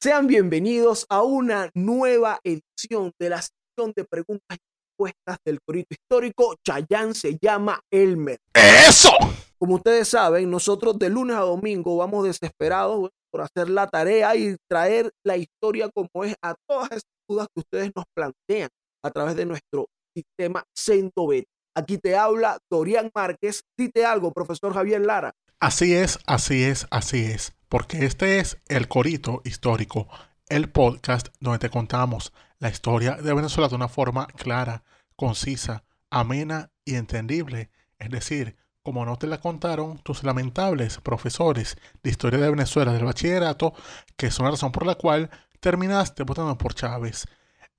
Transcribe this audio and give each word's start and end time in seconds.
sean 0.00 0.26
bienvenidos 0.26 1.06
a 1.08 1.22
una 1.22 1.70
nueva 1.74 2.38
edición 2.44 3.12
de 3.18 3.30
la 3.30 3.40
sección 3.42 3.92
de 3.96 4.04
preguntas 4.04 4.58
y 4.58 4.60
respuestas 4.92 5.38
del 5.44 5.58
corito 5.66 5.94
histórico. 5.94 6.54
Chayán 6.64 7.14
se 7.14 7.38
llama 7.40 7.80
Elmer. 7.90 8.38
¡Eso! 8.52 9.10
Como 9.58 9.76
ustedes 9.76 10.08
saben, 10.08 10.50
nosotros 10.50 10.98
de 10.98 11.08
lunes 11.08 11.36
a 11.36 11.40
domingo 11.40 11.96
vamos 11.96 12.24
desesperados 12.24 13.10
por 13.30 13.40
hacer 13.40 13.70
la 13.70 13.86
tarea 13.86 14.36
y 14.36 14.56
traer 14.68 15.10
la 15.24 15.38
historia 15.38 15.88
como 15.94 16.24
es 16.24 16.34
a 16.42 16.54
todas 16.68 16.90
esas 16.90 17.10
dudas 17.28 17.48
que 17.54 17.60
ustedes 17.60 17.90
nos 17.96 18.04
plantean 18.14 18.68
a 19.02 19.10
través 19.10 19.34
de 19.34 19.46
nuestro 19.46 19.86
sistema 20.14 20.62
CentoBet. 20.76 21.46
Aquí 21.74 21.98
te 21.98 22.16
habla 22.16 22.58
Dorian 22.70 23.10
Márquez. 23.14 23.62
Dite 23.78 24.04
algo, 24.04 24.32
profesor 24.32 24.74
Javier 24.74 25.00
Lara. 25.00 25.32
Así 25.58 25.94
es, 25.94 26.18
así 26.26 26.64
es, 26.64 26.86
así 26.90 27.24
es. 27.24 27.55
Porque 27.68 28.04
este 28.04 28.38
es 28.38 28.58
el 28.68 28.86
Corito 28.86 29.42
Histórico, 29.44 30.06
el 30.48 30.70
podcast 30.70 31.28
donde 31.40 31.58
te 31.58 31.68
contamos 31.68 32.32
la 32.60 32.68
historia 32.68 33.16
de 33.16 33.34
Venezuela 33.34 33.68
de 33.68 33.74
una 33.74 33.88
forma 33.88 34.28
clara, 34.28 34.84
concisa, 35.16 35.82
amena 36.08 36.70
y 36.84 36.94
entendible. 36.94 37.70
Es 37.98 38.10
decir, 38.10 38.56
como 38.84 39.04
no 39.04 39.18
te 39.18 39.26
la 39.26 39.40
contaron 39.40 39.98
tus 39.98 40.22
lamentables 40.22 40.98
profesores 40.98 41.76
de 42.04 42.10
historia 42.10 42.38
de 42.38 42.50
Venezuela 42.50 42.92
del 42.92 43.04
bachillerato, 43.04 43.74
que 44.16 44.30
son 44.30 44.44
la 44.44 44.52
razón 44.52 44.70
por 44.70 44.86
la 44.86 44.94
cual 44.94 45.28
terminaste 45.58 46.22
votando 46.22 46.56
por 46.56 46.72
Chávez. 46.72 47.26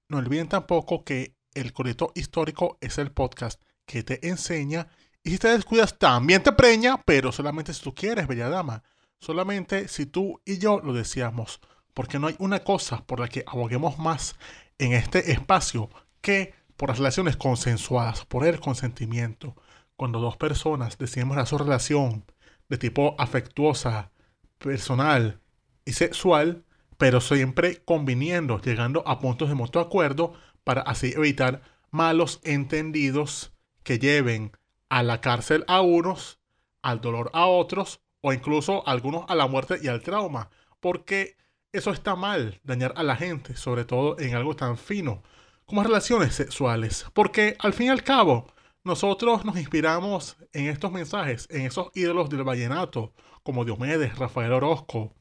No 0.10 0.18
olviden 0.18 0.50
tampoco 0.50 1.06
que 1.06 1.38
el 1.54 1.72
Corito 1.72 2.12
Histórico 2.14 2.78
es 2.82 2.98
el 2.98 3.14
podcast 3.14 3.62
que 3.86 4.04
te 4.04 4.28
enseña 4.28 4.90
y 5.24 5.30
si 5.30 5.38
te 5.38 5.48
descuidas 5.48 5.98
también 5.98 6.44
te 6.44 6.52
preña, 6.52 7.02
pero 7.06 7.32
solamente 7.32 7.74
si 7.74 7.82
tú 7.82 7.96
quieres, 7.96 8.28
bella 8.28 8.50
dama. 8.50 8.84
Solamente 9.20 9.88
si 9.88 10.06
tú 10.06 10.42
y 10.46 10.58
yo 10.60 10.80
lo 10.80 10.94
deseamos. 10.94 11.60
Porque 11.94 12.20
no 12.20 12.28
hay 12.28 12.36
una 12.38 12.64
cosa 12.64 13.04
por 13.06 13.20
la 13.20 13.28
que 13.28 13.44
aboguemos 13.48 13.98
más 13.98 14.36
en 14.78 14.94
este 14.94 15.32
espacio 15.32 15.90
que 16.22 16.54
por 16.76 16.90
las 16.90 17.00
relaciones 17.00 17.38
consensuadas, 17.38 18.26
por 18.26 18.46
el 18.46 18.60
consentimiento. 18.60 19.56
Cuando 19.96 20.20
dos 20.20 20.38
personas 20.38 20.98
decidimos 21.00 21.50
su 21.50 21.58
relación 21.58 22.24
de 22.70 22.78
tipo 22.78 23.16
afectuosa, 23.18 24.12
personal 24.60 25.42
y 25.86 25.94
sexual, 25.94 26.66
pero 26.98 27.20
siempre 27.20 27.82
conviniendo, 27.84 28.62
llegando 28.62 29.04
a 29.08 29.20
puntos 29.20 29.50
de 29.50 29.56
mutuo 29.56 29.82
acuerdo 29.82 30.34
para 30.64 30.82
así 30.82 31.14
evitar 31.16 31.64
malos 31.90 32.40
entendidos 32.44 33.54
que 33.84 33.98
lleven 33.98 34.52
a 34.90 35.02
la 35.02 35.22
cárcel 35.22 35.64
a 35.68 35.82
unos, 35.82 36.40
al 36.82 37.02
dolor 37.02 37.32
a 37.34 37.48
otros 37.48 38.02
o 38.22 38.34
incluso 38.34 38.88
algunos 38.88 39.26
a 39.28 39.36
la 39.36 39.48
muerte 39.48 39.78
y 39.82 39.88
al 39.88 40.02
trauma, 40.02 40.50
porque 40.80 41.38
eso 41.72 41.92
está 41.92 42.16
mal, 42.16 42.60
dañar 42.64 42.94
a 42.96 43.04
la 43.04 43.16
gente, 43.16 43.56
sobre 43.56 43.86
todo 43.86 44.20
en 44.20 44.36
algo 44.36 44.56
tan 44.56 44.78
fino 44.78 45.22
como 45.66 45.84
relaciones 45.84 46.34
sexuales, 46.34 47.06
porque 47.14 47.56
al 47.60 47.74
fin 47.74 47.88
y 47.88 47.90
al 47.90 48.04
cabo 48.04 48.48
nosotros 48.84 49.44
nos 49.44 49.58
inspiramos 49.58 50.38
en 50.54 50.68
estos 50.68 50.92
mensajes, 50.92 51.48
en 51.52 51.66
esos 51.66 51.90
ídolos 51.94 52.30
del 52.30 52.44
vallenato, 52.44 53.14
como 53.44 53.66
Diomedes, 53.66 54.18
Rafael 54.18 54.54
Orozco 54.54 55.14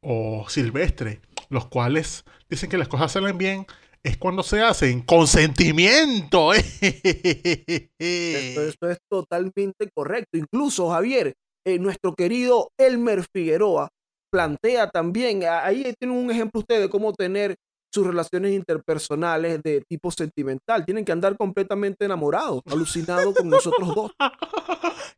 o 0.00 0.46
Silvestre, 0.48 1.20
los 1.48 1.66
cuales 1.66 2.24
dicen 2.50 2.68
que 2.68 2.78
las 2.78 2.88
cosas 2.88 3.12
salen 3.12 3.38
bien 3.38 3.66
es 4.02 4.18
cuando 4.18 4.42
se 4.42 4.60
hacen 4.60 5.00
consentimiento. 5.00 6.52
Esto, 6.52 7.94
esto 7.98 8.90
es 8.90 8.98
totalmente 9.08 9.88
correcto. 9.94 10.36
Incluso, 10.36 10.90
Javier, 10.90 11.34
eh, 11.64 11.78
nuestro 11.78 12.14
querido 12.14 12.70
Elmer 12.78 13.24
Figueroa 13.32 13.88
plantea 14.30 14.88
también, 14.90 15.44
ahí 15.44 15.94
tienen 15.98 16.16
un 16.16 16.30
ejemplo 16.30 16.60
ustedes 16.60 16.82
de 16.82 16.90
cómo 16.90 17.12
tener 17.12 17.56
sus 17.94 18.04
relaciones 18.04 18.52
interpersonales 18.52 19.62
de 19.62 19.80
tipo 19.88 20.10
sentimental. 20.10 20.84
Tienen 20.84 21.04
que 21.04 21.12
andar 21.12 21.36
completamente 21.36 22.04
enamorados, 22.04 22.60
alucinados 22.70 23.36
con 23.36 23.48
nosotros 23.48 23.94
dos. 23.94 24.10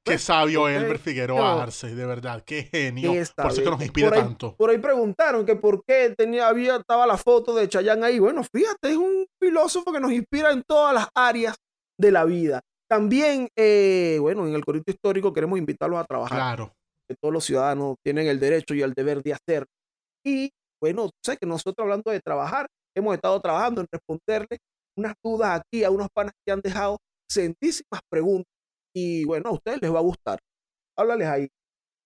Qué 0.04 0.18
sabio 0.18 0.64
ok. 0.64 0.68
Elmer 0.68 0.98
Figueroa. 0.98 1.62
Arce, 1.62 1.94
de 1.94 2.06
verdad, 2.06 2.42
qué 2.44 2.64
genio. 2.64 3.08
Por 3.10 3.18
eso 3.18 3.32
es 3.48 3.58
que 3.60 3.70
nos 3.70 3.80
inspira 3.80 4.08
por 4.08 4.18
ahí, 4.18 4.22
tanto. 4.22 4.56
Por 4.56 4.70
ahí 4.70 4.78
preguntaron 4.78 5.46
que 5.46 5.56
por 5.56 5.82
qué 5.84 6.14
tenía, 6.16 6.48
había, 6.48 6.76
estaba 6.76 7.06
la 7.06 7.16
foto 7.16 7.54
de 7.54 7.66
Chayanne 7.66 8.04
ahí. 8.04 8.18
Bueno, 8.18 8.42
fíjate, 8.44 8.90
es 8.90 8.96
un 8.96 9.26
filósofo 9.42 9.90
que 9.90 10.00
nos 10.00 10.12
inspira 10.12 10.52
en 10.52 10.62
todas 10.62 10.94
las 10.94 11.08
áreas 11.14 11.56
de 11.98 12.12
la 12.12 12.24
vida. 12.26 12.60
También, 12.88 13.48
eh, 13.56 14.18
bueno, 14.20 14.46
en 14.46 14.54
el 14.54 14.64
corito 14.64 14.90
histórico 14.90 15.32
queremos 15.32 15.58
invitarlos 15.58 15.98
a 15.98 16.04
trabajar. 16.04 16.38
Claro. 16.38 16.72
que 17.08 17.14
todos 17.14 17.32
los 17.32 17.44
ciudadanos 17.44 17.96
tienen 18.04 18.26
el 18.26 18.40
derecho 18.40 18.74
y 18.74 18.82
el 18.82 18.92
deber 18.92 19.22
de 19.22 19.32
hacer. 19.32 19.64
Y 20.24 20.50
bueno, 20.80 21.10
sé 21.24 21.36
que 21.36 21.46
nosotros 21.46 21.84
hablando 21.84 22.10
de 22.10 22.20
trabajar, 22.20 22.66
hemos 22.96 23.14
estado 23.14 23.40
trabajando 23.40 23.80
en 23.80 23.86
responderle 23.92 24.58
unas 24.96 25.14
dudas 25.22 25.60
aquí 25.60 25.84
a 25.84 25.90
unos 25.90 26.08
panas 26.12 26.32
que 26.44 26.52
han 26.52 26.60
dejado 26.60 26.98
sentísimas 27.30 28.00
preguntas. 28.10 28.50
Y 28.94 29.24
bueno, 29.24 29.50
a 29.50 29.52
ustedes 29.52 29.80
les 29.82 29.92
va 29.92 29.98
a 29.98 30.02
gustar. 30.02 30.38
Háblales 30.96 31.28
ahí. 31.28 31.48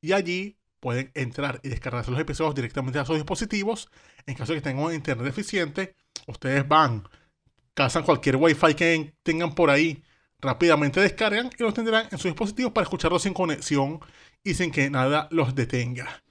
y 0.00 0.12
allí 0.12 0.56
pueden 0.80 1.10
entrar 1.14 1.60
y 1.62 1.68
descargarse 1.68 2.10
los 2.10 2.20
episodios 2.20 2.54
directamente 2.54 2.98
a 2.98 3.04
sus 3.04 3.16
dispositivos. 3.16 3.88
En 4.26 4.34
caso 4.34 4.52
de 4.52 4.58
que 4.58 4.64
tengan 4.64 4.84
un 4.84 4.94
internet 4.94 5.26
eficiente, 5.26 5.94
ustedes 6.26 6.66
van, 6.66 7.08
cazan 7.74 8.02
cualquier 8.02 8.36
wifi 8.36 8.74
que 8.74 9.14
tengan 9.22 9.54
por 9.54 9.70
ahí, 9.70 10.02
rápidamente 10.40 11.00
descargan 11.00 11.50
y 11.58 11.62
los 11.62 11.74
tendrán 11.74 12.08
en 12.10 12.18
sus 12.18 12.24
dispositivos 12.24 12.72
para 12.72 12.84
escucharlos 12.84 13.22
sin 13.22 13.34
conexión 13.34 14.00
y 14.44 14.54
sin 14.54 14.70
que 14.70 14.90
nada 14.90 15.28
los 15.30 15.54
detenga. 15.54 16.22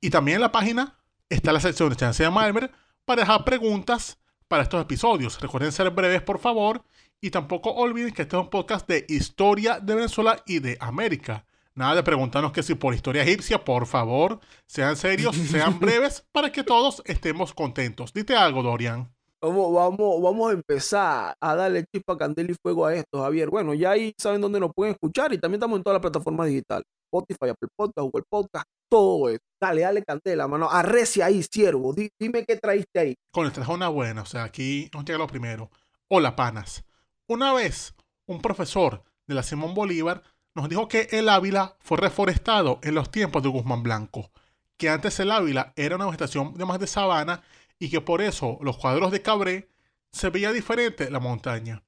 Y 0.00 0.10
también 0.10 0.36
en 0.36 0.42
la 0.42 0.52
página 0.52 0.98
está 1.28 1.52
la 1.52 1.60
sección 1.60 1.88
de 1.90 1.96
Chance 1.96 2.22
de 2.22 2.30
Malmer 2.30 2.70
para 3.04 3.22
dejar 3.22 3.44
preguntas 3.44 4.18
para 4.48 4.64
estos 4.64 4.82
episodios. 4.82 5.40
Recuerden 5.40 5.72
ser 5.72 5.88
breves, 5.90 6.22
por 6.22 6.38
favor. 6.38 6.84
Y 7.22 7.30
tampoco 7.30 7.70
olviden 7.70 8.12
que 8.12 8.22
este 8.22 8.36
es 8.36 8.42
un 8.42 8.50
podcast 8.50 8.86
de 8.88 9.06
historia 9.08 9.78
de 9.80 9.94
Venezuela 9.94 10.42
y 10.44 10.58
de 10.58 10.76
América. 10.80 11.46
Nada 11.74 11.94
de 11.94 12.02
preguntarnos 12.02 12.52
que 12.52 12.62
si 12.62 12.74
por 12.74 12.94
historia 12.94 13.22
egipcia, 13.22 13.64
por 13.64 13.86
favor, 13.86 14.40
sean 14.66 14.96
serios, 14.96 15.34
sean 15.36 15.78
breves, 15.80 16.24
para 16.32 16.52
que 16.52 16.62
todos 16.64 17.02
estemos 17.06 17.54
contentos. 17.54 18.12
Dite 18.12 18.36
algo, 18.36 18.62
Dorian. 18.62 19.10
Vamos, 19.40 19.74
vamos, 19.74 20.22
vamos 20.22 20.50
a 20.50 20.54
empezar 20.54 21.36
a 21.40 21.54
darle 21.56 21.84
chispa, 21.92 22.16
candela 22.16 22.52
y 22.52 22.54
fuego 22.62 22.86
a 22.86 22.94
esto, 22.94 23.22
Javier. 23.22 23.50
Bueno, 23.50 23.74
ya 23.74 23.90
ahí 23.90 24.12
saben 24.16 24.40
dónde 24.40 24.60
nos 24.60 24.70
pueden 24.72 24.92
escuchar 24.94 25.32
y 25.32 25.38
también 25.38 25.58
estamos 25.58 25.78
en 25.78 25.82
todas 25.82 25.94
las 25.96 26.02
plataformas 26.02 26.46
digitales. 26.46 26.84
Spotify, 27.12 27.48
Apple 27.50 27.68
Podcast, 27.76 28.04
Google 28.04 28.24
Podcast, 28.30 28.66
todo 28.88 29.28
eso. 29.30 29.40
Dale, 29.60 29.82
dale 29.82 30.02
candela, 30.04 30.46
mano. 30.46 30.70
Arrecia 30.70 31.26
ahí, 31.26 31.42
siervo. 31.42 31.92
Di- 31.92 32.08
dime 32.20 32.44
qué 32.46 32.56
traíste 32.56 33.00
ahí. 33.00 33.14
Con 33.32 33.46
el 33.46 33.52
traje 33.52 33.72
una 33.72 33.88
buena, 33.88 34.22
o 34.22 34.26
sea, 34.26 34.44
aquí 34.44 34.88
nos 34.94 35.04
llega 35.04 35.18
lo 35.18 35.26
primero. 35.26 35.70
Hola, 36.08 36.36
panas. 36.36 36.84
Una 37.28 37.52
vez, 37.52 37.94
un 38.28 38.40
profesor 38.40 39.02
de 39.26 39.34
la 39.34 39.42
Simón 39.42 39.74
Bolívar 39.74 40.22
nos 40.54 40.68
dijo 40.68 40.88
que 40.88 41.08
el 41.12 41.28
Ávila 41.28 41.76
fue 41.80 41.98
reforestado 41.98 42.78
en 42.82 42.94
los 42.94 43.10
tiempos 43.10 43.42
de 43.42 43.48
Guzmán 43.48 43.82
Blanco, 43.82 44.30
que 44.76 44.88
antes 44.88 45.18
el 45.20 45.30
Ávila 45.30 45.72
era 45.76 45.96
una 45.96 46.06
vegetación 46.06 46.54
de 46.54 46.64
más 46.64 46.78
de 46.78 46.86
sabana 46.86 47.42
y 47.78 47.90
que 47.90 48.00
por 48.00 48.20
eso 48.20 48.58
los 48.60 48.76
cuadros 48.76 49.10
de 49.10 49.22
Cabré 49.22 49.68
se 50.12 50.30
veía 50.30 50.52
diferente 50.52 51.10
la 51.10 51.20
montaña. 51.20 51.82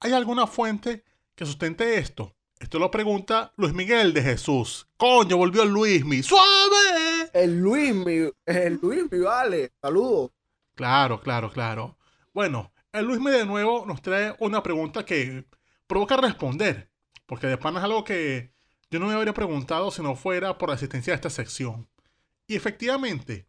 ¿Hay 0.00 0.12
alguna 0.12 0.46
fuente 0.46 1.04
que 1.34 1.46
sustente 1.46 1.98
esto? 1.98 2.34
Esto 2.58 2.78
lo 2.78 2.90
pregunta 2.90 3.52
Luis 3.56 3.72
Miguel 3.72 4.12
de 4.12 4.22
Jesús. 4.22 4.86
Coño, 4.96 5.36
volvió 5.36 5.64
Luismi. 5.64 6.22
¡Suave! 6.22 7.30
El 7.32 7.58
Luismi, 7.58 8.30
el 8.46 8.78
Luismi, 8.80 9.18
vale. 9.18 9.72
Saludos. 9.80 10.30
Claro, 10.76 11.20
claro, 11.20 11.50
claro. 11.50 11.98
Bueno, 12.32 12.72
el 12.92 13.06
Luismi 13.06 13.32
de 13.32 13.46
nuevo 13.46 13.84
nos 13.84 14.00
trae 14.00 14.36
una 14.38 14.62
pregunta 14.62 15.04
que 15.04 15.44
provoca 15.88 16.16
responder. 16.16 16.91
Porque 17.26 17.46
de 17.46 17.58
pan 17.58 17.76
es 17.76 17.82
algo 17.82 18.04
que 18.04 18.52
yo 18.90 18.98
no 18.98 19.06
me 19.06 19.14
habría 19.14 19.32
preguntado 19.32 19.90
si 19.90 20.02
no 20.02 20.16
fuera 20.16 20.58
por 20.58 20.68
la 20.68 20.74
asistencia 20.74 21.12
de 21.12 21.16
esta 21.16 21.30
sección. 21.30 21.88
Y 22.46 22.56
efectivamente, 22.56 23.46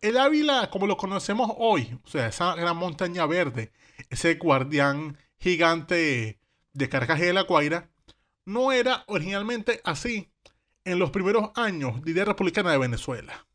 el 0.00 0.16
Ávila, 0.16 0.70
como 0.70 0.86
lo 0.86 0.96
conocemos 0.96 1.50
hoy, 1.58 1.98
o 2.04 2.08
sea, 2.08 2.28
esa 2.28 2.54
gran 2.54 2.76
montaña 2.76 3.26
verde, 3.26 3.72
ese 4.10 4.34
guardián 4.34 5.18
gigante 5.38 6.40
de 6.72 6.88
Caracas 6.88 7.18
y 7.20 7.22
de 7.22 7.32
la 7.32 7.42
Guaira, 7.42 7.90
no 8.44 8.72
era 8.72 9.04
originalmente 9.08 9.80
así 9.84 10.30
en 10.84 10.98
los 10.98 11.10
primeros 11.10 11.50
años 11.56 12.02
de 12.02 12.12
idea 12.12 12.24
republicana 12.24 12.70
de 12.70 12.78
Venezuela. 12.78 13.46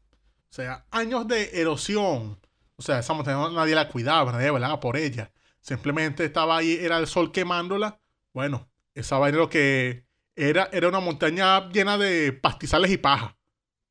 O 0.49 0.53
sea, 0.53 0.85
años 0.91 1.27
de 1.27 1.61
erosión. 1.61 2.39
O 2.75 2.81
sea, 2.81 2.99
esa 2.99 3.13
montaña 3.13 3.49
nadie 3.51 3.73
la 3.73 3.87
cuidaba, 3.87 4.31
nadie 4.31 4.51
velaba 4.51 4.79
por 4.79 4.97
ella. 4.97 5.31
Simplemente 5.61 6.25
estaba 6.25 6.57
ahí, 6.57 6.73
era 6.73 6.97
el 6.97 7.07
sol 7.07 7.31
quemándola. 7.31 8.01
Bueno, 8.33 8.70
esa 8.93 9.17
vaina 9.17 9.37
lo 9.37 9.49
que 9.49 10.05
era, 10.35 10.69
era 10.71 10.87
una 10.87 10.99
montaña 10.99 11.69
llena 11.69 11.97
de 11.97 12.33
pastizales 12.33 12.91
y 12.91 12.97
paja. 12.97 13.37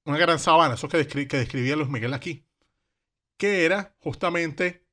Una 0.05 0.19
gran 0.19 0.39
sabana, 0.39 0.75
eso 0.75 0.89
que, 0.89 1.07
que 1.07 1.37
describía 1.37 1.77
Luis 1.77 1.89
Miguel 1.89 2.15
aquí. 2.15 2.45
Que 3.37 3.65
era 3.65 3.95
justamente 3.99 4.87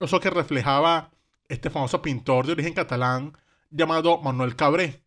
eso 0.00 0.20
que 0.20 0.30
reflejaba 0.30 1.12
este 1.48 1.70
famoso 1.70 2.02
pintor 2.02 2.46
de 2.46 2.52
origen 2.52 2.74
catalán 2.74 3.36
llamado 3.70 4.18
Manuel 4.18 4.56
Cabré. 4.56 5.02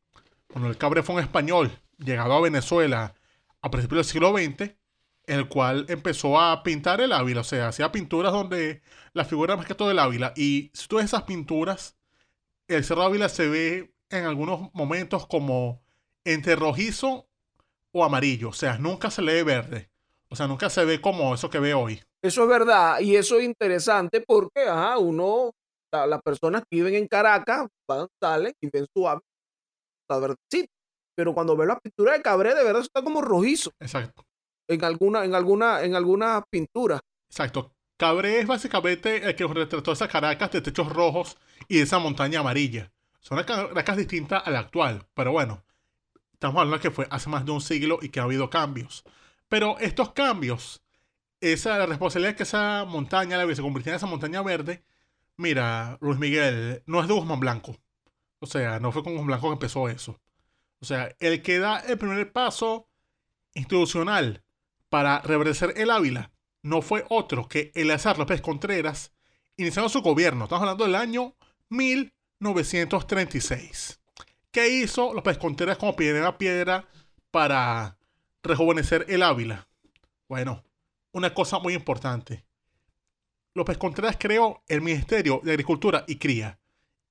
Manuel 0.54 0.77
Cabré 0.77 1.04
fue 1.04 1.15
un 1.15 1.21
español 1.21 1.71
llegado 1.98 2.33
a 2.33 2.42
Venezuela 2.42 3.15
a 3.62 3.71
principios 3.71 4.07
del 4.07 4.12
siglo 4.12 4.38
XX, 4.38 4.75
el 5.25 5.48
cual 5.48 5.86
empezó 5.89 6.39
a 6.39 6.63
pintar 6.63 7.01
el 7.01 7.12
Ávila, 7.12 7.42
o 7.42 7.44
sea, 7.44 7.68
hacía 7.68 7.92
pinturas 7.92 8.31
donde 8.31 8.81
la 9.13 9.25
figura 9.25 9.57
más 9.57 9.65
que 9.65 9.75
todo 9.75 9.92
el 9.92 10.00
Ávila. 10.00 10.33
Y 10.36 10.71
si 10.74 10.88
tú 10.88 10.98
ves 10.98 11.06
esas 11.06 11.24
pinturas, 11.24 11.98
el 12.68 12.83
Cerro 12.83 13.04
Ávila 13.04 13.30
se 13.30 13.48
ve 13.48 13.94
en 14.09 14.25
algunos 14.25 14.74
momentos 14.74 15.27
como 15.27 15.81
entre 16.24 16.56
rojizo 16.56 17.27
o 17.92 18.04
amarillo, 18.04 18.50
o 18.50 18.54
sea, 18.54 18.77
nunca 18.77 19.09
se 19.09 19.21
le 19.21 19.33
ve 19.33 19.44
verde, 19.44 19.89
o 20.30 20.36
sea, 20.36 20.48
nunca 20.48 20.69
se 20.69 20.86
ve 20.86 21.01
como 21.01 21.33
eso 21.33 21.50
que 21.50 21.59
ve 21.59 21.74
hoy. 21.74 22.01
Eso 22.21 22.44
es 22.44 22.50
verdad, 22.50 23.00
y 23.00 23.15
eso 23.15 23.38
es 23.38 23.45
interesante 23.45 24.21
porque, 24.21 24.63
ajá, 24.68 24.98
uno, 24.98 25.51
las 25.92 26.21
personas 26.21 26.63
que 26.69 26.77
viven 26.77 26.95
en 26.95 27.07
Caracas 27.07 27.68
van, 27.88 28.07
salen 28.21 28.54
y 28.62 28.69
ven 28.69 28.86
su 28.94 29.07
está 29.07 30.19
verdecito. 30.19 30.71
Pero 31.15 31.33
cuando 31.33 31.57
ven 31.57 31.69
la 31.69 31.80
pintura 31.80 32.13
de 32.13 32.21
Cabré, 32.21 32.54
de 32.54 32.63
verdad 32.63 32.81
está 32.81 33.01
como 33.01 33.21
rojizo. 33.21 33.71
Exacto. 33.80 34.24
En 34.69 34.83
alguna, 34.83 35.25
en 35.25 35.33
alguna, 35.33 35.83
en 35.83 35.95
alguna 35.95 36.44
pintura. 36.50 37.00
Exacto. 37.30 37.74
Cabré 37.98 38.39
es 38.39 38.48
básicamente 38.48 39.27
el 39.27 39.36
que 39.36 39.48
retrató 39.48 39.92
esas 39.92 40.09
Caracas 40.09 40.51
de 40.51 40.62
techos 40.62 40.94
rojos 40.94 41.38
y 41.68 41.80
esa 41.80 41.98
montaña 41.98 42.42
amarilla. 42.42 42.92
Son 43.27 43.44
Caracas 43.44 43.97
distintas 43.97 44.47
a 44.47 44.51
la 44.51 44.59
actual, 44.59 45.06
pero 45.13 45.33
bueno, 45.33 45.62
estamos 46.31 46.56
hablando 46.62 46.77
de 46.77 46.81
que 46.81 46.91
fue 46.91 47.07
hace 47.09 47.29
más 47.29 47.44
de 47.44 47.51
un 47.51 47.59
siglo 47.59 48.00
y 48.01 48.07
que 48.07 48.21
ha 48.21 48.24
habido 48.24 48.50
cambios. 48.50 49.03
Pero 49.50 49.77
estos 49.79 50.13
cambios, 50.13 50.81
esa 51.41 51.85
responsabilidad 51.85 52.38
que 52.38 52.44
esa 52.44 52.85
montaña, 52.85 53.35
la 53.35 53.53
se 53.53 53.62
convirtió 53.62 53.91
en 53.91 53.97
esa 53.97 54.06
montaña 54.06 54.41
verde, 54.44 54.81
mira, 55.35 55.97
Luis 56.00 56.18
Miguel, 56.18 56.83
no 56.85 57.01
es 57.01 57.09
de 57.09 57.15
Guzmán 57.15 57.41
Blanco. 57.41 57.75
O 58.39 58.45
sea, 58.45 58.79
no 58.79 58.94
fue 58.94 59.03
con 59.03 59.12
Guzmán 59.12 59.27
Blanco 59.27 59.47
que 59.50 59.53
empezó 59.56 59.89
eso. 59.89 60.21
O 60.80 60.85
sea, 60.85 61.13
el 61.19 61.41
que 61.41 61.59
da 61.59 61.80
el 61.80 61.97
primer 61.97 62.31
paso 62.31 62.88
institucional 63.56 64.41
para 64.88 65.19
reverdecer 65.19 65.73
el 65.75 65.91
Ávila 65.91 66.31
no 66.62 66.81
fue 66.81 67.03
otro 67.09 67.50
que 67.50 67.73
Eleazar 67.75 68.18
López 68.18 68.39
Contreras, 68.39 69.12
iniciando 69.57 69.89
su 69.89 70.01
gobierno. 70.01 70.45
Estamos 70.45 70.62
hablando 70.62 70.85
del 70.85 70.95
año 70.95 71.35
1936. 72.39 73.99
¿Qué 74.51 74.69
hizo 74.69 75.13
López 75.13 75.37
Contreras 75.37 75.77
como 75.77 75.95
piedra 75.95 76.37
piedra 76.37 76.87
para 77.31 77.97
rejuvenecer 78.43 79.05
el 79.09 79.23
Ávila? 79.23 79.67
Bueno, 80.27 80.63
una 81.11 81.33
cosa 81.33 81.59
muy 81.59 81.73
importante. 81.73 82.45
López 83.53 83.77
Contreras 83.77 84.17
creó 84.19 84.63
el 84.67 84.81
Ministerio 84.81 85.41
de 85.43 85.51
Agricultura 85.51 86.05
y 86.07 86.17
Cría 86.17 86.59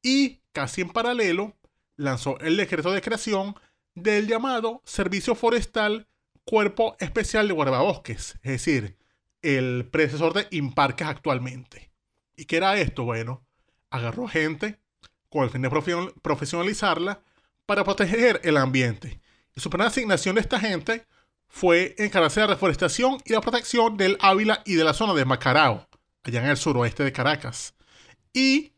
y, 0.02 0.40
casi 0.52 0.82
en 0.82 0.90
paralelo, 0.90 1.56
lanzó 1.96 2.38
el 2.40 2.56
decreto 2.56 2.92
de 2.92 3.02
creación 3.02 3.56
del 3.94 4.28
llamado 4.28 4.82
Servicio 4.84 5.34
Forestal 5.34 6.06
Cuerpo 6.44 6.96
Especial 7.00 7.48
de 7.48 7.54
Guardabosques, 7.54 8.38
es 8.42 8.52
decir, 8.52 8.96
el 9.42 9.88
predecesor 9.90 10.34
de 10.34 10.46
Imparques 10.52 11.08
actualmente. 11.08 11.90
¿Y 12.36 12.44
qué 12.44 12.58
era 12.58 12.78
esto? 12.78 13.04
Bueno, 13.04 13.44
agarró 13.90 14.28
gente 14.28 14.78
con 15.36 15.44
el 15.44 15.50
fin 15.50 15.62
de 15.62 16.12
profesionalizarla 16.22 17.20
para 17.66 17.84
proteger 17.84 18.40
el 18.44 18.56
ambiente. 18.56 19.20
Y 19.54 19.60
su 19.60 19.70
primera 19.70 19.88
asignación 19.88 20.34
de 20.34 20.40
esta 20.40 20.58
gente 20.58 21.06
fue 21.48 21.94
encargarse 21.98 22.40
de 22.40 22.46
la 22.46 22.54
reforestación 22.54 23.18
y 23.24 23.32
la 23.32 23.40
protección 23.40 23.96
del 23.96 24.18
Ávila 24.20 24.62
y 24.64 24.74
de 24.74 24.84
la 24.84 24.92
zona 24.92 25.14
de 25.14 25.24
Macarao, 25.24 25.86
allá 26.24 26.42
en 26.42 26.50
el 26.50 26.56
suroeste 26.56 27.04
de 27.04 27.12
Caracas. 27.12 27.74
Y 28.32 28.72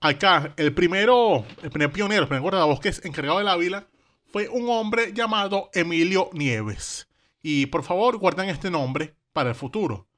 acá, 0.00 0.54
el 0.56 0.74
primero, 0.74 1.44
el 1.62 1.70
primer 1.70 1.92
pionero, 1.92 2.22
el 2.22 2.28
primer 2.28 2.42
guardabosques 2.42 3.04
encargado 3.04 3.38
del 3.38 3.48
Ávila 3.48 3.86
fue 4.32 4.48
un 4.48 4.68
hombre 4.68 5.12
llamado 5.12 5.70
Emilio 5.72 6.30
Nieves. 6.32 7.08
Y 7.42 7.66
por 7.66 7.84
favor, 7.84 8.16
guarden 8.18 8.48
este 8.48 8.70
nombre 8.70 9.14
para 9.32 9.50
el 9.50 9.54
futuro. 9.54 10.08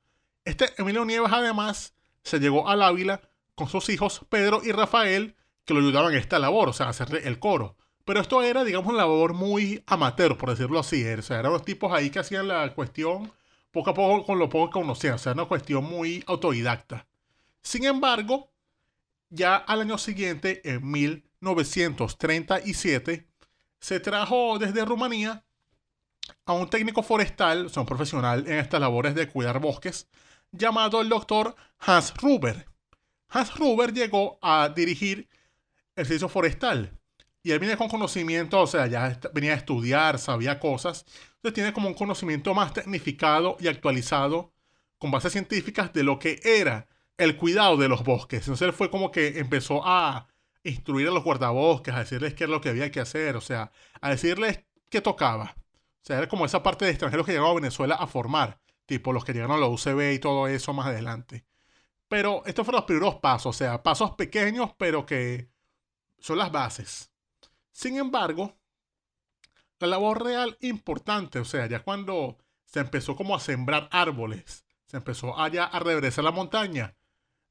Este 0.45 0.73
Emilio 0.79 1.05
Nieves 1.05 1.31
además 1.33 1.95
se 2.23 2.39
llegó 2.39 2.69
al 2.69 2.83
Ávila 2.83 3.21
con 3.55 3.69
sus 3.69 3.89
hijos 3.91 4.23
Pedro 4.31 4.63
y 4.65 4.73
Rafael, 4.73 5.37
que 5.69 5.75
lo 5.75 5.81
ayudaban 5.81 6.15
en 6.15 6.19
esta 6.19 6.39
labor, 6.39 6.71
o 6.71 6.73
sea, 6.73 6.89
hacerle 6.89 7.29
el 7.29 7.39
coro. 7.39 7.77
Pero 8.07 8.23
esto 8.23 8.43
era, 8.43 8.65
digamos, 8.65 8.89
una 8.89 9.03
labor 9.03 9.35
muy 9.35 9.85
amateur, 9.87 10.39
por 10.39 10.49
decirlo 10.49 10.79
así. 10.79 11.07
O 11.07 11.21
sea, 11.21 11.41
eran 11.41 11.53
los 11.53 11.63
tipos 11.63 11.93
ahí 11.93 12.09
que 12.09 12.21
hacían 12.21 12.49
la 12.49 12.75
cuestión 12.75 13.31
poco 13.71 13.91
a 13.91 13.95
poco 13.95 14.25
con 14.25 14.39
lo 14.39 14.49
poco 14.49 14.71
que 14.71 14.81
conocían. 14.81 15.17
O 15.17 15.19
sea, 15.19 15.33
era 15.33 15.43
una 15.43 15.49
cuestión 15.49 15.85
muy 15.85 16.25
autodidacta. 16.27 17.07
Sin 17.61 17.85
embargo, 17.85 18.51
ya 19.29 19.57
al 19.57 19.83
año 19.83 19.99
siguiente, 19.99 20.63
en 20.65 20.91
1937, 20.91 23.29
se 23.79 24.01
trajo 24.01 24.59
desde 24.59 24.87
Rumanía 24.87 25.45
a 26.47 26.55
un 26.55 26.71
técnico 26.71 27.03
forestal, 27.03 27.67
o 27.67 27.69
sea, 27.69 27.83
un 27.83 27.87
profesional 27.87 28.47
en 28.47 28.55
estas 28.55 28.81
labores 28.81 29.15
de 29.15 29.29
cuidar 29.29 29.61
bosques, 29.61 30.09
llamado 30.51 31.03
el 31.03 31.11
doctor 31.11 31.55
Hans 31.79 32.15
Ruber. 32.17 32.67
Hans 33.29 33.55
Ruber 33.55 33.93
llegó 33.93 34.39
a 34.41 34.71
dirigir 34.71 35.29
el 35.99 36.29
forestal. 36.29 36.99
Y 37.43 37.53
él 37.53 37.59
viene 37.61 37.77
con 37.77 37.89
conocimiento, 37.89 38.61
o 38.61 38.67
sea, 38.67 38.87
ya 38.87 39.19
venía 39.33 39.53
a 39.53 39.57
estudiar, 39.57 40.19
sabía 40.19 40.59
cosas. 40.59 41.05
Entonces 41.37 41.55
tiene 41.55 41.73
como 41.73 41.89
un 41.89 41.95
conocimiento 41.95 42.53
más 42.55 42.73
tecnificado 42.73 43.57
y 43.61 43.69
actualizado 43.69 44.53
con 44.99 45.11
bases 45.11 45.33
científicas 45.33 45.93
de 45.93 46.03
lo 46.03 46.19
que 46.19 46.41
era 46.45 46.89
el 47.17 47.37
cuidado 47.37 47.77
de 47.77 47.89
los 47.89 48.05
bosques. 48.05 48.41
Entonces 48.41 48.67
él 48.67 48.73
fue 48.73 48.91
como 48.91 49.11
que 49.11 49.39
empezó 49.39 49.83
a 49.85 50.29
instruir 50.65 51.09
a 51.09 51.11
los 51.11 51.25
guardabosques, 51.25 51.95
a 51.95 52.01
decirles 52.01 52.35
qué 52.35 52.45
es 52.45 52.51
lo 52.51 52.61
que 52.61 52.71
había 52.71 52.91
que 52.91 53.01
hacer, 53.01 53.37
o 53.37 53.41
sea, 53.41 53.73
a 54.01 54.11
decirles 54.11 54.65
qué 54.91 55.01
tocaba. 55.01 55.55
O 55.57 56.05
sea, 56.09 56.19
era 56.19 56.29
como 56.29 56.45
esa 56.45 56.63
parte 56.63 56.85
de 56.85 56.91
extranjeros 56.91 57.27
que 57.27 57.33
llegaron 57.33 57.53
a 57.53 57.61
Venezuela 57.61 57.95
a 57.95 58.07
formar, 58.07 58.61
tipo 58.87 59.13
los 59.13 59.25
que 59.25 59.33
llegaron 59.33 59.57
a 59.57 59.61
la 59.61 59.67
UCB 59.67 60.13
y 60.15 60.19
todo 60.19 60.49
eso 60.49 60.73
más 60.73 60.87
adelante. 60.87 61.45
Pero 62.09 62.43
estos 62.47 62.65
fueron 62.65 62.81
los 62.81 62.87
primeros 62.87 63.17
pasos, 63.17 63.55
o 63.55 63.59
sea, 63.59 63.83
pasos 63.83 64.13
pequeños, 64.13 64.73
pero 64.79 65.05
que 65.05 65.49
son 66.19 66.39
las 66.39 66.53
bases. 66.53 67.11
Sin 67.73 67.97
embargo, 67.97 68.57
la 69.79 69.87
labor 69.87 70.25
real 70.25 70.57
importante, 70.61 71.39
o 71.39 71.45
sea, 71.45 71.67
ya 71.67 71.83
cuando 71.83 72.39
se 72.65 72.81
empezó 72.81 73.17
como 73.17 73.37
a 73.37 73.41
sembrar 73.41 73.89
árboles, 73.93 74.65
se 74.87 74.97
empezó 74.97 75.39
allá 75.39 75.65
a 75.65 75.79
regresar 75.79 76.25
la 76.25 76.33
montaña, 76.33 76.97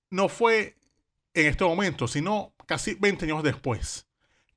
no 0.09 0.29
fue 0.29 0.77
en 1.33 1.47
este 1.47 1.63
momento, 1.63 2.07
sino 2.07 2.53
casi 2.65 2.95
20 2.95 3.25
años 3.25 3.43
después. 3.43 4.07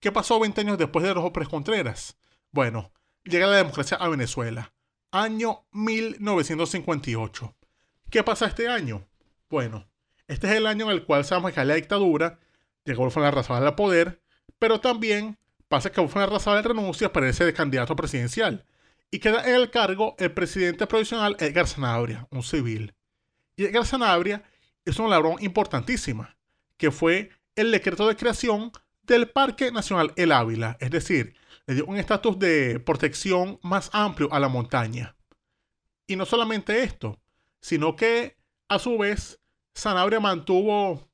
¿Qué 0.00 0.10
pasó 0.10 0.40
20 0.40 0.60
años 0.62 0.78
después 0.78 1.04
de 1.04 1.14
los 1.14 1.24
Hombres 1.24 1.48
Contreras? 1.48 2.16
Bueno, 2.50 2.92
llega 3.24 3.46
la 3.46 3.58
democracia 3.58 3.98
a 3.98 4.08
Venezuela, 4.08 4.72
año 5.10 5.66
1958. 5.72 7.54
¿Qué 8.10 8.24
pasa 8.24 8.46
este 8.46 8.68
año? 8.68 9.06
Bueno, 9.48 9.88
este 10.26 10.48
es 10.48 10.54
el 10.54 10.66
año 10.66 10.86
en 10.86 10.92
el 10.92 11.04
cual 11.04 11.24
se 11.24 11.36
va 11.36 11.48
a 11.48 11.64
la 11.64 11.74
dictadura, 11.74 12.38
llegó 12.84 13.08
la 13.08 13.30
Razabal 13.30 13.66
al 13.66 13.74
poder, 13.74 14.22
pero 14.58 14.80
también 14.80 15.38
pasa 15.68 15.92
que 15.92 16.02
la 16.02 16.26
Razabal 16.26 16.64
renuncia 16.64 17.12
para 17.12 17.28
ese 17.28 17.52
candidato 17.52 17.94
presidencial 17.96 18.64
y 19.10 19.18
queda 19.18 19.44
en 19.48 19.56
el 19.56 19.70
cargo 19.70 20.14
el 20.18 20.32
presidente 20.32 20.86
provisional 20.86 21.36
Edgar 21.40 21.66
Sanabria, 21.66 22.26
un 22.30 22.42
civil. 22.42 22.94
Y 23.56 23.64
Edgar 23.64 23.84
Sanabria 23.84 24.44
es 24.84 24.98
una 24.98 25.08
labor 25.08 25.42
importantísima, 25.42 26.36
que 26.76 26.90
fue 26.90 27.30
el 27.56 27.70
decreto 27.72 28.06
de 28.06 28.16
creación 28.16 28.72
del 29.02 29.28
Parque 29.28 29.72
Nacional 29.72 30.12
El 30.16 30.32
Ávila, 30.32 30.76
es 30.80 30.90
decir, 30.90 31.34
le 31.66 31.74
dio 31.74 31.86
un 31.86 31.96
estatus 31.96 32.38
de 32.38 32.80
protección 32.80 33.58
más 33.62 33.90
amplio 33.92 34.32
a 34.32 34.40
la 34.40 34.48
montaña. 34.48 35.16
Y 36.06 36.16
no 36.16 36.24
solamente 36.26 36.82
esto, 36.82 37.20
sino 37.60 37.96
que 37.96 38.36
a 38.68 38.78
su 38.78 38.98
vez 38.98 39.40
Sanabria 39.74 40.20
mantuvo 40.20 41.09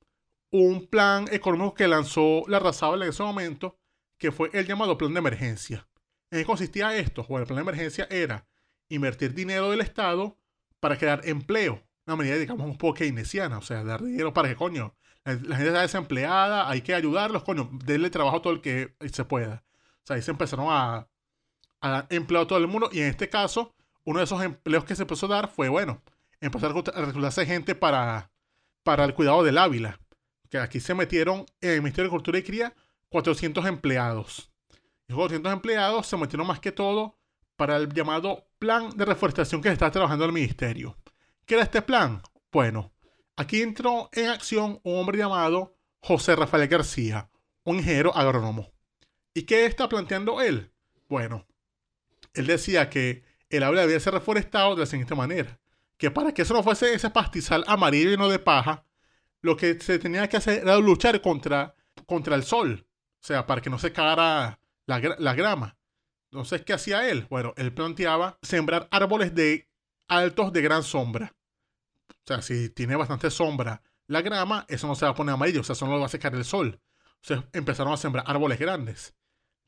un 0.60 0.86
plan 0.86 1.26
económico 1.30 1.74
que 1.74 1.88
lanzó 1.88 2.44
la 2.48 2.58
Razabal 2.58 3.02
en 3.02 3.10
ese 3.10 3.22
momento, 3.22 3.78
que 4.18 4.32
fue 4.32 4.50
el 4.52 4.66
llamado 4.66 4.96
plan 4.96 5.12
de 5.12 5.18
emergencia. 5.18 5.88
¿En 6.30 6.40
qué 6.40 6.44
consistía 6.44 6.96
esto? 6.96 7.24
Bueno, 7.28 7.42
el 7.42 7.46
plan 7.46 7.56
de 7.56 7.62
emergencia 7.62 8.06
era 8.10 8.46
invertir 8.88 9.34
dinero 9.34 9.70
del 9.70 9.80
Estado 9.80 10.38
para 10.80 10.96
crear 10.96 11.20
empleo. 11.24 11.82
Una 12.06 12.16
medida, 12.16 12.36
digamos, 12.36 12.66
un 12.66 12.78
poco 12.78 12.94
keynesiana, 12.94 13.58
o 13.58 13.62
sea, 13.62 13.84
dar 13.84 14.02
dinero 14.02 14.32
para 14.32 14.48
que, 14.48 14.56
coño, 14.56 14.94
la, 15.24 15.32
gente 15.34 15.66
está 15.66 15.82
desempleada, 15.82 16.70
hay 16.70 16.82
que 16.82 16.94
ayudarlos, 16.94 17.42
coño, 17.42 17.68
denle 17.84 18.10
trabajo 18.10 18.36
a 18.36 18.42
todo 18.42 18.52
el 18.52 18.60
que 18.60 18.94
se 19.12 19.24
pueda. 19.24 19.64
O 20.02 20.06
sea, 20.06 20.16
ahí 20.16 20.22
se 20.22 20.30
empezaron 20.30 20.66
a, 20.70 21.08
a 21.80 21.88
dar 21.88 22.06
empleo 22.10 22.42
a 22.42 22.46
todo 22.46 22.58
el 22.58 22.68
mundo 22.68 22.88
y 22.92 23.00
en 23.00 23.08
este 23.08 23.28
caso, 23.28 23.74
uno 24.04 24.20
de 24.20 24.24
esos 24.24 24.42
empleos 24.42 24.84
que 24.84 24.94
se 24.94 25.02
empezó 25.02 25.26
a 25.26 25.30
dar 25.30 25.48
fue, 25.48 25.68
bueno, 25.68 26.02
empezar 26.40 26.70
a 26.70 27.04
reclutarse 27.04 27.44
gente 27.44 27.74
para, 27.74 28.30
para 28.84 29.04
el 29.04 29.14
cuidado 29.14 29.42
del 29.42 29.58
Ávila. 29.58 29.98
Que 30.50 30.58
aquí 30.58 30.80
se 30.80 30.94
metieron 30.94 31.46
en 31.60 31.70
el 31.70 31.82
Ministerio 31.82 32.10
de 32.10 32.16
Cultura 32.16 32.38
y 32.38 32.42
Cría 32.42 32.74
400 33.08 33.66
empleados. 33.66 34.50
Esos 35.08 35.16
400 35.16 35.52
empleados 35.52 36.06
se 36.06 36.16
metieron 36.16 36.46
más 36.46 36.60
que 36.60 36.72
todo 36.72 37.18
para 37.56 37.76
el 37.76 37.92
llamado 37.92 38.48
plan 38.58 38.90
de 38.96 39.04
reforestación 39.04 39.62
que 39.62 39.70
está 39.70 39.90
trabajando 39.90 40.24
el 40.24 40.32
ministerio. 40.32 40.96
¿Qué 41.44 41.54
era 41.54 41.62
este 41.62 41.82
plan? 41.82 42.22
Bueno, 42.52 42.92
aquí 43.36 43.62
entró 43.62 44.08
en 44.12 44.28
acción 44.28 44.80
un 44.82 44.98
hombre 44.98 45.18
llamado 45.18 45.76
José 46.00 46.36
Rafael 46.36 46.68
García, 46.68 47.30
un 47.64 47.76
ingeniero 47.76 48.16
agrónomo. 48.16 48.72
¿Y 49.32 49.42
qué 49.42 49.66
está 49.66 49.88
planteando 49.88 50.40
él? 50.40 50.72
Bueno, 51.08 51.46
él 52.34 52.46
decía 52.46 52.90
que 52.90 53.24
el 53.50 53.62
área 53.62 53.82
debía 53.82 54.00
ser 54.00 54.14
reforestado 54.14 54.74
de 54.74 54.80
la 54.80 54.86
siguiente 54.86 55.14
manera. 55.14 55.58
Que 55.98 56.10
para 56.10 56.32
que 56.32 56.42
eso 56.42 56.54
no 56.54 56.62
fuese 56.62 56.94
ese 56.94 57.10
pastizal 57.10 57.64
amarillo 57.66 58.12
y 58.12 58.16
no 58.16 58.28
de 58.28 58.38
paja, 58.38 58.85
lo 59.42 59.56
que 59.56 59.80
se 59.80 59.98
tenía 59.98 60.28
que 60.28 60.36
hacer 60.36 60.62
era 60.62 60.78
luchar 60.78 61.20
contra, 61.20 61.74
contra 62.06 62.34
el 62.36 62.44
sol. 62.44 62.86
O 63.20 63.26
sea, 63.26 63.46
para 63.46 63.60
que 63.60 63.70
no 63.70 63.78
se 63.78 63.92
cagara 63.92 64.58
la, 64.86 65.16
la 65.18 65.34
grama. 65.34 65.76
Entonces, 66.30 66.62
¿qué 66.62 66.72
hacía 66.72 67.08
él? 67.08 67.26
Bueno, 67.30 67.54
él 67.56 67.72
planteaba 67.72 68.38
sembrar 68.42 68.88
árboles 68.90 69.34
de 69.34 69.68
altos 70.08 70.52
de 70.52 70.62
gran 70.62 70.82
sombra. 70.82 71.34
O 72.08 72.26
sea, 72.26 72.42
si 72.42 72.68
tiene 72.70 72.96
bastante 72.96 73.30
sombra 73.30 73.82
la 74.06 74.22
grama, 74.22 74.64
eso 74.68 74.86
no 74.86 74.94
se 74.94 75.04
va 75.04 75.12
a 75.12 75.14
poner 75.14 75.34
amarillo, 75.34 75.60
o 75.60 75.64
sea, 75.64 75.74
eso 75.74 75.86
no 75.86 75.92
lo 75.92 76.00
va 76.00 76.06
a 76.06 76.10
secar 76.10 76.34
el 76.34 76.44
sol. 76.44 76.80
Entonces 77.22 77.48
empezaron 77.52 77.92
a 77.92 77.96
sembrar 77.96 78.24
árboles 78.26 78.58
grandes. 78.58 79.14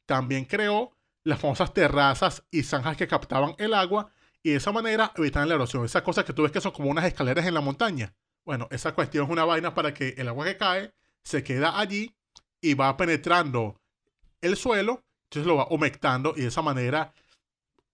También 0.07 0.45
creó 0.45 0.97
las 1.25 1.41
famosas 1.41 1.75
terrazas 1.75 2.45
y 2.51 2.63
zanjas 2.63 2.97
que 2.97 3.09
captaban 3.09 3.55
el 3.59 3.75
agua 3.75 4.11
y 4.43 4.51
de 4.51 4.57
esa 4.57 4.73
manera 4.73 5.13
evitaban 5.17 5.49
la 5.49 5.57
erosión. 5.57 5.85
Esas 5.85 6.03
cosas 6.03 6.25
que 6.25 6.33
tú 6.33 6.43
ves 6.43 6.53
que 6.53 6.61
son 6.61 6.73
como 6.73 6.91
unas 6.91 7.05
escaleras 7.05 7.47
en 7.47 7.55
la 7.55 7.61
montaña. 7.61 8.15
Bueno, 8.49 8.67
esa 8.71 8.95
cuestión 8.95 9.27
es 9.27 9.31
una 9.31 9.45
vaina 9.45 9.75
para 9.75 9.93
que 9.93 10.15
el 10.17 10.27
agua 10.27 10.47
que 10.47 10.57
cae 10.57 10.95
se 11.23 11.45
queda 11.45 11.79
allí 11.79 12.17
y 12.63 12.73
va 12.73 12.97
penetrando 12.97 13.79
el 14.41 14.57
suelo, 14.57 15.05
entonces 15.25 15.47
lo 15.47 15.57
va 15.57 15.67
humectando 15.69 16.33
y 16.35 16.41
de 16.41 16.47
esa 16.47 16.63
manera, 16.63 17.13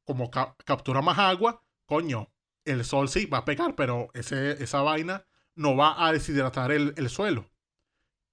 como 0.05 0.31
captura 0.31 1.03
más 1.03 1.19
agua, 1.19 1.61
coño, 1.87 2.31
el 2.65 2.85
sol 2.85 3.09
sí 3.09 3.27
va 3.27 3.39
a 3.39 3.45
pegar, 3.45 3.75
pero 3.75 4.11
ese, 4.15 4.63
esa 4.63 4.83
vaina 4.83 5.27
no 5.57 5.75
va 5.75 6.07
a 6.07 6.13
deshidratar 6.13 6.71
el, 6.71 6.95
el 6.97 7.11
suelo. 7.11 7.51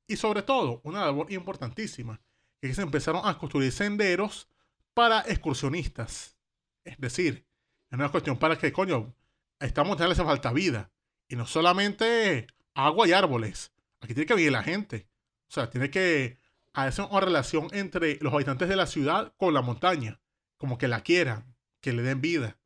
Y 0.06 0.16
sobre 0.18 0.44
todo, 0.44 0.80
una 0.84 1.04
labor 1.04 1.32
importantísima, 1.32 2.22
que 2.62 2.72
se 2.75 2.84
empezaron 2.84 3.28
a 3.28 3.36
construir 3.40 3.72
senderos 3.72 4.48
para 4.94 5.22
excursionistas. 5.22 6.38
Es 6.84 7.00
decir, 7.00 7.48
es 7.90 7.98
una 7.98 8.12
cuestión 8.12 8.38
para 8.38 8.60
que, 8.60 8.72
coño, 8.72 9.12
a 9.60 9.66
esta 9.66 9.84
montaña 9.84 10.10
le 10.10 10.13
hace 10.13 10.24
falta 10.24 10.54
vida. 10.54 10.92
Y 11.32 11.38
no 11.38 11.48
solamente 11.48 12.46
agua 12.74 13.08
y 13.08 13.14
árboles. 13.14 13.72
Aquí 14.02 14.14
tiene 14.14 14.26
que 14.26 14.36
vivir 14.36 14.52
la 14.52 14.64
gente. 14.64 15.08
O 15.48 15.54
sea, 15.54 15.70
tiene 15.70 15.90
que 15.90 16.38
hacer 16.74 17.06
una 17.10 17.22
relación 17.22 17.70
entre 17.72 18.18
los 18.20 18.34
habitantes 18.34 18.68
de 18.68 18.76
la 18.76 18.86
ciudad 18.86 19.34
con 19.38 19.54
la 19.54 19.62
montaña. 19.62 20.20
Como 20.58 20.78
que 20.78 20.90
la 20.90 21.04
quieran, 21.04 21.56
que 21.80 21.94
le 21.94 22.02
den 22.02 22.20
vida. 22.20 22.58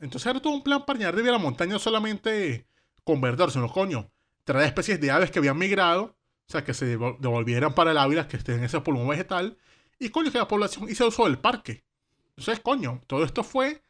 Entonces 0.00 0.30
era 0.30 0.40
todo 0.40 0.54
un 0.54 0.62
plan 0.64 0.86
para 0.86 0.98
añadir 0.98 1.28
a 1.28 1.32
la 1.32 1.38
montaña 1.38 1.78
solamente 1.78 2.66
con 3.04 3.20
verdor, 3.20 3.50
sino, 3.50 3.70
coño, 3.70 4.10
traer 4.44 4.68
especies 4.68 4.98
de 5.02 5.10
aves 5.10 5.30
que 5.30 5.40
habían 5.40 5.58
migrado, 5.58 6.04
o 6.04 6.50
sea, 6.50 6.64
que 6.64 6.72
se 6.72 6.86
devolvieran 6.86 7.74
para 7.74 7.90
el 7.90 7.98
Ávila, 7.98 8.26
que 8.26 8.38
estén 8.38 8.60
en 8.60 8.64
ese 8.64 8.80
pulmón 8.80 9.08
vegetal, 9.08 9.58
y 9.98 10.08
coño, 10.08 10.32
que 10.32 10.38
la 10.38 10.48
población 10.48 10.88
hizo 10.88 11.06
uso 11.06 11.24
del 11.24 11.38
parque. 11.38 11.84
Entonces, 12.38 12.60
coño, 12.60 13.02
todo 13.06 13.22
esto 13.22 13.44
fue 13.44 13.82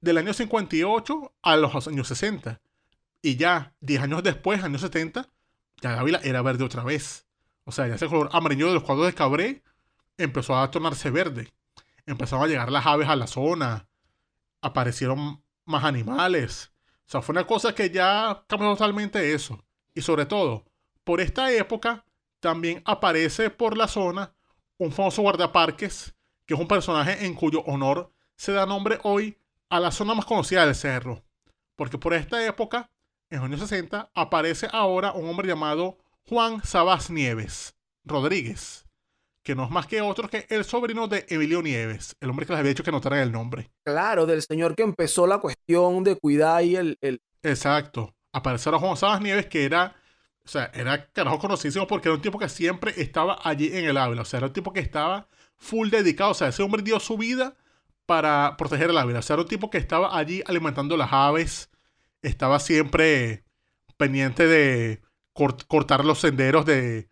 del 0.00 0.16
año 0.16 0.32
58 0.32 1.34
a 1.42 1.56
los 1.58 1.86
años 1.86 2.08
60. 2.08 2.62
Y 3.26 3.34
ya 3.34 3.74
10 3.80 4.02
años 4.02 4.22
después, 4.22 4.62
años 4.62 4.82
70, 4.82 5.28
ya 5.82 5.98
Ávila 5.98 6.20
era 6.22 6.42
verde 6.42 6.62
otra 6.62 6.84
vez. 6.84 7.26
O 7.64 7.72
sea, 7.72 7.88
ya 7.88 7.96
ese 7.96 8.06
color 8.06 8.28
amarillo 8.30 8.68
de 8.68 8.74
los 8.74 8.84
cuadros 8.84 9.06
de 9.06 9.14
Cabré 9.14 9.64
empezó 10.16 10.56
a 10.56 10.70
tornarse 10.70 11.10
verde. 11.10 11.52
Empezaron 12.06 12.44
a 12.44 12.46
llegar 12.46 12.70
las 12.70 12.86
aves 12.86 13.08
a 13.08 13.16
la 13.16 13.26
zona. 13.26 13.88
Aparecieron 14.62 15.42
más 15.64 15.82
animales. 15.82 16.70
O 16.98 17.10
sea, 17.10 17.20
fue 17.20 17.32
una 17.32 17.48
cosa 17.48 17.74
que 17.74 17.90
ya 17.90 18.44
cambió 18.46 18.70
totalmente 18.70 19.34
eso. 19.34 19.60
Y 19.92 20.02
sobre 20.02 20.26
todo, 20.26 20.64
por 21.02 21.20
esta 21.20 21.50
época, 21.50 22.04
también 22.38 22.80
aparece 22.84 23.50
por 23.50 23.76
la 23.76 23.88
zona 23.88 24.36
un 24.78 24.92
famoso 24.92 25.22
guardaparques, 25.22 26.14
que 26.46 26.54
es 26.54 26.60
un 26.60 26.68
personaje 26.68 27.26
en 27.26 27.34
cuyo 27.34 27.62
honor 27.62 28.12
se 28.36 28.52
da 28.52 28.66
nombre 28.66 29.00
hoy 29.02 29.36
a 29.68 29.80
la 29.80 29.90
zona 29.90 30.14
más 30.14 30.26
conocida 30.26 30.64
del 30.64 30.76
cerro. 30.76 31.24
Porque 31.74 31.98
por 31.98 32.14
esta 32.14 32.46
época, 32.46 32.88
en 33.30 33.38
los 33.38 33.46
años 33.46 33.60
60, 33.60 34.10
aparece 34.14 34.68
ahora 34.72 35.12
un 35.12 35.28
hombre 35.28 35.48
llamado 35.48 35.98
Juan 36.28 36.62
Sabas 36.64 37.10
Nieves 37.10 37.76
Rodríguez, 38.04 38.86
que 39.42 39.54
no 39.54 39.64
es 39.64 39.70
más 39.70 39.86
que 39.86 40.00
otro 40.00 40.28
que 40.28 40.46
el 40.48 40.64
sobrino 40.64 41.08
de 41.08 41.26
Emilio 41.28 41.62
Nieves, 41.62 42.16
el 42.20 42.30
hombre 42.30 42.46
que 42.46 42.52
les 42.52 42.60
había 42.60 42.70
dicho 42.70 42.84
que 42.84 42.92
notaran 42.92 43.20
el 43.20 43.32
nombre. 43.32 43.70
Claro, 43.84 44.26
del 44.26 44.42
señor 44.42 44.74
que 44.74 44.82
empezó 44.82 45.26
la 45.26 45.38
cuestión 45.38 46.04
de 46.04 46.16
cuidar 46.16 46.64
y 46.64 46.76
el... 46.76 46.98
el... 47.00 47.20
Exacto. 47.42 48.14
Apareció 48.32 48.74
a 48.74 48.78
Juan 48.78 48.96
Sabas 48.96 49.20
Nieves, 49.20 49.46
que 49.46 49.64
era 49.64 49.96
o 50.46 50.48
sea, 50.48 50.70
era 50.74 51.06
carajo 51.08 51.40
conocidísimo 51.40 51.88
porque 51.88 52.08
era 52.08 52.14
un 52.14 52.22
tipo 52.22 52.38
que 52.38 52.48
siempre 52.48 52.94
estaba 52.96 53.36
allí 53.42 53.76
en 53.76 53.84
el 53.84 53.96
Ávila. 53.96 54.22
O 54.22 54.24
sea, 54.24 54.38
era 54.38 54.46
un 54.46 54.52
tipo 54.52 54.72
que 54.72 54.78
estaba 54.78 55.28
full 55.58 55.90
dedicado. 55.90 56.30
O 56.30 56.34
sea, 56.34 56.48
ese 56.48 56.62
hombre 56.62 56.82
dio 56.82 57.00
su 57.00 57.18
vida 57.18 57.56
para 58.06 58.56
proteger 58.56 58.90
el 58.90 58.98
Ávila. 58.98 59.18
O 59.18 59.22
sea, 59.22 59.34
era 59.34 59.42
un 59.42 59.48
tipo 59.48 59.70
que 59.70 59.78
estaba 59.78 60.16
allí 60.16 60.44
alimentando 60.46 60.96
las 60.96 61.12
aves. 61.12 61.68
Estaba 62.22 62.58
siempre 62.60 63.44
pendiente 63.96 64.46
de 64.46 65.02
cortar 65.32 66.04
los 66.04 66.20
senderos, 66.20 66.66
de 66.66 67.08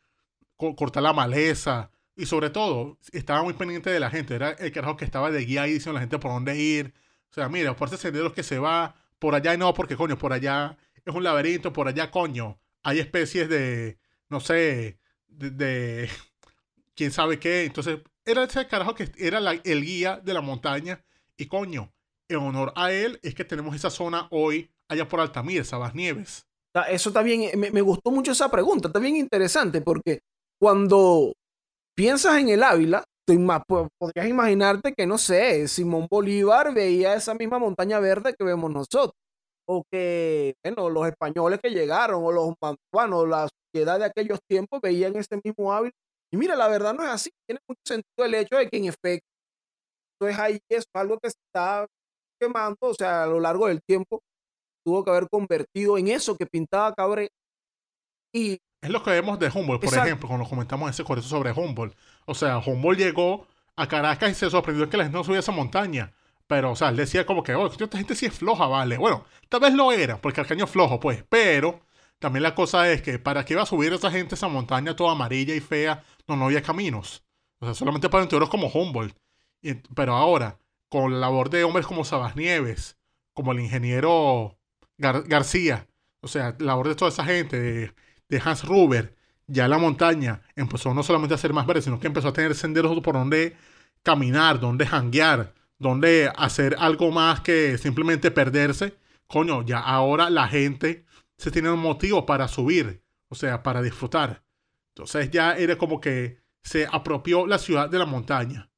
cortar 0.57 1.03
la 1.03 1.13
maleza. 1.13 1.91
Y 2.17 2.27
sobre 2.27 2.51
todo, 2.51 2.99
estaba 3.13 3.43
muy 3.43 3.55
pendiente 3.55 3.91
de 3.91 4.01
la 4.01 4.11
gente. 4.11 4.35
Era 4.35 4.51
el 4.51 4.73
carajo 4.73 4.97
que 4.97 5.05
estaba 5.05 5.31
de 5.31 5.45
guía 5.45 5.63
ahí 5.63 5.75
diciendo 5.75 5.93
a 5.93 5.95
la 5.95 6.01
gente 6.01 6.19
por 6.19 6.33
dónde 6.33 6.57
ir. 6.57 6.95
O 7.31 7.35
sea, 7.35 7.49
mira, 7.49 7.75
por 7.77 7.89
ese 7.89 7.97
sendero 7.97 8.33
que 8.33 8.43
se 8.43 8.59
va, 8.59 8.95
por 9.19 9.35
allá 9.35 9.55
y 9.55 9.59
no, 9.59 9.75
porque 9.75 9.97
coño, 9.97 10.17
por 10.19 10.33
allá 10.33 10.77
es 11.05 11.15
un 11.15 11.25
laberinto, 11.25 11.73
por 11.73 11.89
allá 11.89 12.11
coño 12.11 12.59
hay 12.85 13.01
especies 13.01 13.49
de, 13.49 13.99
no 14.29 14.41
sé, 14.41 15.01
de, 15.27 16.09
quién 16.95 17.11
sabe 17.11 17.41
qué. 17.41 17.65
Entonces, 17.65 17.99
era 18.25 18.45
ese 18.45 18.69
carajo 18.69 18.95
que 18.95 19.11
era 19.17 19.39
el 19.39 19.85
guía 19.85 20.21
de 20.23 20.35
la 20.35 20.41
montaña. 20.41 21.03
Y 21.37 21.47
coño, 21.47 21.93
en 22.29 22.37
honor 22.37 22.73
a 22.77 22.93
él 22.93 23.19
es 23.23 23.35
que 23.35 23.45
tenemos 23.45 23.75
esa 23.75 23.91
zona 23.91 24.29
hoy 24.31 24.71
allá 24.91 25.09
por 25.09 25.21
Altamira, 25.21 25.65
Sabas 25.65 25.95
Nieves. 25.95 26.45
Eso 26.89 27.13
también, 27.13 27.59
me, 27.59 27.71
me 27.71 27.81
gustó 27.83 28.11
mucho 28.11 28.33
esa 28.33 28.51
pregunta, 28.51 28.89
está 28.89 28.99
bien 28.99 29.17
interesante 29.17 29.81
porque 29.81 30.21
cuando 30.61 31.33
piensas 31.97 32.39
en 32.39 32.49
el 32.49 32.63
Ávila, 32.63 33.05
podrías 33.99 34.29
imaginarte 34.29 34.93
que, 34.93 35.07
no 35.07 35.19
sé, 35.19 35.69
Simón 35.69 36.07
Bolívar 36.11 36.75
veía 36.75 37.15
esa 37.15 37.35
misma 37.35 37.59
montaña 37.59 37.99
verde 38.01 38.35
que 38.39 38.45
vemos 38.45 38.71
nosotros 38.71 39.13
o 39.67 39.83
que, 39.91 40.55
bueno, 40.63 40.91
los 40.91 41.07
españoles 41.07 41.61
que 41.63 41.71
llegaron 41.71 42.23
o 42.25 42.33
los 42.33 42.53
mantuanos, 42.61 43.29
la 43.29 43.49
sociedad 43.49 43.99
de 43.99 44.05
aquellos 44.07 44.39
tiempos 44.47 44.81
veían 44.83 45.17
ese 45.17 45.41
mismo 45.43 45.73
hábito. 45.73 45.97
Y 46.33 46.37
mira, 46.37 46.55
la 46.55 46.69
verdad 46.69 46.95
no 46.95 47.03
es 47.03 47.09
así. 47.09 47.31
Tiene 47.49 47.61
mucho 47.67 47.81
sentido 47.87 48.27
el 48.27 48.35
hecho 48.35 48.57
de 48.57 48.69
que 48.69 48.77
en 48.77 48.85
efecto, 48.87 49.27
eso 50.21 50.29
es 50.29 50.39
ahí, 50.39 50.59
es 50.69 50.85
algo 50.95 51.19
que 51.19 51.31
se 51.31 51.39
está 51.49 51.87
quemando, 52.41 52.77
o 52.81 52.95
sea, 52.95 53.25
a 53.25 53.27
lo 53.27 53.41
largo 53.41 53.69
del 53.69 53.81
tiempo 53.83 54.21
tuvo 54.85 55.05
que 55.05 55.11
haber 55.11 55.29
convertido 55.29 55.99
en 55.99 56.09
eso 56.09 56.37
que 56.37 56.47
pintaba 56.47 56.95
Cabré. 56.95 57.31
Y 58.33 58.59
es 58.85 58.91
lo 58.91 59.03
que 59.03 59.11
vemos 59.11 59.39
de 59.39 59.49
Humboldt, 59.49 59.83
por 59.83 59.95
ejemplo, 59.95 60.29
cuando 60.29 60.47
comentamos 60.47 60.91
ese 60.91 61.05
correo 61.05 61.23
sobre 61.23 61.53
Humboldt. 61.53 61.97
O 62.27 62.35
sea, 62.35 62.59
Humboldt 62.59 62.99
llegó 62.99 63.47
a 63.77 63.89
Caracas 63.89 64.31
y 64.31 64.35
se 64.35 64.51
sorprendió 64.51 64.91
que 64.91 64.99
la 64.99 65.05
gente 65.05 65.17
no 65.17 65.25
subía 65.25 65.39
esa 65.39 65.53
montaña. 65.53 66.13
Pero, 66.47 66.73
o 66.73 66.77
sea, 66.77 66.91
él 66.91 66.97
decía 66.97 67.25
como 67.25 67.43
que, 67.43 67.55
oh, 67.55 67.67
esta 67.67 67.97
gente 67.97 68.15
sí 68.15 68.27
es 68.27 68.35
floja, 68.35 68.67
vale. 68.67 68.99
Bueno, 68.99 69.25
tal 69.49 69.61
vez 69.61 69.73
lo 69.73 69.91
era, 69.91 70.21
porque 70.21 70.43
Arcaño 70.43 70.67
es 70.67 70.71
flojo, 70.71 71.01
pues. 71.01 71.25
Pero 71.31 71.81
también 72.19 72.43
la 72.43 72.55
cosa 72.55 72.91
es 72.93 73.01
que 73.01 73.19
para 73.19 73.47
qué 73.47 73.55
iba 73.55 73.63
a 73.63 73.67
subir 73.67 73.93
esa 73.95 74.11
gente 74.11 74.35
esa 74.35 74.49
montaña 74.49 74.95
toda 74.95 75.13
amarilla 75.13 75.55
y 75.55 75.61
fea, 75.61 76.05
no, 76.29 76.37
no 76.37 76.45
había 76.45 76.63
caminos. 76.63 77.25
O 77.61 77.65
sea, 77.65 77.75
solamente 77.75 78.11
para 78.11 78.25
interiores 78.25 78.51
como 78.51 78.69
Humboldt. 78.69 79.17
pero 79.95 80.15
ahora, 80.15 80.59
con 80.91 81.13
la 81.15 81.21
labor 81.21 81.49
de 81.49 81.65
hombres 81.65 81.87
como 81.87 82.05
Sabas 82.05 82.37
Nieves, 82.37 82.99
como 83.33 83.53
el 83.53 83.61
ingeniero 83.61 84.59
García, 84.99 85.87
o 86.21 86.29
sea, 86.29 86.55
la 86.59 86.67
labor 86.67 86.89
de 86.89 86.95
toda 86.95 87.11
esa 87.11 87.25
gente, 87.25 87.93
de, 88.29 88.43
Hans 88.43 88.65
Ruber, 88.65 89.15
ya 89.47 89.69
la 89.69 89.79
montaña 89.79 90.43
empezó 90.57 90.95
no 90.95 91.03
solamente 91.03 91.35
a 91.35 91.39
ser 91.39 91.53
más 91.53 91.67
verde, 91.67 91.83
sino 91.83 92.01
que 92.01 92.07
empezó 92.07 92.29
a 92.29 92.33
tener 92.33 92.55
senderos 92.55 92.99
por 93.01 93.15
donde 93.15 93.57
caminar, 94.03 94.59
donde 94.59 94.87
janguear, 94.87 95.55
donde 95.79 96.33
hacer 96.37 96.77
algo 96.79 97.11
más 97.11 97.41
que 97.41 97.79
simplemente 97.79 98.31
perderse. 98.31 98.97
Coño, 99.27 99.63
ya 99.63 99.79
ahora 99.79 100.31
la 100.31 100.49
gente 100.49 101.05
se 101.37 101.51
tiene 101.51 101.71
un 101.71 101.81
motivo 101.81 102.27
para 102.27 102.49
subir, 102.49 103.03
o 103.29 103.35
sea, 103.35 103.63
para 103.63 103.83
disfrutar. 103.83 104.43
Entonces 104.89 105.31
ya 105.31 105.57
era 105.57 105.77
como 105.77 106.01
que 106.01 106.39
se 106.63 106.87
apropió 106.91 107.47
la 107.47 107.59
ciudad 107.59 107.89
de 107.89 107.99
la 107.99 108.07
montaña. 108.07 108.71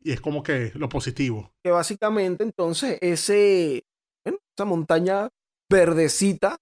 Y 0.00 0.12
es 0.12 0.20
como 0.20 0.42
que 0.42 0.70
lo 0.74 0.88
positivo. 0.88 1.52
Que 1.62 1.70
básicamente 1.70 2.44
entonces 2.44 2.98
ese, 3.00 3.86
esa 4.24 4.64
montaña 4.64 5.30
verdecita 5.74 6.56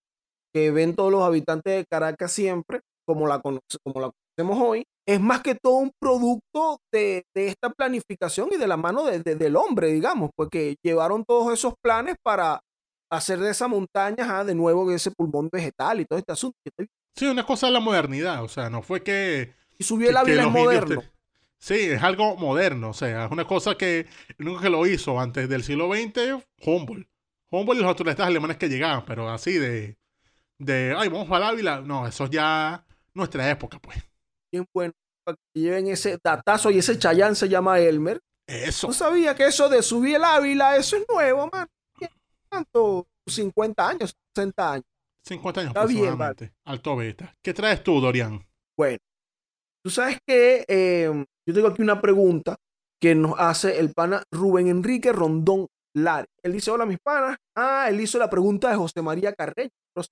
que 0.55 0.71
ven 0.71 0.95
todos 0.95 1.13
los 1.13 1.23
habitantes 1.23 1.77
de 1.77 1.85
Caracas 1.85 2.33
siempre, 2.33 2.81
como 3.07 3.27
la, 3.27 3.41
como 3.41 4.01
la 4.01 4.11
conocemos 4.11 4.67
hoy, 4.67 4.85
es 5.07 5.21
más 5.21 5.43
que 5.43 5.55
todo 5.55 5.77
un 5.77 5.93
producto 6.01 6.81
de, 6.91 7.25
esta 7.35 7.69
planificación 7.71 8.49
y 8.53 8.57
de 8.57 8.67
la 8.67 8.79
mano 8.79 9.05
del 9.05 9.57
hombre, 9.57 9.93
digamos, 9.93 10.31
porque 10.35 10.77
llevaron 10.83 11.25
todos 11.27 11.53
esos 11.53 11.75
planes 11.83 12.17
para 12.23 12.61
hacer 13.11 13.39
de 13.39 13.51
esa 13.51 13.69
montaña 13.69 14.45
de 14.45 14.55
nuevo 14.55 14.91
ese 14.91 15.11
pulmón 15.11 15.51
vegetal 15.53 16.01
y 16.01 16.07
todo 16.07 16.19
este 16.19 16.33
asunto. 16.33 16.57
Sí, 17.15 17.27
una 17.27 17.45
cosa 17.45 17.67
de 17.67 17.73
la 17.73 17.81
modernidad, 17.81 18.43
o 18.43 18.49
sea, 18.49 18.71
no 18.71 18.81
fue 18.81 19.03
que... 19.03 19.53
Y 19.79 19.85
subió 19.85 20.09
el 20.09 20.17
Ávila 20.17 20.49
moderno. 20.49 21.03
Sí, 21.59 21.75
es 21.75 22.03
algo 22.03 22.37
moderno, 22.37 22.91
o 22.91 22.95
sea, 22.95 23.27
es 23.27 23.31
una 23.31 23.47
cosa 23.47 23.77
que 23.77 24.07
que 24.39 24.71
lo 24.71 24.87
hizo 24.87 25.21
antes 25.21 25.49
del 25.49 25.63
siglo 25.63 25.93
XX, 25.93 26.43
Humboldt. 26.65 27.12
Humboldt 27.53 27.81
y 27.81 27.83
los 27.85 27.97
turistas 27.97 28.27
alemanes 28.27 28.57
que 28.57 28.69
llegaban, 28.69 29.05
pero 29.05 29.29
así 29.29 29.59
de, 29.59 29.99
de, 30.59 30.95
ay, 30.97 31.09
vamos 31.09 31.29
para 31.29 31.49
Ávila, 31.49 31.83
no, 31.83 32.07
eso 32.07 32.25
es 32.25 32.31
ya 32.31 32.85
nuestra 33.15 33.49
época, 33.51 33.79
pues. 33.79 33.99
Bien 34.51 34.65
bueno, 34.75 34.93
para 35.23 35.37
que 35.37 35.61
lleven 35.61 35.87
ese 35.89 36.19
datazo 36.23 36.71
y 36.71 36.79
ese 36.79 36.99
chayán 36.99 37.37
se 37.37 37.49
llama 37.49 37.79
Elmer. 37.79 38.21
Eso. 38.47 38.89
No 38.89 38.93
sabía 38.93 39.35
que 39.35 39.47
eso 39.47 39.69
de 39.69 39.83
subir 39.83 40.17
el 40.17 40.25
Ávila, 40.25 40.77
eso 40.77 40.97
es 40.97 41.05
nuevo, 41.09 41.49
man. 41.53 41.67
¿Cuánto? 42.49 43.07
50 43.27 43.89
años, 43.89 44.15
60 44.35 44.73
años. 44.73 44.85
50 45.25 45.61
años 45.61 45.71
Está 45.71 45.87
bien, 45.87 46.19
Alto 46.65 46.97
beta. 46.97 47.35
¿Qué 47.43 47.55
traes 47.55 47.85
tú, 47.85 48.01
Dorian? 48.01 48.45
Bueno, 48.77 48.99
tú 49.85 49.91
sabes 49.91 50.19
que 50.27 50.65
em, 50.67 51.25
yo 51.47 51.55
tengo 51.55 51.69
aquí 51.69 51.83
una 51.83 52.01
pregunta 52.01 52.57
que 53.01 53.15
nos 53.15 53.39
hace 53.39 53.79
el 53.79 53.93
pana 53.93 54.23
Rubén 54.31 54.69
Enrique 54.69 55.13
Rondón 55.13 55.69
Lari. 55.95 56.27
Él 56.43 56.53
dice, 56.53 56.71
hola 56.71 56.87
mis 56.87 56.99
panas. 56.99 57.37
Ah, 57.57 57.87
él 57.89 58.01
hizo 58.01 58.19
la 58.19 58.31
pregunta 58.31 58.71
de 58.71 58.77
José 58.77 59.03
María 59.03 59.33
Carreño. 59.33 59.71
Un 59.95 60.05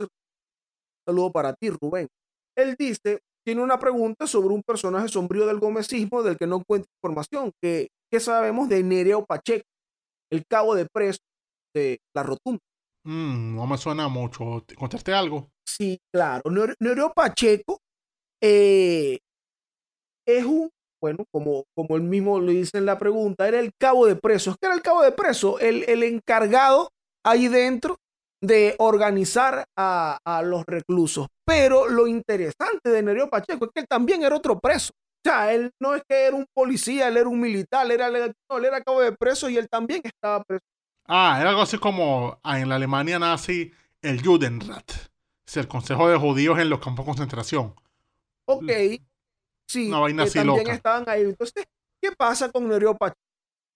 saludo 1.07 1.33
para 1.33 1.55
ti, 1.55 1.71
Rubén. 1.71 2.09
Él 2.57 2.77
dice, 2.79 3.21
tiene 3.45 3.63
una 3.63 3.79
pregunta 3.79 4.27
sobre 4.27 4.55
un 4.55 4.63
personaje 4.63 5.09
sombrío 5.09 5.47
del 5.47 5.59
gomecismo 5.59 6.23
del 6.23 6.37
que 6.37 6.47
no 6.47 6.57
encuentra 6.57 6.91
información. 7.03 7.53
¿Qué, 7.63 7.89
sabemos 8.19 8.69
de 8.69 8.83
Nereo 8.83 9.25
Pacheco, 9.25 9.65
el 10.31 10.45
cabo 10.47 10.75
de 10.75 10.87
preso 10.87 11.21
de 11.75 11.99
la 12.15 12.23
rotunda? 12.23 12.61
Mm, 13.05 13.57
no 13.57 13.67
me 13.67 13.79
suena 13.79 14.09
mucho. 14.09 14.65
¿Contaste 14.77 15.15
algo? 15.15 15.51
Sí, 15.65 15.99
claro. 16.13 16.43
Nereo 16.81 17.13
Pacheco 17.15 17.79
eh, 18.43 19.21
es 20.27 20.45
un, 20.45 20.71
bueno, 21.01 21.25
como, 21.33 21.65
como 21.75 21.97
él 21.97 22.03
mismo 22.03 22.41
le 22.41 22.53
dice 22.53 22.79
en 22.79 22.87
la 22.87 22.99
pregunta, 22.99 23.49
era 23.49 23.59
el 23.59 23.73
cabo 23.79 24.07
de 24.07 24.17
presos. 24.17 24.57
¿Qué 24.61 24.67
era 24.67 24.75
el 24.75 24.83
cabo 24.83 25.03
de 25.03 25.13
preso? 25.13 25.59
El, 25.59 25.85
el 25.89 26.03
encargado 26.03 26.91
ahí 27.25 27.49
dentro 27.49 27.97
de 28.43 28.75
organizar 28.79 29.65
a, 29.77 30.43
los 30.45 30.65
reclusos. 30.67 31.29
Pero 31.45 31.89
lo 31.89 32.07
interesante 32.07 32.89
de 32.89 33.03
Nereo 33.03 33.29
Pacheco 33.29 33.67
es 33.67 33.71
que 33.75 33.81
él 33.81 33.87
también 33.89 34.23
era 34.23 34.37
otro 34.37 34.59
preso. 34.59 34.93
O 34.93 35.29
sea, 35.29 35.53
él 35.53 35.71
no 35.81 35.95
es 35.95 36.03
que 36.09 36.27
era 36.27 36.37
un 36.37 36.47
policía, 36.55 37.09
él 37.09 37.19
era 37.19 37.29
un 37.29 37.41
militar, 37.41 37.85
él 37.85 37.93
era, 37.93 38.09
no, 38.09 38.59
él 38.59 38.65
era 38.65 38.81
cabo 38.81 39.03
de 39.03 39.13
preso 39.13 39.51
y 39.51 39.59
él 39.59 39.69
también 39.69 40.01
estaba 40.05 40.43
preso. 40.43 40.65
Ah, 41.07 41.37
era 41.41 41.51
algo 41.51 41.63
así 41.63 41.77
como 41.77 42.39
ah, 42.43 42.59
en 42.59 42.69
la 42.69 42.77
Alemania 42.77 43.19
nazi 43.19 43.71
el 44.01 44.25
Judenrat, 44.25 44.91
es 45.47 45.57
el 45.57 45.69
Consejo 45.69 46.09
de 46.09 46.17
Judíos 46.17 46.59
en 46.59 46.71
los 46.71 46.81
campos 46.81 47.05
de 47.05 47.11
concentración. 47.11 47.75
Ok, 48.47 48.71
sí, 49.71 49.89
Una 49.89 50.01
vaina 50.01 50.25
que 50.25 50.31
también 50.31 50.69
estaban 50.69 51.09
ahí. 51.09 51.23
Entonces, 51.23 51.65
¿qué 52.03 52.13
pasa 52.13 52.51
con 52.51 52.69
Nereo 52.69 52.97
Pacheco? 52.97 53.21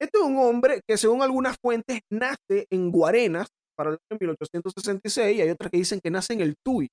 Este 0.00 0.18
es 0.18 0.24
un 0.24 0.36
hombre 0.38 0.80
que 0.86 0.96
según 0.96 1.22
algunas 1.22 1.56
fuentes 1.62 2.00
nace 2.10 2.66
en 2.70 2.90
Guarenas, 2.90 3.48
para 3.76 3.90
el 3.90 3.98
año 4.10 4.18
1866 4.20 5.36
y 5.36 5.40
hay 5.40 5.50
otras 5.50 5.70
que 5.70 5.78
dicen 5.78 6.00
que 6.02 6.10
nace 6.10 6.32
en 6.34 6.40
el 6.40 6.54
Tuy. 6.64 6.88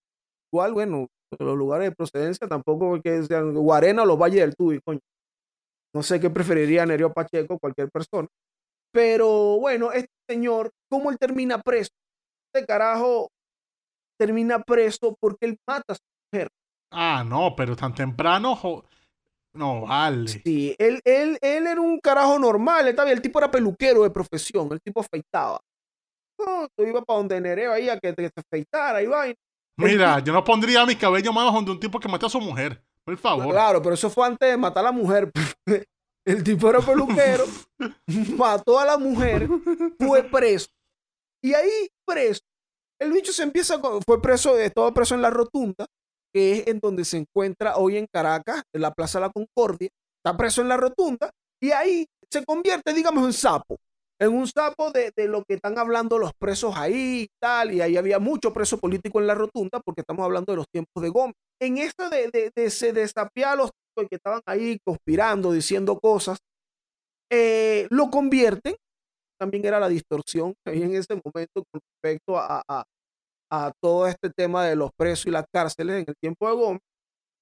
Igual, 0.51 0.73
bueno, 0.73 1.07
los 1.39 1.57
lugares 1.57 1.89
de 1.89 1.95
procedencia 1.95 2.47
tampoco 2.47 2.99
que 3.01 3.23
sean 3.23 3.53
Guarena 3.53 4.03
o 4.03 4.05
los 4.05 4.17
valles 4.17 4.41
del 4.41 4.55
Tuy, 4.55 4.79
coño. 4.81 4.99
No 5.93 6.03
sé 6.03 6.19
qué 6.19 6.29
preferiría 6.29 6.85
Nereo 6.85 7.13
Pacheco, 7.13 7.59
cualquier 7.59 7.89
persona. 7.89 8.27
Pero 8.93 9.59
bueno, 9.59 9.91
este 9.91 10.11
señor, 10.29 10.71
¿cómo 10.89 11.11
él 11.11 11.17
termina 11.17 11.61
preso? 11.61 11.91
Este 12.53 12.65
carajo 12.65 13.29
termina 14.19 14.61
preso 14.61 15.15
porque 15.19 15.45
él 15.45 15.57
mata 15.67 15.93
a 15.93 15.95
su 15.95 16.01
mujer. 16.31 16.49
Ah, 16.91 17.23
no, 17.25 17.55
pero 17.55 17.75
tan 17.75 17.95
temprano. 17.95 18.59
No, 19.53 19.81
vale. 19.81 20.27
Sí, 20.27 20.75
él, 20.77 21.01
él, 21.03 21.37
él 21.41 21.67
era 21.67 21.81
un 21.81 21.99
carajo 21.99 22.37
normal. 22.37 22.87
El 22.87 23.21
tipo 23.21 23.39
era 23.39 23.49
peluquero 23.49 24.03
de 24.03 24.09
profesión. 24.09 24.69
El 24.71 24.81
tipo 24.81 25.01
afeitaba 25.01 25.59
tú 26.75 26.83
ibas 26.83 27.03
para 27.05 27.17
donde 27.17 27.41
Nereo 27.41 27.71
ahí 27.71 27.89
a 27.89 27.99
que 27.99 28.13
te, 28.13 28.31
afeitara 28.35 29.01
y 29.01 29.07
vaina. 29.07 29.35
Mira, 29.77 30.19
yo 30.19 30.33
no 30.33 30.43
pondría 30.43 30.85
mi 30.85 30.95
cabello 30.95 31.33
más 31.33 31.53
donde 31.53 31.71
un 31.71 31.79
tipo 31.79 31.99
que 31.99 32.07
mató 32.07 32.27
a 32.27 32.29
su 32.29 32.39
mujer. 32.39 32.83
Por 33.03 33.17
favor. 33.17 33.49
Claro, 33.49 33.81
pero 33.81 33.95
eso 33.95 34.09
fue 34.09 34.27
antes 34.27 34.49
de 34.49 34.57
matar 34.57 34.83
a 34.83 34.89
la 34.89 34.91
mujer. 34.91 35.31
El 36.23 36.43
tipo 36.43 36.69
era 36.69 36.79
peluquero, 36.81 37.45
mató 38.37 38.77
a 38.77 38.85
la 38.85 38.95
mujer, 38.95 39.49
fue 39.97 40.21
preso. 40.21 40.67
Y 41.43 41.55
ahí 41.55 41.89
preso, 42.05 42.41
el 42.99 43.11
bicho 43.11 43.33
se 43.33 43.41
empieza, 43.41 43.81
fue 44.05 44.21
preso, 44.21 44.53
todo 44.71 44.93
preso 44.93 45.15
en 45.15 45.23
la 45.23 45.31
rotunda, 45.31 45.87
que 46.33 46.53
es 46.53 46.67
en 46.67 46.79
donde 46.79 47.05
se 47.05 47.17
encuentra 47.17 47.77
hoy 47.77 47.97
en 47.97 48.07
Caracas, 48.11 48.63
en 48.73 48.81
la 48.81 48.91
Plaza 48.91 49.19
de 49.19 49.27
la 49.27 49.31
Concordia. 49.31 49.89
Está 50.23 50.37
preso 50.37 50.61
en 50.61 50.67
la 50.69 50.77
rotunda 50.77 51.31
y 51.61 51.71
ahí 51.71 52.05
se 52.31 52.45
convierte, 52.45 52.93
digamos, 52.93 53.25
en 53.25 53.33
sapo 53.33 53.77
en 54.21 54.35
un 54.35 54.45
sapo 54.45 54.91
de, 54.91 55.11
lo 55.27 55.43
que 55.43 55.55
están 55.55 55.79
hablando 55.79 56.19
los 56.19 56.31
presos 56.39 56.77
ahí 56.77 57.23
y 57.23 57.27
tal, 57.41 57.73
y 57.73 57.81
ahí 57.81 57.97
había 57.97 58.19
mucho 58.19 58.53
preso 58.53 58.77
político 58.77 59.19
en 59.19 59.25
la 59.25 59.33
rotunda 59.33 59.79
porque 59.83 60.01
estamos 60.01 60.23
hablando 60.23 60.53
de 60.53 60.57
los 60.57 60.67
tiempos 60.71 61.01
de 61.01 61.09
Gómez. 61.09 61.33
En 61.59 61.79
esto 61.79 62.07
de, 62.07 62.51
de, 62.55 62.69
se 62.69 62.93
desapiar 62.93 63.53
a 63.53 63.55
los 63.55 63.71
que 63.95 64.15
estaban 64.15 64.41
ahí 64.45 64.77
conspirando, 64.85 65.51
diciendo 65.51 65.99
cosas, 65.99 66.37
eh, 67.31 67.87
lo 67.89 68.11
convierten, 68.11 68.75
también 69.39 69.65
era 69.65 69.79
la 69.79 69.89
distorsión 69.89 70.53
ahí 70.67 70.83
en 70.83 70.93
ese 70.93 71.15
momento 71.15 71.63
con 71.71 71.81
respecto 71.81 72.37
a, 72.37 72.83
todo 73.81 74.07
este 74.07 74.29
tema 74.29 74.65
de 74.65 74.75
los 74.75 74.91
presos 74.97 75.27
y 75.27 75.31
las 75.31 75.45
cárceles 75.53 76.01
en 76.01 76.05
el 76.07 76.15
tiempo 76.21 76.47
de 76.47 76.55
Gómez, 76.55 76.81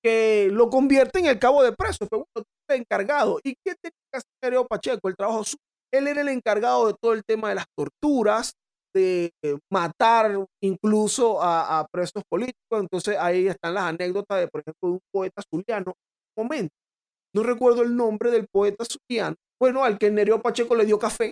que 0.04 0.50
lo 0.52 0.70
convierte 0.70 1.20
en 1.20 1.26
el 1.28 1.40
cabo 1.40 1.64
de 1.64 1.74
presos, 1.74 2.08
pero 2.10 2.26
bueno, 2.34 2.46
encargado. 2.70 3.40
¿Y 3.44 3.56
qué 3.66 3.76
tenía 3.82 3.98
que 4.12 4.18
hacer 4.18 4.68
Pacheco? 4.68 5.08
El 5.10 5.16
trabajo 5.16 5.44
él 5.92 6.08
era 6.08 6.22
el 6.22 6.30
encargado 6.30 6.88
de 6.88 6.94
todo 7.02 7.14
el 7.14 7.24
tema 7.24 7.50
de 7.50 7.56
las 7.56 7.66
torturas, 7.76 8.54
de 8.94 9.32
matar 9.72 10.46
incluso 10.64 11.42
a, 11.42 11.86
presos 11.92 12.24
políticos. 12.30 12.80
Entonces 12.80 13.18
ahí 13.18 13.48
están 13.48 13.74
las 13.74 13.84
anécdotas 13.84 14.40
de, 14.40 14.48
por 14.48 14.62
ejemplo, 14.62 14.90
de 14.90 14.94
un 14.94 15.00
poeta 15.12 15.42
zuliano. 15.50 15.94
Un 16.38 16.44
momento, 16.44 16.74
no 17.36 17.44
recuerdo 17.44 17.84
el 17.84 17.96
nombre 17.96 18.32
del 18.32 18.48
poeta 18.48 18.86
zuliano. 18.86 19.36
Bueno, 19.60 19.84
al 19.84 19.98
que 19.98 20.10
Nereo 20.10 20.42
Pacheco 20.42 20.76
le 20.76 20.86
dio 20.86 20.98
café. 20.98 21.32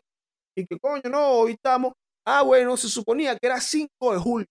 Y 0.55 0.65
que 0.65 0.79
coño, 0.79 1.03
no, 1.09 1.31
hoy 1.31 1.51
estamos. 1.53 1.93
Ah, 2.25 2.41
bueno, 2.41 2.75
se 2.75 2.89
suponía 2.89 3.37
que 3.37 3.47
era 3.47 3.61
5 3.61 3.89
de 4.11 4.17
julio. 4.17 4.47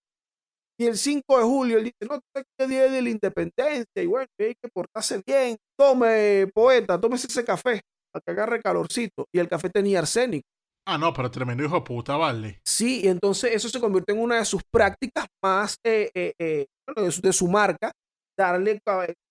Y 0.78 0.86
el 0.86 0.96
5 0.96 1.38
de 1.38 1.44
julio 1.44 1.78
él 1.78 1.84
dice, 1.84 2.06
no, 2.08 2.20
este 2.34 2.68
día 2.68 2.90
de 2.90 3.02
la 3.02 3.10
independencia. 3.10 4.02
Y 4.02 4.06
bueno, 4.06 4.26
hay 4.38 4.54
que 4.54 4.68
portarse 4.72 5.22
bien. 5.26 5.56
Tome, 5.78 6.48
poeta, 6.54 7.00
tómese 7.00 7.26
ese 7.28 7.44
café 7.44 7.80
que 8.24 8.30
agarre 8.30 8.60
calorcito. 8.60 9.26
Y 9.32 9.38
el 9.38 9.48
café 9.48 9.70
tenía 9.70 10.00
arsénico. 10.00 10.46
Ah, 10.88 10.98
no, 10.98 11.12
pero 11.12 11.30
tremendo 11.30 11.64
hijo 11.64 11.74
de 11.74 11.80
puta, 11.80 12.16
vale. 12.16 12.60
Sí, 12.64 13.00
y 13.02 13.08
entonces 13.08 13.52
eso 13.52 13.68
se 13.68 13.80
convirtió 13.80 14.14
en 14.14 14.22
una 14.22 14.36
de 14.36 14.44
sus 14.44 14.62
prácticas 14.70 15.26
más 15.42 15.76
eh, 15.84 16.10
eh, 16.14 16.32
eh, 16.38 16.66
de, 16.94 17.32
su, 17.32 17.48
marca, 17.48 17.90
darle 18.38 18.78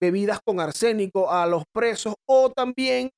bebidas 0.02 0.40
con 0.46 0.60
arsénico 0.60 1.32
a 1.32 1.48
los 1.48 1.64
presos 1.74 2.16
o 2.28 2.52
también 2.52 3.10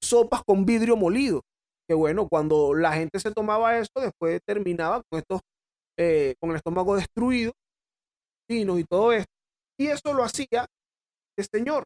sopas 0.00 0.42
con 0.44 0.66
vidrio 0.66 0.96
molido. 0.96 1.42
Que 1.88 1.94
bueno, 1.94 2.26
cuando 2.28 2.74
la 2.74 2.92
gente 2.94 3.20
se 3.20 3.30
tomaba 3.30 3.78
eso, 3.78 3.92
después 3.94 4.40
terminaba 4.44 5.00
con 5.08 5.20
estos, 5.20 5.40
con 6.40 6.50
el 6.50 6.56
estómago 6.56 6.96
destruido, 6.96 7.52
vinos 8.48 8.78
y 8.78 8.84
todo 8.84 9.12
esto. 9.12 9.32
Y 9.78 9.88
eso 9.88 10.12
lo 10.14 10.22
hacía 10.22 10.66
el 11.36 11.46
señor. 11.52 11.84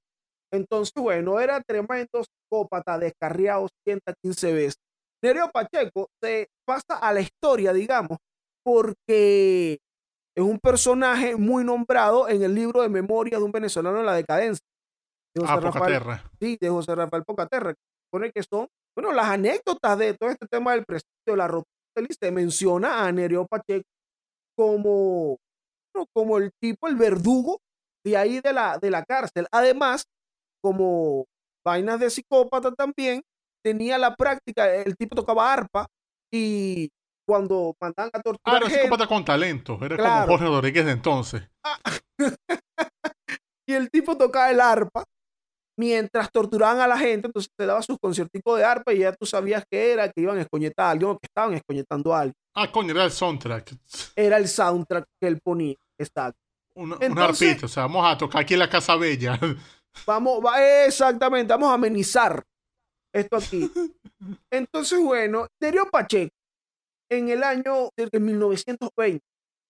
Entonces, 0.52 0.92
bueno, 0.94 1.40
era 1.40 1.60
tremendo 1.62 2.22
psicópata, 2.22 2.98
descarriado 2.98 3.68
115 3.86 4.52
veces. 4.52 4.76
Nereo 5.22 5.50
Pacheco 5.50 6.08
se 6.22 6.48
pasa 6.66 6.98
a 7.00 7.12
la 7.12 7.20
historia, 7.20 7.72
digamos, 7.72 8.18
porque 8.64 9.78
es 10.36 10.44
un 10.44 10.58
personaje 10.58 11.36
muy 11.36 11.64
nombrado 11.64 12.28
en 12.28 12.42
el 12.42 12.54
libro 12.54 12.82
de 12.82 12.88
memoria 12.88 13.38
de 13.38 13.44
un 13.44 13.52
venezolano 13.52 14.00
en 14.00 14.06
la 14.06 14.14
decadencia. 14.14 14.64
De 15.34 15.40
José 15.40 15.52
ah, 15.52 15.60
Rafael, 15.60 16.02
Sí, 16.38 16.58
de 16.60 16.68
José 16.68 16.94
Rafael 16.94 17.24
Pocaterra. 17.24 17.74
Pone 18.10 18.30
que 18.30 18.42
son, 18.42 18.68
bueno, 18.94 19.12
las 19.12 19.26
anécdotas 19.26 19.98
de 19.98 20.14
todo 20.14 20.28
este 20.28 20.46
tema 20.46 20.72
del 20.72 20.84
prestigio, 20.84 21.36
la 21.36 21.48
rotura 21.48 21.72
se 22.18 22.30
menciona 22.30 23.06
a 23.06 23.12
Nereo 23.12 23.46
Pacheco 23.46 23.86
como, 24.56 25.38
como 26.14 26.38
el 26.38 26.50
tipo, 26.60 26.88
el 26.88 26.96
verdugo 26.96 27.60
de 28.04 28.16
ahí 28.16 28.40
de 28.40 28.52
la, 28.52 28.78
de 28.78 28.90
la 28.90 29.04
cárcel. 29.04 29.46
Además, 29.52 30.04
como 30.62 31.26
vainas 31.64 32.00
de 32.00 32.10
psicópata 32.10 32.72
también, 32.72 33.22
tenía 33.64 33.98
la 33.98 34.14
práctica, 34.14 34.74
el 34.74 34.96
tipo 34.96 35.14
tocaba 35.14 35.52
arpa 35.52 35.86
y 36.32 36.90
cuando 37.26 37.74
mandaban 37.80 38.10
a 38.12 38.20
torturar. 38.20 38.62
Ah, 38.62 38.66
era 38.66 38.70
psicópata 38.70 39.06
con 39.06 39.24
talento, 39.24 39.78
era 39.82 39.96
como 39.96 40.26
Jorge 40.26 40.46
Rodríguez 40.46 40.86
de 40.86 40.92
entonces. 40.92 41.48
Ah. 41.64 41.78
y 43.68 43.74
el 43.74 43.90
tipo 43.90 44.16
tocaba 44.16 44.50
el 44.50 44.60
arpa 44.60 45.04
mientras 45.78 46.30
torturaban 46.30 46.80
a 46.80 46.86
la 46.86 46.98
gente, 46.98 47.28
entonces 47.28 47.50
te 47.56 47.66
daba 47.66 47.82
sus 47.82 47.98
concierticos 47.98 48.58
de 48.58 48.64
arpa 48.64 48.92
y 48.92 48.98
ya 48.98 49.12
tú 49.12 49.26
sabías 49.26 49.64
que 49.70 49.92
era, 49.92 50.08
que 50.10 50.20
iban 50.20 50.38
a 50.38 50.42
escoñetar 50.42 50.86
a 50.86 50.90
alguien 50.90 51.12
que 51.12 51.26
estaban 51.26 51.54
escoñetando 51.54 52.14
a 52.14 52.20
alguien. 52.20 52.41
Ah, 52.54 52.70
coño, 52.70 52.90
era 52.90 53.04
el 53.04 53.10
soundtrack. 53.10 53.74
Era 54.14 54.36
el 54.36 54.48
soundtrack 54.48 55.06
que 55.20 55.28
él 55.28 55.40
ponía, 55.42 55.76
exacto. 55.98 56.38
Un, 56.74 56.92
arpito, 57.18 57.66
o 57.66 57.68
sea, 57.68 57.82
vamos 57.84 58.06
a 58.06 58.16
tocar 58.16 58.42
aquí 58.42 58.54
en 58.54 58.60
la 58.60 58.70
Casa 58.70 58.96
Bella. 58.96 59.38
Vamos, 60.06 60.42
va, 60.42 60.86
exactamente, 60.86 61.52
vamos 61.52 61.68
a 61.68 61.74
amenizar 61.74 62.42
esto 63.12 63.36
aquí. 63.36 63.70
Entonces, 64.50 64.98
bueno, 64.98 65.46
Darío 65.60 65.84
Pacheco, 65.90 66.34
en 67.10 67.28
el 67.28 67.42
año 67.42 67.90
de 67.94 68.18
1920, 68.18 69.22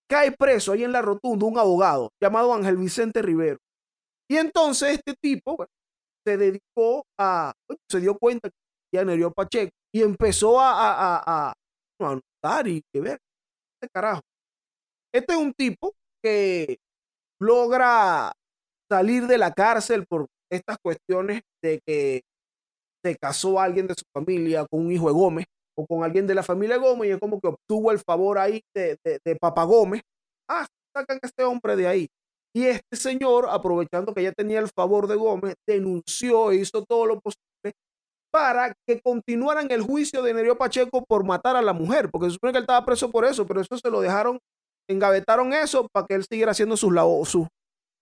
cae 0.08 0.30
preso 0.30 0.70
ahí 0.70 0.84
en 0.84 0.92
la 0.92 1.02
rotunda 1.02 1.46
un 1.46 1.58
abogado 1.58 2.10
llamado 2.20 2.54
Ángel 2.54 2.76
Vicente 2.76 3.20
Rivero. 3.20 3.58
Y 4.30 4.36
entonces 4.36 4.98
este 4.98 5.14
tipo 5.20 5.66
se 6.24 6.36
dedicó 6.36 7.04
a, 7.18 7.52
se 7.90 7.98
dio 7.98 8.16
cuenta 8.16 8.48
que 8.48 8.56
ya 8.96 9.04
Nerio 9.04 9.32
Pacheco 9.32 9.72
y 9.92 10.02
empezó 10.02 10.60
a, 10.60 10.70
a, 10.70 11.16
a, 11.16 11.50
a 11.50 12.20
anotar 12.42 12.68
y 12.68 12.82
que 12.92 13.00
ver, 13.00 13.18
este 13.80 13.90
carajo. 13.92 14.22
Este 15.12 15.32
es 15.32 15.38
un 15.38 15.52
tipo 15.52 15.92
que 16.22 16.78
logra 17.40 18.32
salir 18.90 19.26
de 19.26 19.38
la 19.38 19.52
cárcel 19.52 20.06
por 20.06 20.26
estas 20.50 20.76
cuestiones 20.82 21.42
de 21.62 21.80
que 21.86 22.22
se 23.04 23.16
casó 23.16 23.58
alguien 23.60 23.86
de 23.86 23.94
su 23.94 24.04
familia 24.14 24.66
con 24.70 24.86
un 24.86 24.92
hijo 24.92 25.08
de 25.08 25.14
Gómez 25.14 25.46
o 25.76 25.86
con 25.86 26.04
alguien 26.04 26.26
de 26.26 26.34
la 26.34 26.42
familia 26.42 26.76
Gómez 26.76 27.08
y 27.08 27.12
es 27.12 27.18
como 27.18 27.40
que 27.40 27.48
obtuvo 27.48 27.90
el 27.90 27.98
favor 27.98 28.38
ahí 28.38 28.60
de, 28.74 28.96
de, 29.04 29.18
de 29.24 29.36
Papa 29.36 29.64
Gómez. 29.64 30.02
Ah, 30.48 30.66
sacan 30.94 31.18
a 31.22 31.26
este 31.26 31.44
hombre 31.44 31.76
de 31.76 31.88
ahí. 31.88 32.08
Y 32.54 32.66
este 32.66 32.96
señor, 32.96 33.48
aprovechando 33.48 34.12
que 34.12 34.22
ya 34.22 34.32
tenía 34.32 34.60
el 34.60 34.68
favor 34.68 35.06
de 35.06 35.16
Gómez, 35.16 35.54
denunció 35.66 36.50
e 36.50 36.56
hizo 36.56 36.84
todo 36.84 37.06
lo 37.06 37.18
posible 37.20 37.51
para 38.32 38.74
que 38.86 39.00
continuaran 39.00 39.70
el 39.70 39.82
juicio 39.82 40.22
de 40.22 40.32
Nerio 40.32 40.56
Pacheco 40.56 41.04
por 41.04 41.24
matar 41.24 41.54
a 41.54 41.62
la 41.62 41.72
mujer, 41.72 42.10
porque 42.10 42.28
se 42.28 42.34
supone 42.34 42.52
que 42.52 42.58
él 42.58 42.64
estaba 42.64 42.84
preso 42.84 43.10
por 43.10 43.24
eso, 43.24 43.46
pero 43.46 43.60
eso 43.60 43.76
se 43.76 43.90
lo 43.90 44.00
dejaron, 44.00 44.38
engavetaron 44.88 45.52
eso 45.52 45.86
para 45.92 46.06
que 46.06 46.14
él 46.14 46.24
siguiera 46.24 46.52
haciendo 46.52 46.76
sus, 46.76 46.94
sus, 47.28 47.46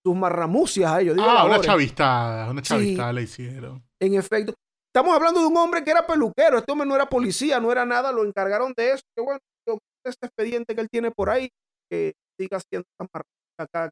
sus 0.04 0.16
marramucias 0.16 0.90
a 0.90 1.00
ellos. 1.00 1.16
ah, 1.20 1.44
una 1.44 1.60
chavistada, 1.60 2.48
una 2.50 2.62
chavistada 2.62 3.12
le 3.12 3.22
hicieron. 3.22 3.82
En 4.00 4.14
efecto. 4.14 4.54
Estamos 4.94 5.14
hablando 5.14 5.40
de 5.40 5.46
un 5.46 5.56
hombre 5.56 5.84
que 5.84 5.90
era 5.90 6.04
peluquero, 6.04 6.58
este 6.58 6.72
hombre 6.72 6.86
no 6.86 6.96
era 6.96 7.08
policía, 7.08 7.60
no 7.60 7.70
era 7.70 7.86
nada, 7.86 8.10
lo 8.10 8.24
encargaron 8.24 8.72
de 8.76 8.92
eso. 8.92 9.02
Qué 9.16 9.22
bueno, 9.22 9.38
este 10.04 10.26
expediente 10.26 10.74
que 10.74 10.80
él 10.80 10.88
tiene 10.90 11.10
por 11.10 11.30
ahí, 11.30 11.48
que 11.88 12.14
siga 12.38 12.56
haciendo 12.56 12.86
acá 13.58 13.90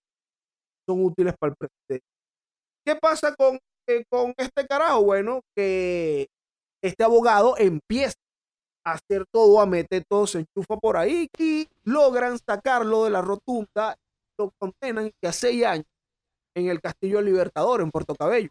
son 0.88 1.04
útiles 1.04 1.34
para 1.38 1.50
el 1.52 1.56
presidente. 1.56 2.06
¿Qué 2.84 2.96
pasa 2.96 3.34
con, 3.36 3.56
eh, 3.56 3.60
con 4.10 4.34
este 4.36 4.66
carajo? 4.66 5.02
Bueno, 5.02 5.40
que 5.56 6.28
este 6.82 7.04
abogado 7.04 7.56
empieza 7.58 8.16
a 8.84 8.92
hacer 8.92 9.24
todo, 9.30 9.60
a 9.60 9.66
meter 9.66 10.04
todo, 10.08 10.26
se 10.26 10.40
enchufa 10.40 10.76
por 10.76 10.96
ahí 10.96 11.28
y 11.38 11.68
logran 11.84 12.38
sacarlo 12.38 13.04
de 13.04 13.10
la 13.10 13.22
rotunda, 13.22 13.96
lo 14.38 14.50
condenan 14.58 15.10
a 15.22 15.32
seis 15.32 15.64
años 15.64 15.86
en 16.54 16.68
el 16.68 16.80
Castillo 16.80 17.20
Libertador, 17.20 17.80
en 17.80 17.90
Puerto 17.90 18.14
Cabello. 18.14 18.50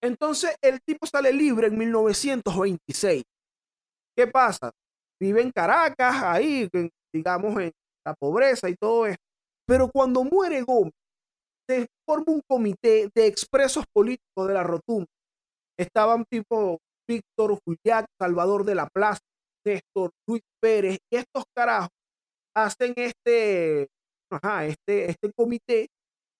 Entonces 0.00 0.56
el 0.60 0.80
tipo 0.82 1.06
sale 1.06 1.32
libre 1.32 1.68
en 1.68 1.78
1926. 1.78 3.24
¿Qué 4.14 4.26
pasa? 4.26 4.70
Vive 5.18 5.42
en 5.42 5.50
Caracas, 5.50 6.22
ahí, 6.22 6.68
digamos, 7.12 7.60
en 7.60 7.72
la 8.04 8.14
pobreza 8.14 8.68
y 8.68 8.76
todo 8.76 9.06
esto. 9.06 9.22
Pero 9.66 9.90
cuando 9.90 10.22
muere 10.22 10.62
Gómez, 10.62 10.92
se 11.68 11.86
forma 12.06 12.32
un 12.32 12.42
comité 12.48 13.08
de 13.14 13.26
expresos 13.26 13.84
políticos 13.92 14.48
de 14.48 14.54
la 14.54 14.62
rotunda. 14.62 15.06
Estaban 15.78 16.24
tipo 16.30 16.78
Víctor 17.08 17.58
Julián, 17.64 18.06
Salvador 18.20 18.64
de 18.64 18.74
la 18.74 18.88
Plaza, 18.88 19.20
Néstor, 19.64 20.10
Luis 20.26 20.42
Pérez, 20.60 20.98
y 21.12 21.16
estos 21.16 21.44
carajos 21.54 21.90
hacen 22.54 22.94
este, 22.96 23.88
ajá, 24.30 24.66
este, 24.66 25.10
este 25.10 25.32
comité 25.32 25.88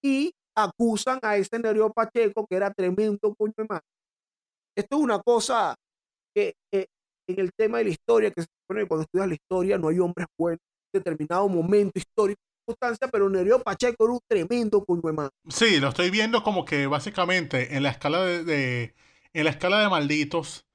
y 0.02 0.32
acusan 0.56 1.18
a 1.22 1.36
ese 1.36 1.58
Nereo 1.58 1.92
Pacheco, 1.92 2.46
que 2.48 2.56
era 2.56 2.72
tremendo 2.72 3.34
coño 3.34 3.52
de 3.56 3.66
madre. 3.68 3.84
Esto 4.76 4.96
es 4.96 5.02
una 5.02 5.20
cosa 5.20 5.74
que 6.34 6.54
eh, 6.72 6.86
en 7.28 7.40
el 7.40 7.50
tema 7.52 7.78
de 7.78 7.84
la 7.84 7.90
historia, 7.90 8.30
que 8.30 8.42
se 8.42 8.48
que 8.68 8.86
cuando 8.86 9.02
estudias 9.02 9.28
la 9.28 9.34
historia 9.34 9.78
no 9.78 9.88
hay 9.88 9.98
hombres 9.98 10.26
buenos, 10.38 10.60
en 10.92 11.00
determinado 11.00 11.48
momento 11.48 11.92
histórico 11.98 12.40
pero 13.11 13.29
Nereo 13.29 13.62
Pacheco 13.62 14.05
era 14.05 14.12
un 14.12 14.20
tremendo 14.26 14.85
cuñuemán. 14.85 15.31
Sí, 15.48 15.79
lo 15.79 15.88
estoy 15.88 16.11
viendo 16.11 16.42
como 16.42 16.64
que 16.64 16.87
básicamente 16.87 17.76
en 17.76 17.83
la 17.83 17.90
escala 17.90 18.22
de, 18.22 18.94
en 19.33 19.44
la 19.44 19.50
escala 19.50 19.81
de 19.81 19.88
malditos, 19.88 20.66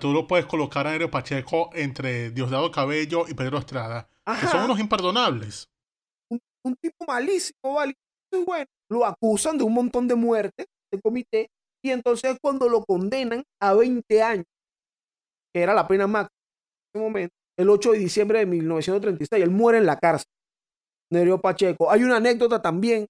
tú 0.00 0.12
lo 0.12 0.26
puedes 0.26 0.46
colocar 0.46 0.86
a 0.86 0.92
Nereo 0.92 1.10
Pacheco 1.10 1.70
entre 1.74 2.30
Diosdado 2.30 2.70
Cabello 2.70 3.26
y 3.28 3.34
Pedro 3.34 3.58
Estrada, 3.58 4.08
que 4.40 4.46
son 4.46 4.64
unos 4.64 4.78
imperdonables. 4.78 5.68
Un, 6.30 6.76
tipo 6.76 7.04
malísimo, 7.06 7.74
¿vale? 7.74 7.94
bueno, 8.44 8.66
lo 8.90 9.04
acusan 9.04 9.56
de 9.56 9.64
un 9.64 9.72
montón 9.72 10.08
de 10.08 10.16
muertes 10.16 10.66
de 10.90 11.00
comité 11.00 11.48
y 11.82 11.90
entonces 11.90 12.36
cuando 12.42 12.68
lo 12.68 12.84
condenan 12.84 13.44
a 13.60 13.72
20 13.74 14.22
años, 14.22 14.46
que 15.54 15.62
era 15.62 15.74
la 15.74 15.86
pena 15.86 16.06
máxima 16.06 16.34
en 16.34 17.00
ese 17.00 17.04
momento, 17.04 17.34
el 17.56 17.70
8 17.70 17.92
de 17.92 17.98
diciembre 17.98 18.38
de 18.40 18.46
1936, 18.46 19.42
él 19.42 19.50
muere 19.50 19.78
en 19.78 19.86
la 19.86 19.96
cárcel. 19.98 20.30
Nereo 21.10 21.40
Pacheco. 21.40 21.90
Hay 21.90 22.02
una 22.02 22.16
anécdota 22.16 22.60
también 22.60 23.06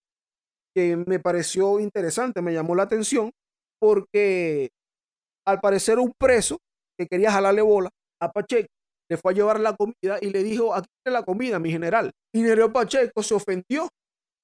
que 0.74 0.96
me 0.96 1.18
pareció 1.18 1.80
interesante, 1.80 2.42
me 2.42 2.52
llamó 2.52 2.74
la 2.74 2.82
atención, 2.82 3.30
porque 3.78 4.70
al 5.46 5.60
parecer 5.60 5.98
un 5.98 6.12
preso 6.18 6.58
que 6.98 7.06
quería 7.06 7.32
jalarle 7.32 7.62
bola 7.62 7.90
a 8.20 8.30
Pacheco 8.30 8.68
le 9.08 9.16
fue 9.16 9.32
a 9.32 9.34
llevar 9.34 9.60
la 9.60 9.76
comida 9.76 10.18
y 10.20 10.30
le 10.30 10.42
dijo, 10.42 10.74
aquí 10.74 10.88
está 10.98 11.12
la 11.12 11.24
comida, 11.24 11.58
mi 11.58 11.70
general. 11.70 12.12
Y 12.34 12.42
Nereo 12.42 12.72
Pacheco 12.72 13.22
se 13.22 13.34
ofendió 13.34 13.88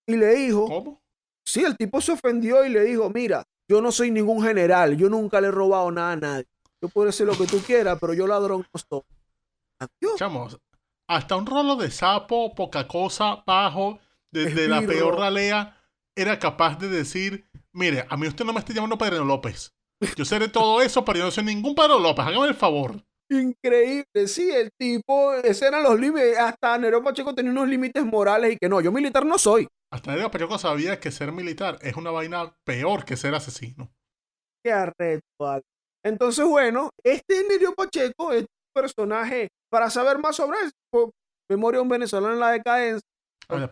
y 0.06 0.16
le 0.16 0.34
dijo, 0.34 0.66
¿cómo? 0.68 1.02
Sí, 1.44 1.64
el 1.64 1.76
tipo 1.76 2.00
se 2.00 2.12
ofendió 2.12 2.64
y 2.64 2.68
le 2.68 2.84
dijo, 2.84 3.10
mira, 3.10 3.44
yo 3.68 3.80
no 3.80 3.90
soy 3.90 4.10
ningún 4.10 4.42
general, 4.42 4.96
yo 4.96 5.08
nunca 5.08 5.40
le 5.40 5.48
he 5.48 5.50
robado 5.50 5.90
nada 5.90 6.12
a 6.12 6.16
nadie. 6.16 6.46
Yo 6.80 6.88
puedo 6.88 7.06
decir 7.06 7.26
lo 7.26 7.36
que 7.36 7.46
tú 7.46 7.58
quieras, 7.58 7.98
pero 8.00 8.14
yo 8.14 8.26
ladrón 8.26 8.60
no 8.60 8.78
estoy. 8.78 9.02
Chamos, 10.16 10.58
hasta 11.14 11.37
un 11.37 11.46
rolo 11.46 11.77
de 11.77 11.90
sapo, 11.90 12.55
poca 12.55 12.88
cosa, 12.88 13.42
bajo, 13.46 14.01
desde 14.31 14.68
la 14.68 14.81
peor 14.81 15.18
ralea, 15.18 15.77
era 16.16 16.38
capaz 16.38 16.79
de 16.79 16.88
decir, 16.88 17.46
mire, 17.72 18.07
a 18.09 18.16
mí 18.16 18.27
usted 18.27 18.44
no 18.44 18.53
me 18.53 18.61
está 18.61 18.72
llamando 18.72 18.98
Pedro 18.98 19.25
López. 19.25 19.75
Yo 20.16 20.25
seré 20.25 20.48
todo 20.48 20.83
eso, 20.83 21.05
pero 21.05 21.18
yo 21.18 21.25
no 21.27 21.31
soy 21.31 21.44
ningún 21.44 21.75
Pedro 21.75 21.98
López, 21.98 22.27
hágame 22.27 22.48
el 22.48 22.55
favor. 22.55 23.05
Increíble, 23.31 24.27
sí, 24.27 24.51
el 24.51 24.70
tipo, 24.79 25.33
ese 25.35 25.66
eran 25.66 25.83
los 25.83 25.98
límites, 25.98 26.38
hasta 26.38 26.77
Nereo 26.77 27.03
Pacheco 27.03 27.35
tenía 27.35 27.53
unos 27.53 27.68
límites 27.68 28.05
morales 28.05 28.53
y 28.53 28.57
que 28.59 28.68
no, 28.68 28.81
yo 28.81 28.92
militar 28.92 29.25
no 29.25 29.38
soy. 29.38 29.68
Hasta 29.90 30.12
Nereo 30.12 30.31
Pacheco 30.31 30.59
sabía 30.59 30.98
que 30.98 31.11
ser 31.11 31.33
militar 31.33 31.79
es 31.83 31.96
una 31.96 32.11
vaina 32.11 32.55
peor 32.64 33.05
que 33.05 33.16
ser 33.16 33.35
asesino. 33.35 33.92
Qué 34.64 34.72
arrecho, 34.72 35.22
Entonces, 36.05 36.44
bueno, 36.46 36.90
este 37.03 37.42
Nereo 37.48 37.75
Pacheco 37.75 38.33
un 38.33 38.46
personaje 38.74 39.48
para 39.70 39.90
saber 39.90 40.18
más 40.18 40.37
sobre 40.37 40.58
eso, 40.61 41.12
Memoria 41.50 41.78
de 41.78 41.82
un 41.82 41.88
venezolano 41.88 42.35
en 42.35 42.40
la 42.40 42.52
decadencia. 42.52 43.06
Ah, 43.48 43.70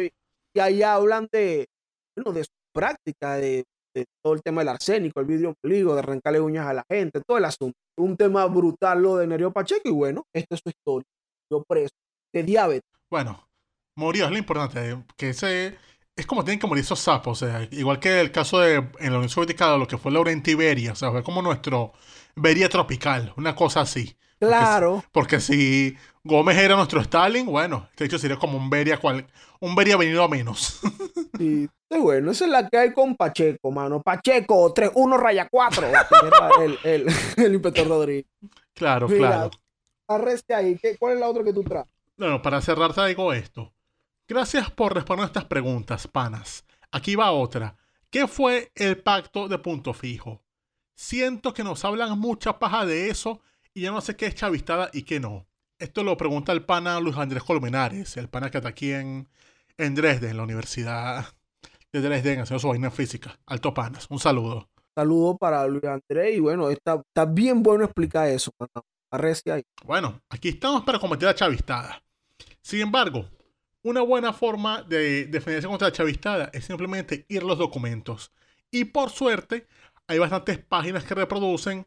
y, 0.00 0.10
y 0.54 0.60
ahí 0.60 0.82
hablan 0.82 1.28
de, 1.30 1.66
bueno, 2.16 2.32
de 2.32 2.44
su 2.44 2.50
práctica, 2.72 3.34
de, 3.34 3.64
todo 4.22 4.34
el 4.34 4.42
tema 4.42 4.60
del 4.60 4.68
arsénico, 4.68 5.20
el 5.20 5.26
vidrio 5.26 5.54
ombligo, 5.62 5.94
de 5.94 6.00
arrancarle 6.00 6.40
uñas 6.40 6.66
a 6.66 6.74
la 6.74 6.84
gente, 6.90 7.22
todo 7.26 7.38
el 7.38 7.46
asunto. 7.46 7.78
Un 7.98 8.16
tema 8.16 8.44
brutal 8.46 9.00
lo 9.00 9.16
de 9.16 9.26
Nerio 9.26 9.52
Pacheco 9.52 9.88
y 9.88 9.92
bueno, 9.92 10.24
esta 10.34 10.54
es 10.54 10.60
su 10.62 10.68
historia. 10.68 11.06
Yo 11.50 11.62
preso, 11.66 11.94
de 12.34 12.42
diabetes. 12.42 12.90
Bueno, 13.10 13.48
murió 13.96 14.26
es 14.26 14.30
lo 14.32 14.36
importante, 14.36 15.02
que 15.16 15.30
ese, 15.30 15.78
es 16.14 16.26
como 16.26 16.44
tienen 16.44 16.58
que 16.58 16.66
morir 16.66 16.84
esos 16.84 16.98
sapos, 16.98 17.42
o 17.42 17.46
sea, 17.46 17.66
igual 17.70 18.00
que 18.00 18.20
el 18.20 18.32
caso 18.32 18.58
de 18.58 18.74
en 18.74 19.12
la 19.12 19.18
Unión 19.18 19.30
Soviética, 19.30 19.76
lo 19.76 19.86
que 19.86 19.96
fue 19.96 20.12
Laurent 20.12 20.46
Iberia, 20.46 20.92
o 20.92 20.96
sea, 20.96 21.10
fue 21.10 21.22
como 21.22 21.40
nuestro 21.40 21.92
Beria 22.36 22.68
tropical, 22.68 23.32
una 23.36 23.54
cosa 23.56 23.80
así. 23.80 24.16
Claro. 24.38 25.02
Porque, 25.10 25.40
si 25.40 25.96
Gómez 26.22 26.58
era 26.58 26.76
nuestro 26.76 27.00
Stalin, 27.00 27.46
bueno, 27.46 27.88
de 27.96 28.04
hecho 28.04 28.18
sería 28.18 28.36
como 28.36 28.58
un 28.58 28.68
Beria, 28.68 28.98
cual, 28.98 29.26
un 29.60 29.74
Beria 29.74 29.96
venido 29.96 30.22
a 30.22 30.28
menos. 30.28 30.80
sí, 31.38 31.68
bueno, 31.88 32.30
esa 32.30 32.44
es 32.44 32.50
la 32.50 32.68
que 32.68 32.76
hay 32.76 32.92
con 32.92 33.16
Pacheco, 33.16 33.70
mano. 33.70 34.02
Pacheco, 34.02 34.74
3-1 34.74 35.18
raya 35.18 35.48
4. 35.50 35.86
el, 36.62 36.78
el, 36.84 37.06
el, 37.36 37.54
inspector 37.54 37.88
Rodríguez. 37.88 38.26
Claro, 38.74 39.06
claro. 39.06 39.50
Arreste 40.06 40.54
ahí. 40.54 40.78
¿Cuál 40.98 41.14
es 41.14 41.20
la 41.20 41.28
otra 41.28 41.42
que 41.42 41.52
tú 41.52 41.62
traes? 41.64 41.86
Bueno, 42.16 42.42
para 42.42 42.60
cerrar 42.60 42.92
te 42.92 43.04
digo 43.06 43.32
esto. 43.32 43.72
Gracias 44.28 44.70
por 44.70 44.94
responder 44.94 45.26
estas 45.26 45.44
preguntas, 45.46 46.06
panas. 46.06 46.64
Aquí 46.90 47.14
va 47.14 47.30
otra. 47.30 47.76
¿Qué 48.10 48.26
fue 48.26 48.70
el 48.74 49.02
pacto 49.02 49.48
de 49.48 49.58
punto 49.58 49.94
fijo? 49.94 50.42
Siento 50.96 51.52
que 51.52 51.62
nos 51.62 51.84
hablan 51.84 52.18
mucha 52.18 52.58
paja 52.58 52.86
de 52.86 53.10
eso 53.10 53.40
y 53.74 53.82
ya 53.82 53.90
no 53.90 54.00
sé 54.00 54.16
qué 54.16 54.26
es 54.26 54.34
chavistada 54.34 54.88
y 54.94 55.02
qué 55.02 55.20
no. 55.20 55.46
Esto 55.78 56.02
lo 56.02 56.16
pregunta 56.16 56.52
el 56.52 56.64
pana 56.64 56.98
Luis 57.00 57.16
Andrés 57.18 57.42
Colmenares, 57.44 58.16
el 58.16 58.30
pana 58.30 58.50
que 58.50 58.58
está 58.58 58.70
aquí 58.70 58.92
en, 58.92 59.28
en 59.76 59.94
Dresden, 59.94 60.30
en 60.30 60.36
la 60.38 60.42
Universidad 60.42 61.26
de 61.92 62.00
Dresden, 62.00 62.40
haciendo 62.40 62.60
su 62.60 62.68
vaina 62.68 62.90
física. 62.90 63.38
Alto 63.44 63.74
panas, 63.74 64.06
un 64.08 64.18
saludo. 64.18 64.70
Saludo 64.94 65.36
para 65.36 65.66
Luis 65.66 65.84
Andrés 65.84 66.34
y 66.34 66.40
bueno, 66.40 66.70
está, 66.70 66.94
está 66.94 67.26
bien 67.26 67.62
bueno 67.62 67.84
explicar 67.84 68.28
eso, 68.28 68.50
Arrecia 69.10 69.54
ahí. 69.54 69.62
Bueno, 69.84 70.22
aquí 70.30 70.48
estamos 70.48 70.82
para 70.82 70.98
combatir 70.98 71.26
la 71.26 71.34
chavistada. 71.34 72.02
Sin 72.62 72.80
embargo, 72.80 73.26
una 73.82 74.00
buena 74.00 74.32
forma 74.32 74.82
de 74.82 75.26
defenderse 75.26 75.68
contra 75.68 75.88
la 75.88 75.92
chavistada 75.92 76.50
es 76.54 76.64
simplemente 76.64 77.26
ir 77.28 77.42
a 77.42 77.44
los 77.44 77.58
documentos. 77.58 78.32
Y 78.70 78.86
por 78.86 79.10
suerte, 79.10 79.66
hay 80.06 80.18
bastantes 80.18 80.58
páginas 80.58 81.04
que 81.04 81.14
reproducen 81.14 81.86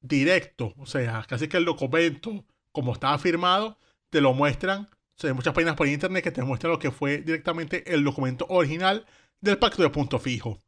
directo, 0.00 0.74
o 0.76 0.86
sea, 0.86 1.24
casi 1.28 1.48
que 1.48 1.56
el 1.56 1.64
documento, 1.64 2.44
como 2.72 2.92
estaba 2.92 3.18
firmado, 3.18 3.78
te 4.10 4.20
lo 4.20 4.34
muestran. 4.34 4.88
Hay 5.22 5.32
muchas 5.32 5.54
páginas 5.54 5.76
por 5.76 5.86
internet 5.86 6.24
que 6.24 6.30
te 6.30 6.42
muestran 6.42 6.72
lo 6.72 6.78
que 6.78 6.90
fue 6.90 7.18
directamente 7.18 7.92
el 7.92 8.04
documento 8.04 8.46
original 8.48 9.06
del 9.40 9.58
pacto 9.58 9.82
de 9.82 9.90
punto 9.90 10.18
fijo. 10.18 10.58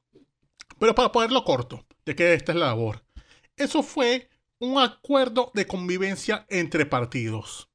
Pero 0.79 0.95
para 0.95 1.13
ponerlo 1.13 1.45
corto, 1.45 1.85
de 2.05 2.15
que 2.15 2.35
esta 2.35 2.53
es 2.53 2.59
la 2.59 2.67
labor. 2.67 3.05
Eso 3.57 3.83
fue 3.83 4.29
un 4.59 4.79
acuerdo 4.79 5.51
de 5.55 5.67
convivencia 5.67 6.47
entre 6.49 6.87
partidos, 6.87 7.69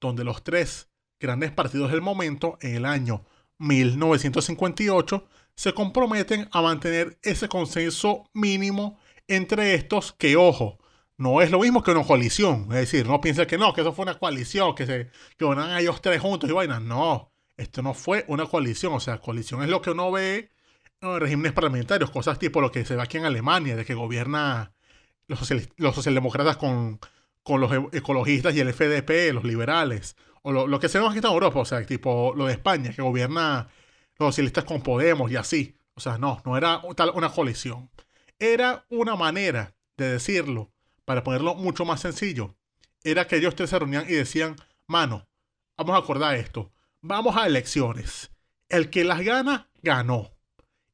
donde 0.00 0.24
los 0.24 0.42
tres 0.42 0.90
grandes 1.20 1.52
partidos 1.52 1.90
del 1.90 2.00
momento, 2.00 2.58
en 2.60 2.76
el 2.76 2.86
año 2.86 3.24
1958, 3.58 5.26
se 5.54 5.72
comprometen 5.72 6.48
a 6.52 6.62
mantener 6.62 7.18
ese 7.22 7.48
consenso 7.48 8.28
mínimo 8.32 8.98
entre 9.28 9.74
estos 9.74 10.12
que, 10.12 10.36
ojo, 10.36 10.78
no 11.16 11.40
es 11.40 11.50
lo 11.50 11.60
mismo 11.60 11.82
que 11.82 11.92
una 11.92 12.04
coalición. 12.04 12.64
Es 12.70 12.76
decir, 12.76 13.06
no 13.06 13.20
piensa 13.20 13.46
que 13.46 13.58
no, 13.58 13.72
que 13.72 13.82
eso 13.82 13.92
fue 13.92 14.04
una 14.04 14.18
coalición, 14.18 14.74
que 14.74 14.86
se 14.86 15.10
que 15.36 15.44
a 15.44 15.80
ellos 15.80 16.00
tres 16.02 16.20
juntos 16.20 16.48
y 16.50 16.52
vainas. 16.52 16.82
No, 16.82 17.32
esto 17.56 17.82
no 17.82 17.94
fue 17.94 18.24
una 18.28 18.46
coalición. 18.46 18.94
O 18.94 19.00
sea, 19.00 19.18
coalición 19.18 19.62
es 19.62 19.68
lo 19.68 19.82
que 19.82 19.90
uno 19.90 20.10
ve 20.10 20.50
en 21.00 21.20
regímenes 21.20 21.52
parlamentarios, 21.52 22.10
cosas 22.10 22.38
tipo 22.38 22.60
lo 22.60 22.72
que 22.72 22.84
se 22.84 22.96
ve 22.96 23.02
aquí 23.02 23.18
en 23.18 23.24
Alemania, 23.26 23.76
de 23.76 23.84
que 23.84 23.94
gobierna 23.94 24.72
los, 25.26 25.38
socialdemócratas 25.94 26.56
con, 26.56 26.98
con 27.42 27.60
los 27.60 27.72
e-, 27.72 27.88
ecologistas 27.98 28.54
y 28.54 28.60
el 28.60 28.72
FDP, 28.72 29.32
los 29.32 29.44
liberales 29.44 30.16
o 30.42 30.52
lo, 30.52 30.80
que 30.80 30.88
se 30.88 30.98
ve 30.98 31.06
aquí 31.06 31.18
en 31.18 31.24
Europa, 31.24 31.60
o 31.60 31.64
sea, 31.64 31.84
tipo 31.86 32.34
lo 32.36 32.46
de 32.46 32.52
España, 32.52 32.92
que 32.92 33.02
gobierna 33.02 33.68
los 33.68 33.68
socialistas 34.18 34.64
con 34.64 34.82
Podemos 34.82 35.30
y 35.30 35.36
así. 35.36 35.76
O 35.94 36.00
sea, 36.00 36.18
no, 36.18 36.40
no 36.44 36.56
era 36.56 36.82
tal 36.96 37.12
una 37.14 37.30
coalición. 37.30 37.90
Era 38.38 38.86
una 38.88 39.16
manera 39.16 39.74
de 39.96 40.12
decirlo, 40.12 40.72
para 41.04 41.22
ponerlo 41.22 41.54
mucho 41.54 41.84
más 41.84 42.00
sencillo, 42.00 42.56
era 43.04 43.26
que 43.26 43.36
ellos 43.36 43.54
se 43.56 43.78
reunían 43.78 44.06
y 44.08 44.14
decían, 44.14 44.56
mano, 44.86 45.28
vamos 45.76 45.94
a 45.94 45.98
acordar 45.98 46.36
esto, 46.36 46.72
vamos 47.00 47.36
a 47.36 47.46
elecciones. 47.46 48.30
El 48.68 48.90
que 48.90 49.04
las 49.04 49.20
gana, 49.20 49.70
ganó. 49.82 50.32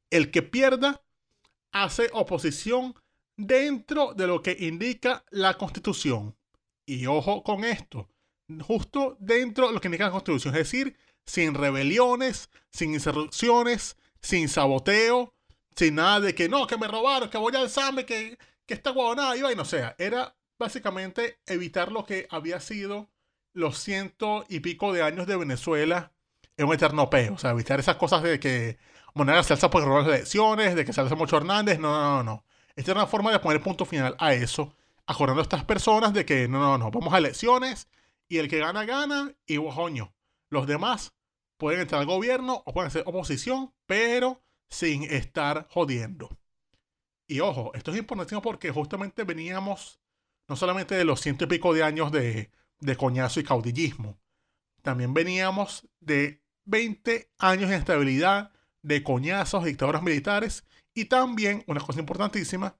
El 0.09 0.31
que 0.31 0.41
pierda, 0.41 1.01
hace 1.71 2.09
oposición 2.13 2.95
dentro 3.37 4.13
de 4.13 4.27
lo 4.27 4.41
que 4.41 4.57
indica 4.59 5.23
la 5.29 5.57
constitución. 5.57 6.35
Y 6.85 7.05
ojo 7.05 7.43
con 7.43 7.63
esto, 7.63 8.09
justo 8.61 9.15
dentro 9.19 9.67
de 9.67 9.73
lo 9.73 9.79
que 9.79 9.87
indica 9.87 10.05
la 10.05 10.11
Constitución, 10.11 10.55
es 10.55 10.59
decir, 10.59 10.97
sin 11.25 11.53
rebeliones, 11.53 12.49
sin 12.71 12.93
insurrecciones, 12.93 13.97
sin 14.21 14.49
saboteo, 14.49 15.33
sin 15.75 15.95
nada 15.95 16.19
de 16.19 16.35
que 16.35 16.49
no, 16.49 16.67
que 16.67 16.77
me 16.77 16.87
robaron, 16.87 17.29
que 17.29 17.37
voy 17.37 17.55
al 17.55 17.65
examen, 17.65 18.05
que, 18.05 18.37
que 18.65 18.73
está 18.73 18.91
guabonada, 18.91 19.35
y 19.35 19.55
no 19.55 19.65
sea. 19.65 19.95
Era 19.97 20.35
básicamente 20.57 21.39
evitar 21.45 21.91
lo 21.91 22.05
que 22.05 22.27
había 22.29 22.59
sido 22.59 23.09
los 23.53 23.79
ciento 23.79 24.45
y 24.49 24.59
pico 24.59 24.93
de 24.93 25.01
años 25.01 25.25
de 25.27 25.37
Venezuela 25.37 26.11
en 26.57 26.67
un 26.67 26.73
eterno 26.73 27.09
peo. 27.09 27.33
O 27.33 27.37
sea, 27.37 27.51
evitar 27.51 27.79
esas 27.79 27.95
cosas 27.95 28.21
de 28.23 28.39
que 28.39 28.77
moneda 29.13 29.41
salsa 29.43 29.69
por 29.69 29.83
robar 29.83 30.03
las 30.03 30.15
elecciones, 30.15 30.75
de 30.75 30.85
que 30.85 30.93
salsa 30.93 31.15
mucho 31.15 31.37
Hernández. 31.37 31.79
No, 31.79 31.89
no, 31.89 32.17
no, 32.17 32.23
no. 32.23 32.45
Esta 32.75 32.91
era 32.91 33.01
una 33.01 33.07
forma 33.07 33.31
de 33.31 33.39
poner 33.39 33.61
punto 33.61 33.85
final 33.85 34.15
a 34.19 34.33
eso, 34.33 34.73
acordando 35.05 35.41
a 35.41 35.43
estas 35.43 35.63
personas 35.63 36.13
de 36.13 36.25
que 36.25 36.47
no, 36.47 36.59
no, 36.59 36.77
no, 36.77 36.91
vamos 36.91 37.13
a 37.13 37.17
elecciones 37.17 37.87
y 38.27 38.37
el 38.37 38.47
que 38.47 38.59
gana, 38.59 38.85
gana. 38.85 39.33
Y 39.45 39.57
coño, 39.57 40.13
los 40.49 40.67
demás 40.67 41.13
pueden 41.57 41.81
entrar 41.81 42.01
al 42.01 42.07
gobierno 42.07 42.63
o 42.65 42.73
pueden 42.73 42.91
ser 42.91 43.03
oposición, 43.05 43.73
pero 43.85 44.43
sin 44.69 45.03
estar 45.03 45.67
jodiendo. 45.69 46.29
Y 47.27 47.41
ojo, 47.41 47.71
esto 47.75 47.91
es 47.91 47.97
importante 47.97 48.39
porque 48.41 48.71
justamente 48.71 49.23
veníamos 49.23 49.99
no 50.47 50.55
solamente 50.55 50.95
de 50.95 51.05
los 51.05 51.21
ciento 51.21 51.45
y 51.45 51.47
pico 51.47 51.73
de 51.73 51.83
años 51.83 52.11
de, 52.11 52.51
de 52.79 52.95
coñazo 52.95 53.39
y 53.39 53.43
caudillismo, 53.43 54.19
también 54.81 55.13
veníamos 55.13 55.87
de 55.99 56.41
20 56.65 57.31
años 57.37 57.69
de 57.69 57.75
estabilidad, 57.75 58.51
de 58.81 59.03
coñazos, 59.03 59.65
dictaduras 59.65 60.01
militares 60.01 60.65
y 60.93 61.05
también, 61.05 61.63
una 61.67 61.81
cosa 61.81 61.99
importantísima, 61.99 62.75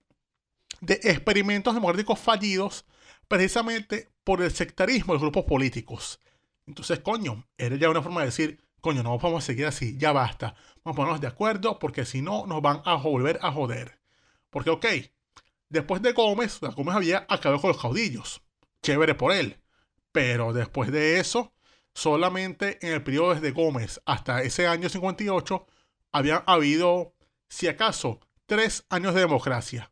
de 0.81 0.95
experimentos 1.03 1.73
democráticos 1.73 2.19
fallidos 2.19 2.85
precisamente 3.27 4.09
por 4.23 4.41
el 4.41 4.51
sectarismo 4.51 5.13
de 5.13 5.19
grupos 5.19 5.45
políticos. 5.45 6.19
Entonces, 6.69 6.99
coño, 6.99 7.47
era 7.57 7.75
ya 7.77 7.89
una 7.89 8.03
forma 8.03 8.21
de 8.21 8.27
decir, 8.27 8.61
coño, 8.79 9.01
no 9.01 9.17
vamos 9.17 9.43
a 9.43 9.47
seguir 9.47 9.65
así, 9.65 9.97
ya 9.97 10.11
basta. 10.11 10.53
Vamos 10.83 10.93
a 10.93 10.97
ponernos 10.97 11.21
de 11.21 11.25
acuerdo 11.25 11.79
porque 11.79 12.05
si 12.05 12.21
no 12.21 12.45
nos 12.45 12.61
van 12.61 12.83
a 12.85 12.93
volver 12.93 13.39
a 13.41 13.51
joder. 13.51 13.99
Porque, 14.51 14.69
ok, 14.69 14.85
después 15.67 16.03
de 16.03 16.13
Gómez, 16.13 16.59
Gómez 16.75 16.95
había 16.95 17.25
acabado 17.27 17.59
con 17.59 17.69
los 17.69 17.81
caudillos. 17.81 18.43
Chévere 18.83 19.15
por 19.15 19.33
él. 19.33 19.57
Pero 20.11 20.53
después 20.53 20.91
de 20.91 21.19
eso, 21.19 21.53
solamente 21.95 22.77
en 22.85 22.93
el 22.93 23.03
periodo 23.03 23.33
desde 23.33 23.49
Gómez 23.49 23.99
hasta 24.05 24.43
ese 24.43 24.67
año 24.67 24.89
58, 24.89 25.65
habían 26.11 26.43
habido, 26.45 27.15
si 27.47 27.67
acaso, 27.67 28.19
tres 28.45 28.85
años 28.89 29.15
de 29.15 29.21
democracia, 29.21 29.91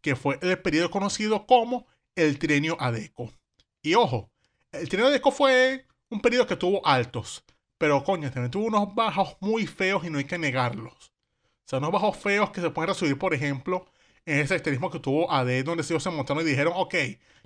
que 0.00 0.16
fue 0.16 0.40
el 0.42 0.60
periodo 0.60 0.90
conocido 0.90 1.46
como 1.46 1.86
el 2.16 2.40
trienio 2.40 2.76
ADECO. 2.80 3.32
Y 3.80 3.94
ojo, 3.94 4.32
el 4.72 4.88
trienio 4.88 5.06
ADECO 5.06 5.30
fue 5.30 5.85
un 6.10 6.20
periodo 6.20 6.46
que 6.46 6.56
tuvo 6.56 6.86
altos, 6.86 7.44
pero 7.78 8.02
coño, 8.04 8.30
también 8.30 8.50
tuvo 8.50 8.66
unos 8.66 8.94
bajos 8.94 9.36
muy 9.40 9.66
feos 9.66 10.04
y 10.04 10.10
no 10.10 10.18
hay 10.18 10.24
que 10.24 10.38
negarlos. 10.38 11.12
O 11.44 11.68
sea, 11.68 11.78
unos 11.78 11.92
bajos 11.92 12.16
feos 12.16 12.50
que 12.50 12.60
se 12.60 12.70
pueden 12.70 12.88
resumir, 12.88 13.18
por 13.18 13.34
ejemplo, 13.34 13.86
en 14.24 14.38
ese 14.38 14.54
extremismo 14.54 14.90
que 14.90 15.00
tuvo 15.00 15.30
AD, 15.30 15.64
donde 15.64 15.82
ellos 15.82 16.02
se 16.02 16.10
montaron 16.10 16.42
y 16.42 16.50
dijeron, 16.50 16.72
ok, 16.76 16.94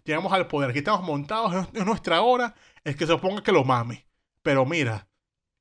llegamos 0.04 0.32
al 0.32 0.46
poder, 0.46 0.70
aquí 0.70 0.80
estamos 0.80 1.02
montados, 1.02 1.68
es 1.74 1.84
nuestra 1.86 2.22
hora, 2.22 2.54
es 2.84 2.96
que 2.96 3.06
se 3.06 3.12
oponga 3.12 3.42
que 3.42 3.52
lo 3.52 3.64
mame. 3.64 4.06
Pero 4.42 4.64
mira, 4.66 5.08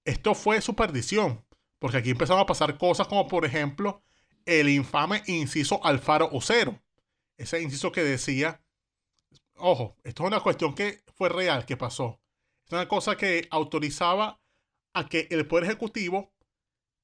esto 0.06 0.36
fue 0.36 0.62
su 0.62 0.76
perdición, 0.76 1.46
porque 1.80 1.98
aquí 1.98 2.12
empezaron 2.12 2.42
a 2.42 2.46
pasar 2.46 2.78
cosas 2.78 3.08
como, 3.08 3.28
por 3.28 3.46
ejemplo, 3.46 4.04
el 4.46 4.70
infame 4.70 5.24
inciso 5.28 5.84
Alfaro 5.84 6.30
Ocero. 6.32 6.82
Ese 7.38 7.62
inciso 7.62 7.92
que 7.92 8.04
decía 8.04 8.62
ojo, 9.60 9.96
esto 10.04 10.24
es 10.24 10.28
una 10.28 10.40
cuestión 10.40 10.74
que 10.74 11.04
fue 11.16 11.30
real, 11.30 11.66
que 11.66 11.78
pasó. 11.78 12.20
Una 12.72 12.88
cosa 12.88 13.18
que 13.18 13.48
autorizaba 13.50 14.40
a 14.94 15.08
que 15.08 15.28
el 15.32 15.48
Poder 15.48 15.66
Ejecutivo, 15.66 16.34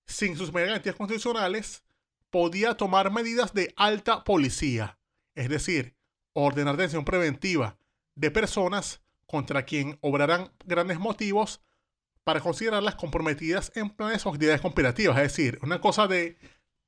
sin 0.05 0.37
sus 0.37 0.51
garantías 0.51 0.95
constitucionales, 0.95 1.83
podía 2.29 2.75
tomar 2.75 3.11
medidas 3.11 3.53
de 3.53 3.73
alta 3.75 4.23
policía, 4.23 4.99
es 5.35 5.49
decir, 5.49 5.95
ordenar 6.33 6.75
detención 6.75 7.05
preventiva 7.05 7.77
de 8.15 8.29
personas 8.31 9.01
contra 9.25 9.63
quien 9.63 9.97
obrarán 10.01 10.51
grandes 10.65 10.99
motivos 10.99 11.61
para 12.23 12.41
considerarlas 12.41 12.95
comprometidas 12.95 13.71
en 13.75 13.89
planes 13.89 14.25
o 14.25 14.29
actividades 14.29 14.61
conspirativas. 14.61 15.17
Es 15.17 15.23
decir, 15.23 15.59
una 15.61 15.79
cosa 15.79 16.07
de, 16.07 16.37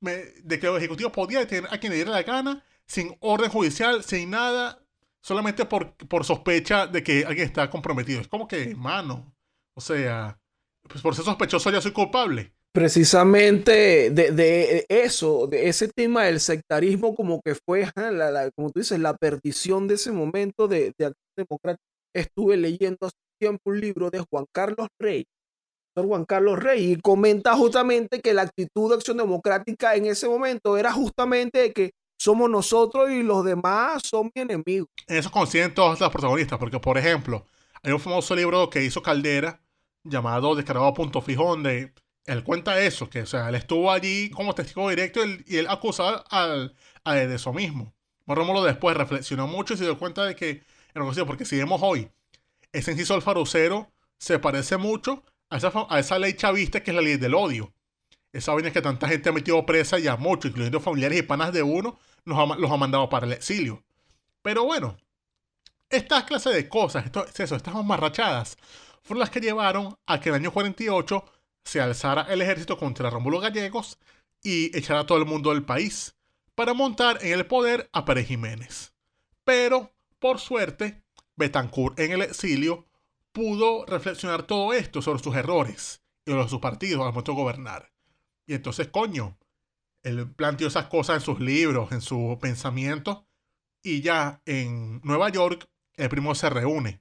de 0.00 0.60
que 0.60 0.66
el 0.66 0.76
Ejecutivo 0.76 1.10
podía 1.10 1.40
detener 1.40 1.72
a 1.72 1.78
quien 1.78 1.90
le 1.90 1.96
diera 1.96 2.10
la 2.10 2.22
gana 2.22 2.64
sin 2.86 3.16
orden 3.20 3.50
judicial, 3.50 4.04
sin 4.04 4.30
nada, 4.30 4.82
solamente 5.22 5.64
por, 5.64 5.94
por 5.94 6.24
sospecha 6.24 6.86
de 6.86 7.02
que 7.02 7.24
alguien 7.24 7.46
está 7.46 7.68
comprometido. 7.70 8.20
Es 8.20 8.28
como 8.28 8.46
que, 8.46 8.74
mano, 8.74 9.34
o 9.76 9.80
sea, 9.80 10.38
pues 10.82 11.02
por 11.02 11.14
ser 11.14 11.24
sospechoso 11.24 11.70
ya 11.70 11.80
soy 11.80 11.92
culpable. 11.92 12.52
precisamente 12.72 14.10
de, 14.10 14.86
eso, 14.88 15.46
de 15.46 15.68
ese 15.68 15.88
tema 15.88 16.24
del 16.24 16.38
sectarismo, 16.40 17.14
como 17.14 17.40
que 17.42 17.54
fue, 17.54 17.86
la, 17.96 18.50
como 18.52 18.70
tú 18.70 18.80
dices, 18.80 19.00
la 19.00 19.16
perdición 19.16 19.88
de 19.88 19.94
ese 19.94 20.12
momento 20.12 20.68
de, 20.68 20.92
de 20.98 21.06
acción 21.06 21.34
democrática. 21.36 21.82
Estuve 22.14 22.56
leyendo 22.56 23.06
hace 23.06 23.16
tiempo 23.40 23.70
un 23.70 23.80
libro 23.80 24.10
de 24.10 24.24
Juan 24.30 24.46
Carlos 24.54 24.88
Rey, 25.00 25.24
Juan 25.96 26.24
Carlos 26.24 26.58
Rey, 26.60 26.92
y 26.92 27.00
comenta 27.00 27.56
justamente 27.56 28.20
que 28.20 28.32
la 28.32 28.42
actitud 28.42 28.90
de 28.90 28.96
acción 28.96 29.16
democrática 29.16 29.96
en 29.96 30.06
ese 30.06 30.28
momento 30.28 30.78
era 30.78 30.92
justamente 30.92 31.58
de 31.58 31.72
que 31.72 31.90
somos 32.18 32.50
nosotros 32.50 33.10
y 33.10 33.22
los 33.22 33.44
demás 33.44 34.02
son 34.04 34.30
mi 34.34 34.42
enemigo. 34.42 34.88
Eso 35.06 35.30
consciente 35.30 35.76
todos 35.76 35.98
los 35.98 36.10
protagonistas, 36.10 36.58
porque 36.58 36.78
por 36.78 36.98
ejemplo, 36.98 37.46
hay 37.82 37.92
un 37.92 38.00
famoso 38.00 38.34
libro 38.34 38.68
que 38.68 38.84
hizo 38.84 39.02
Caldera 39.02 39.62
llamado 40.02 40.54
Descargado 40.54 40.92
Punto 40.92 41.22
Fijo, 41.22 41.44
donde 41.48 41.94
él 42.26 42.44
cuenta 42.44 42.80
eso, 42.80 43.08
que 43.08 43.22
o 43.22 43.26
sea, 43.26 43.48
él 43.48 43.54
estuvo 43.54 43.90
allí 43.90 44.30
como 44.30 44.54
testigo 44.54 44.90
directo 44.90 45.20
y 45.24 45.56
él 45.56 45.66
acusaba 45.68 46.24
al, 46.28 46.74
a 47.04 47.14
de 47.14 47.34
eso 47.34 47.52
mismo. 47.52 47.94
Rómulo 48.26 48.62
después 48.62 48.96
reflexionó 48.96 49.46
mucho 49.46 49.74
y 49.74 49.78
se 49.78 49.84
dio 49.84 49.98
cuenta 49.98 50.24
de 50.24 50.36
que, 50.36 50.62
porque 51.26 51.44
si 51.44 51.56
vemos 51.56 51.80
hoy, 51.82 52.10
ese 52.72 52.92
inciso 52.92 53.14
al 53.14 53.22
farucero 53.22 53.90
se 54.18 54.38
parece 54.38 54.76
mucho 54.76 55.24
a 55.48 55.56
esa, 55.56 55.72
a 55.88 55.98
esa 55.98 56.18
ley 56.18 56.34
chavista 56.34 56.82
que 56.82 56.90
es 56.90 56.94
la 56.94 57.00
ley 57.00 57.16
del 57.16 57.34
odio. 57.34 57.72
Esa 58.32 58.52
vaina 58.52 58.70
que 58.70 58.82
tanta 58.82 59.08
gente 59.08 59.30
ha 59.30 59.32
metido 59.32 59.64
presa 59.64 59.98
ya 59.98 60.16
mucho, 60.16 60.48
incluyendo 60.48 60.80
familiares 60.80 61.18
y 61.20 61.22
panas 61.22 61.52
de 61.52 61.62
uno, 61.62 61.98
los 62.28 62.70
ha 62.70 62.76
mandado 62.76 63.08
para 63.08 63.26
el 63.26 63.32
exilio. 63.32 63.82
Pero 64.42 64.64
bueno, 64.64 64.96
estas 65.90 66.24
clases 66.24 66.54
de 66.54 66.68
cosas, 66.68 67.06
esto, 67.06 67.26
eso, 67.36 67.56
estas 67.56 67.74
marrachadas, 67.84 68.56
fueron 69.02 69.20
las 69.20 69.30
que 69.30 69.40
llevaron 69.40 69.96
a 70.06 70.20
que 70.20 70.28
en 70.28 70.34
el 70.34 70.42
año 70.42 70.52
48 70.52 71.24
se 71.64 71.80
alzara 71.80 72.22
el 72.28 72.42
ejército 72.42 72.78
contra 72.78 73.10
Rómulo 73.10 73.40
Gallegos 73.40 73.98
y 74.42 74.76
echara 74.76 75.00
a 75.00 75.06
todo 75.06 75.18
el 75.18 75.26
mundo 75.26 75.50
del 75.50 75.64
país 75.64 76.14
para 76.54 76.74
montar 76.74 77.18
en 77.22 77.32
el 77.32 77.46
poder 77.46 77.88
a 77.92 78.04
Pérez 78.04 78.26
Jiménez. 78.26 78.92
Pero, 79.44 79.92
por 80.18 80.40
suerte, 80.40 81.02
Betancourt 81.36 81.98
en 82.00 82.12
el 82.12 82.22
exilio 82.22 82.86
pudo 83.32 83.86
reflexionar 83.86 84.42
todo 84.42 84.72
esto 84.72 85.00
sobre 85.00 85.22
sus 85.22 85.36
errores 85.36 86.02
y 86.26 86.32
de 86.32 86.48
sus 86.48 86.60
partidos 86.60 87.00
al 87.00 87.12
momento 87.12 87.32
de 87.32 87.38
gobernar. 87.38 87.92
Y 88.46 88.54
entonces, 88.54 88.88
coño, 88.88 89.38
él 90.02 90.30
planteó 90.34 90.68
esas 90.68 90.86
cosas 90.86 91.16
en 91.16 91.22
sus 91.22 91.40
libros, 91.40 91.92
en 91.92 92.00
su 92.00 92.38
pensamiento, 92.40 93.26
y 93.82 94.00
ya 94.00 94.42
en 94.46 95.00
Nueva 95.02 95.28
York 95.28 95.68
el 95.96 96.08
primo 96.08 96.34
se 96.34 96.50
reúne 96.50 97.00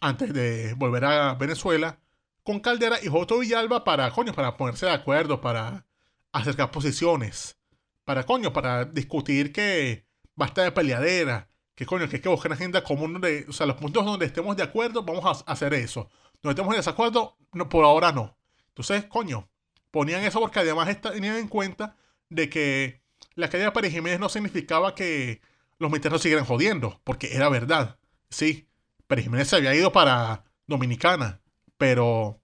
antes 0.00 0.32
de 0.32 0.74
volver 0.74 1.04
a 1.04 1.34
Venezuela 1.34 2.00
con 2.42 2.60
Caldera 2.60 2.98
y 3.02 3.08
Joto 3.08 3.38
Villalba 3.38 3.84
para, 3.84 4.10
coño, 4.10 4.32
para 4.32 4.56
ponerse 4.56 4.86
de 4.86 4.92
acuerdo, 4.92 5.40
para 5.40 5.86
acercar 6.32 6.70
posiciones, 6.70 7.58
para, 8.04 8.24
coño, 8.24 8.52
para 8.52 8.84
discutir 8.84 9.52
que 9.52 10.06
basta 10.34 10.62
de 10.62 10.72
peleadera, 10.72 11.48
que, 11.74 11.86
coño, 11.86 12.08
que 12.08 12.16
hay 12.16 12.22
que 12.22 12.28
buscar 12.28 12.50
una 12.50 12.56
agenda 12.56 12.82
común, 12.84 13.20
de, 13.20 13.46
o 13.48 13.52
sea, 13.52 13.66
los 13.66 13.76
puntos 13.76 14.04
donde 14.04 14.26
estemos 14.26 14.56
de 14.56 14.62
acuerdo, 14.62 15.02
vamos 15.02 15.44
a 15.46 15.52
hacer 15.52 15.74
eso. 15.74 16.08
Donde 16.42 16.52
estemos 16.52 16.72
en 16.74 16.78
desacuerdo, 16.78 17.36
no, 17.52 17.68
por 17.68 17.84
ahora 17.84 18.12
no. 18.12 18.38
Entonces, 18.68 19.04
coño, 19.06 19.48
ponían 19.90 20.24
eso 20.24 20.40
porque 20.40 20.60
además 20.60 21.00
tenían 21.00 21.36
en 21.36 21.48
cuenta 21.48 21.96
de 22.30 22.48
que 22.48 23.02
la 23.34 23.50
caída 23.50 23.66
de 23.66 23.72
Pérez 23.72 23.92
Jiménez 23.92 24.20
no 24.20 24.28
significaba 24.28 24.94
que 24.94 25.40
los 25.78 25.90
militares 25.90 26.22
siguieran 26.22 26.46
jodiendo, 26.46 27.00
porque 27.04 27.34
era 27.34 27.48
verdad. 27.48 27.98
Sí, 28.30 28.68
Pérez 29.06 29.24
Jiménez 29.24 29.48
se 29.48 29.56
había 29.56 29.74
ido 29.74 29.92
para 29.92 30.44
Dominicana, 30.66 31.40
pero 31.76 32.40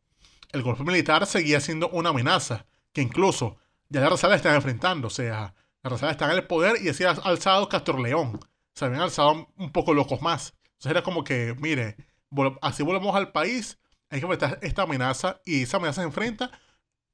el 0.52 0.62
golpe 0.62 0.82
militar 0.82 1.26
seguía 1.26 1.60
siendo 1.60 1.88
una 1.90 2.10
amenaza, 2.10 2.66
que 2.92 3.02
incluso 3.02 3.56
ya 3.88 4.00
la 4.00 4.08
Rosales 4.08 4.36
están 4.36 4.56
enfrentando, 4.56 5.06
o 5.06 5.10
sea, 5.10 5.54
la 5.82 5.90
Rosales 5.90 6.14
está 6.14 6.26
en 6.26 6.38
el 6.38 6.46
poder 6.46 6.82
y 6.82 6.88
así 6.88 7.04
ha 7.04 7.10
alzado 7.10 7.68
Castro 7.68 7.98
León, 7.98 8.40
se 8.74 8.84
habían 8.84 9.02
alzado 9.02 9.48
un 9.56 9.70
poco 9.70 9.94
locos 9.94 10.22
más. 10.22 10.54
Entonces 10.64 10.90
era 10.90 11.02
como 11.02 11.22
que, 11.24 11.54
mire, 11.60 11.96
así 12.62 12.82
volvemos 12.82 13.14
al 13.14 13.32
país, 13.32 13.78
hay 14.10 14.20
que 14.20 14.26
enfrentar 14.26 14.58
esta 14.62 14.82
amenaza 14.82 15.40
y 15.44 15.62
esa 15.62 15.76
amenaza 15.76 16.02
se 16.02 16.06
enfrenta 16.06 16.50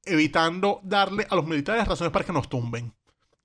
evitando 0.05 0.79
darle 0.83 1.27
a 1.29 1.35
los 1.35 1.45
militares 1.45 1.87
razones 1.87 2.11
para 2.11 2.25
que 2.25 2.33
nos 2.33 2.49
tumben. 2.49 2.93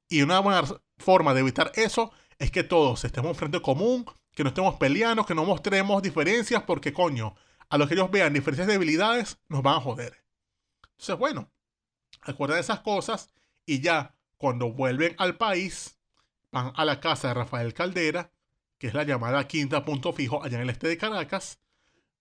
Y 0.08 0.22
una 0.22 0.40
buena 0.40 0.62
forma 0.96 1.34
de 1.34 1.40
evitar 1.40 1.72
eso 1.74 2.12
es 2.38 2.50
que 2.50 2.62
todos 2.62 3.04
estemos 3.04 3.30
en 3.30 3.36
frente 3.36 3.60
común, 3.60 4.04
que 4.32 4.44
no 4.44 4.48
estemos 4.48 4.76
peleando, 4.76 5.26
que 5.26 5.34
no 5.34 5.44
mostremos 5.44 6.02
diferencias, 6.02 6.62
porque 6.62 6.92
coño, 6.92 7.34
a 7.68 7.78
los 7.78 7.88
que 7.88 7.94
ellos 7.94 8.10
vean 8.10 8.32
diferencias 8.32 8.66
de 8.66 8.74
debilidades, 8.74 9.38
nos 9.48 9.62
van 9.62 9.76
a 9.76 9.80
joder. 9.80 10.24
Entonces, 10.92 11.18
bueno, 11.18 11.50
acuerdan 12.22 12.58
esas 12.58 12.80
cosas 12.80 13.30
y 13.66 13.80
ya 13.80 14.14
cuando 14.36 14.72
vuelven 14.72 15.14
al 15.18 15.36
país, 15.36 15.98
van 16.50 16.72
a 16.74 16.84
la 16.84 17.00
casa 17.00 17.28
de 17.28 17.34
Rafael 17.34 17.74
Caldera, 17.74 18.32
que 18.78 18.86
es 18.86 18.94
la 18.94 19.02
llamada 19.02 19.46
quinta 19.48 19.84
punto 19.84 20.12
fijo 20.12 20.42
allá 20.42 20.56
en 20.56 20.62
el 20.62 20.70
este 20.70 20.88
de 20.88 20.96
Caracas. 20.96 21.60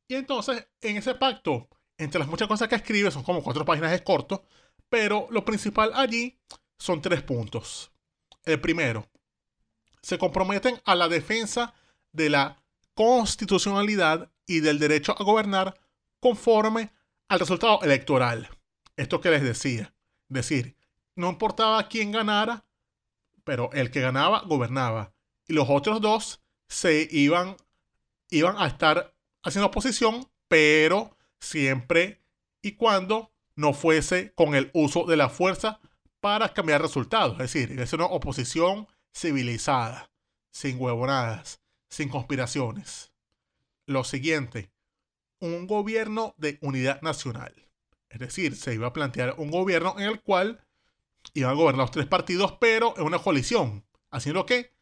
Y 0.08 0.16
entonces, 0.16 0.68
en 0.82 0.98
ese 0.98 1.16
pacto, 1.16 1.70
entre 1.98 2.20
las 2.20 2.28
muchas 2.28 2.48
cosas 2.48 2.68
que 2.68 2.76
escribe, 2.76 3.12
son 3.12 3.24
como 3.24 3.44
cuatro 3.44 3.66
páginas 3.66 3.92
de 3.92 4.04
corto, 4.04 4.44
pero 4.90 5.28
lo 5.32 5.44
principal 5.44 5.92
allí 5.96 6.38
son 6.78 7.02
tres 7.02 7.24
puntos. 7.24 7.92
El 8.46 8.62
primero, 8.62 9.08
se 10.02 10.18
comprometen 10.18 10.80
a 10.86 10.96
la 10.96 11.10
defensa 11.10 11.74
de 12.14 12.30
la 12.30 12.64
constitucionalidad 12.94 14.32
y 14.46 14.62
del 14.62 14.80
derecho 14.80 15.16
a 15.20 15.24
gobernar 15.24 15.80
conforme 16.20 16.92
al 17.28 17.40
resultado 17.40 17.82
electoral. 17.82 18.50
Esto 18.96 19.20
que 19.20 19.30
les 19.30 19.44
decía. 19.44 19.94
Es 20.30 20.34
decir, 20.34 20.76
no 21.16 21.30
importaba 21.30 21.88
quién 21.90 22.12
ganara, 22.12 22.64
pero 23.44 23.70
el 23.74 23.92
que 23.92 24.02
ganaba 24.02 24.44
gobernaba. 24.46 25.14
Y 25.48 25.54
los 25.54 25.70
otros 25.70 26.00
dos 26.00 26.42
se 26.68 27.08
iban, 27.12 27.58
iban 28.30 28.56
a 28.58 28.68
estar 28.68 29.14
haciendo 29.44 29.68
oposición, 29.68 30.30
pero 30.48 31.17
siempre 31.40 32.22
y 32.62 32.74
cuando 32.74 33.32
no 33.56 33.74
fuese 33.74 34.34
con 34.34 34.56
el 34.56 34.70
uso 34.74 35.06
de 35.06 35.18
la 35.18 35.30
fuerza 35.30 35.80
para 36.20 36.54
cambiar 36.54 36.82
resultados. 36.82 37.34
Es 37.40 37.54
decir, 37.54 37.80
es 37.80 37.94
una 37.94 38.06
oposición 38.06 38.88
civilizada, 39.14 40.12
sin 40.52 40.80
huevonadas, 40.80 41.62
sin 41.90 42.10
conspiraciones. 42.10 43.12
Lo 43.86 44.04
siguiente, 44.04 44.72
un 45.40 45.68
gobierno 45.68 46.36
de 46.38 46.58
unidad 46.62 47.02
nacional. 47.02 47.54
Es 48.10 48.20
decir, 48.20 48.56
se 48.56 48.74
iba 48.74 48.88
a 48.88 48.94
plantear 48.94 49.36
un 49.38 49.52
gobierno 49.52 49.96
en 49.98 50.06
el 50.06 50.22
cual 50.22 50.64
iban 51.34 51.52
a 51.52 51.56
gobernar 51.56 51.84
los 51.84 51.92
tres 51.92 52.06
partidos, 52.06 52.54
pero 52.60 52.94
en 52.98 53.04
una 53.04 53.20
coalición. 53.20 53.86
Haciendo 54.10 54.46
que, 54.46 54.74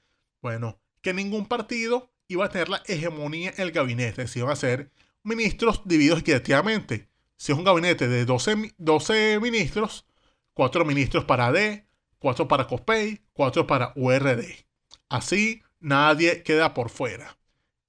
bueno, 0.41 0.79
que 1.01 1.13
ningún 1.13 1.47
partido 1.47 2.11
iba 2.27 2.45
a 2.45 2.49
tener 2.49 2.69
la 2.69 2.83
hegemonía 2.85 3.53
en 3.55 3.61
el 3.61 3.71
gabinete. 3.71 4.27
Se 4.27 4.39
iban 4.39 4.51
a 4.51 4.55
ser 4.55 4.91
ministros 5.25 5.81
divididos 5.83 6.19
equitativamente. 6.19 7.09
Si 7.35 7.51
es 7.51 7.57
un 7.57 7.65
gabinete 7.65 8.07
de 8.07 8.25
12, 8.25 8.75
12 8.77 9.39
ministros, 9.41 10.05
4 10.53 10.85
ministros 10.85 11.25
para 11.25 11.51
D, 11.51 11.85
4 12.19 12.47
para 12.47 12.67
COSPEI, 12.67 13.21
4 13.33 13.67
para 13.67 13.91
URD. 13.95 14.65
Así 15.09 15.61
nadie 15.79 16.43
queda 16.43 16.73
por 16.73 16.89
fuera. 16.89 17.37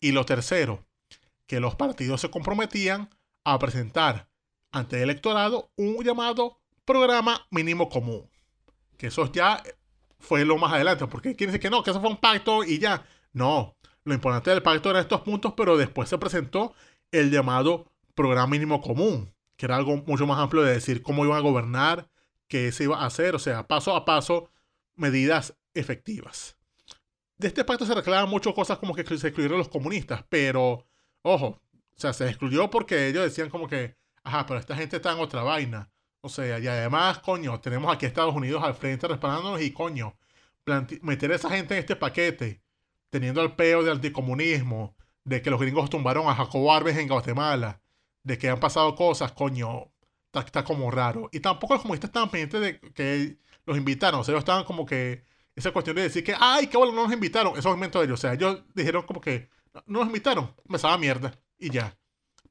Y 0.00 0.12
lo 0.12 0.26
tercero, 0.26 0.84
que 1.46 1.60
los 1.60 1.76
partidos 1.76 2.20
se 2.20 2.30
comprometían 2.30 3.10
a 3.44 3.58
presentar 3.58 4.28
ante 4.72 4.96
el 4.96 5.04
electorado 5.04 5.70
un 5.76 6.02
llamado 6.02 6.60
programa 6.84 7.46
mínimo 7.50 7.88
común. 7.88 8.28
Que 8.96 9.08
eso 9.08 9.30
ya 9.30 9.62
fue 10.18 10.44
lo 10.44 10.58
más 10.58 10.72
adelante, 10.72 11.06
porque 11.06 11.36
quiere 11.36 11.52
decir 11.52 11.62
que 11.62 11.70
no, 11.70 11.82
que 11.82 11.90
eso 11.90 12.00
fue 12.00 12.10
un 12.10 12.16
pacto 12.16 12.64
y 12.64 12.78
ya. 12.78 13.06
No, 13.32 13.76
lo 14.04 14.14
importante 14.14 14.50
del 14.50 14.62
pacto 14.62 14.90
eran 14.90 15.02
estos 15.02 15.20
puntos, 15.20 15.54
pero 15.56 15.76
después 15.76 16.08
se 16.08 16.18
presentó 16.18 16.74
el 17.12 17.30
llamado 17.30 17.92
programa 18.14 18.48
mínimo 18.48 18.80
común, 18.80 19.34
que 19.56 19.66
era 19.66 19.76
algo 19.76 19.96
mucho 20.06 20.26
más 20.26 20.38
amplio 20.38 20.62
de 20.62 20.72
decir 20.72 21.02
cómo 21.02 21.24
iban 21.24 21.38
a 21.38 21.40
gobernar, 21.40 22.08
qué 22.48 22.72
se 22.72 22.84
iba 22.84 22.98
a 22.98 23.06
hacer, 23.06 23.34
o 23.34 23.38
sea, 23.38 23.66
paso 23.66 23.94
a 23.94 24.04
paso, 24.04 24.50
medidas 24.94 25.56
efectivas 25.74 26.56
de 27.38 27.48
este 27.48 27.64
pacto 27.64 27.84
se 27.84 27.94
reclaman 27.94 28.28
muchas 28.28 28.54
cosas 28.54 28.78
como 28.78 28.94
que 28.94 29.04
se 29.04 29.28
excluyeron 29.28 29.58
los 29.58 29.68
comunistas, 29.68 30.24
pero, 30.28 30.86
ojo, 31.22 31.46
o 31.72 31.98
sea, 31.98 32.12
se 32.12 32.28
excluyó 32.28 32.70
porque 32.70 33.08
ellos 33.08 33.24
decían 33.24 33.50
como 33.50 33.68
que, 33.68 33.96
ajá, 34.22 34.46
pero 34.46 34.58
esta 34.58 34.76
gente 34.76 34.96
está 34.96 35.12
en 35.12 35.18
otra 35.18 35.42
vaina. 35.42 35.90
O 36.20 36.28
sea, 36.28 36.58
y 36.58 36.66
además, 36.66 37.20
coño, 37.20 37.60
tenemos 37.60 37.92
aquí 37.94 38.06
a 38.06 38.08
Estados 38.08 38.34
Unidos 38.34 38.62
al 38.64 38.74
frente 38.74 39.06
respaldándonos 39.06 39.60
y, 39.60 39.72
coño, 39.72 40.16
meter 41.02 41.32
a 41.32 41.36
esa 41.36 41.50
gente 41.50 41.74
en 41.74 41.80
este 41.80 41.94
paquete, 41.94 42.62
teniendo 43.10 43.42
el 43.42 43.52
peo 43.54 43.84
de 43.84 43.92
anticomunismo, 43.92 44.95
de 45.26 45.42
que 45.42 45.50
los 45.50 45.60
gringos 45.60 45.90
tumbaron 45.90 46.28
a 46.28 46.36
Jacobo 46.36 46.72
Arbenz 46.72 46.98
en 46.98 47.08
Guatemala, 47.08 47.82
de 48.22 48.38
que 48.38 48.48
han 48.48 48.60
pasado 48.60 48.94
cosas, 48.94 49.32
coño, 49.32 49.92
está, 50.32 50.64
como 50.64 50.90
raro. 50.90 51.28
Y 51.32 51.40
tampoco 51.40 51.74
los 51.74 51.82
comunistas 51.82 52.10
estaban 52.10 52.30
pendientes 52.30 52.60
de 52.60 52.92
que 52.92 53.36
los 53.66 53.76
invitaron, 53.76 54.20
o 54.20 54.24
sea, 54.24 54.32
ellos 54.32 54.42
estaban 54.42 54.64
como 54.64 54.86
que 54.86 55.24
esa 55.56 55.72
cuestión 55.72 55.96
de 55.96 56.02
decir 56.02 56.22
que, 56.22 56.34
ay, 56.38 56.68
qué 56.68 56.76
bueno, 56.76 56.92
no 56.92 57.02
nos 57.04 57.12
invitaron, 57.12 57.58
eso 57.58 57.68
es 57.68 57.74
invento 57.74 57.98
de 57.98 58.06
ellos. 58.06 58.20
O 58.20 58.22
sea, 58.22 58.34
ellos 58.34 58.62
dijeron 58.72 59.02
como 59.02 59.20
que 59.20 59.48
no 59.86 59.98
nos 60.00 60.06
invitaron, 60.06 60.54
me 60.68 60.76
estaba 60.76 60.96
mierda 60.96 61.36
y 61.58 61.70
ya. 61.70 61.98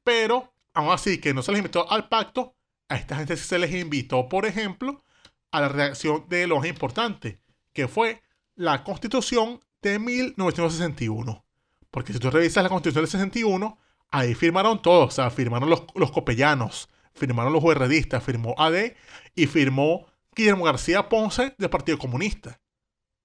Pero, 0.04 0.52
aún 0.74 0.92
así, 0.92 1.18
que 1.18 1.32
no 1.32 1.42
se 1.42 1.52
les 1.52 1.60
invitó 1.60 1.90
al 1.90 2.08
pacto, 2.08 2.56
a 2.88 2.96
esta 2.96 3.16
gente 3.16 3.36
se 3.38 3.58
les 3.58 3.72
invitó, 3.72 4.28
por 4.28 4.44
ejemplo, 4.44 5.02
a 5.50 5.62
la 5.62 5.68
reacción 5.68 6.26
de 6.28 6.46
lo 6.46 6.58
más 6.58 6.66
importante, 6.66 7.40
que 7.72 7.88
fue 7.88 8.22
la 8.54 8.84
constitución 8.84 9.62
de 9.80 9.98
1961. 9.98 11.45
Porque 11.90 12.12
si 12.12 12.18
tú 12.18 12.30
revisas 12.30 12.62
la 12.62 12.68
constitución 12.68 13.04
del 13.04 13.10
61, 13.10 13.78
ahí 14.10 14.34
firmaron 14.34 14.82
todos, 14.82 15.08
o 15.08 15.10
sea, 15.10 15.30
firmaron 15.30 15.70
los, 15.70 15.84
los 15.94 16.10
copellanos, 16.10 16.88
firmaron 17.14 17.52
los 17.52 17.62
URDistas, 17.62 18.22
firmó 18.22 18.54
AD 18.58 18.92
y 19.34 19.46
firmó 19.46 20.06
Guillermo 20.34 20.64
García 20.64 21.08
Ponce 21.08 21.54
del 21.56 21.70
Partido 21.70 21.98
Comunista, 21.98 22.60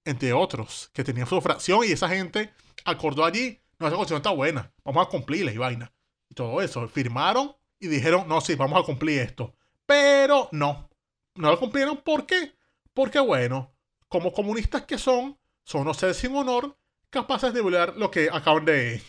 entre 0.04 0.32
otros, 0.32 0.90
que 0.92 1.04
tenían 1.04 1.26
su 1.26 1.40
fracción 1.40 1.84
y 1.84 1.92
esa 1.92 2.08
gente 2.08 2.52
acordó 2.84 3.24
allí, 3.24 3.60
no, 3.78 3.86
esa 3.86 3.96
constitución 3.96 4.18
está 4.18 4.30
buena, 4.30 4.72
vamos 4.84 5.06
a 5.06 5.10
cumplirla 5.10 5.52
y 5.52 5.58
vaina. 5.58 5.92
Y 6.28 6.34
todo 6.34 6.62
eso, 6.62 6.88
firmaron 6.88 7.54
y 7.78 7.88
dijeron, 7.88 8.26
no, 8.26 8.40
sí, 8.40 8.54
vamos 8.54 8.80
a 8.80 8.86
cumplir 8.86 9.20
esto. 9.20 9.54
Pero 9.84 10.48
no, 10.52 10.88
no 11.34 11.50
lo 11.50 11.58
cumplieron, 11.58 11.98
¿por 11.98 12.24
qué? 12.24 12.54
Porque 12.94 13.20
bueno, 13.20 13.74
como 14.08 14.32
comunistas 14.32 14.82
que 14.82 14.98
son, 14.98 15.38
son 15.64 15.82
unos 15.82 15.98
seres 15.98 16.16
sin 16.16 16.34
honor, 16.34 16.76
capaces 17.12 17.52
de 17.54 17.60
violar 17.60 17.96
lo 17.96 18.10
que 18.10 18.28
acaban 18.32 18.64
de, 18.64 19.00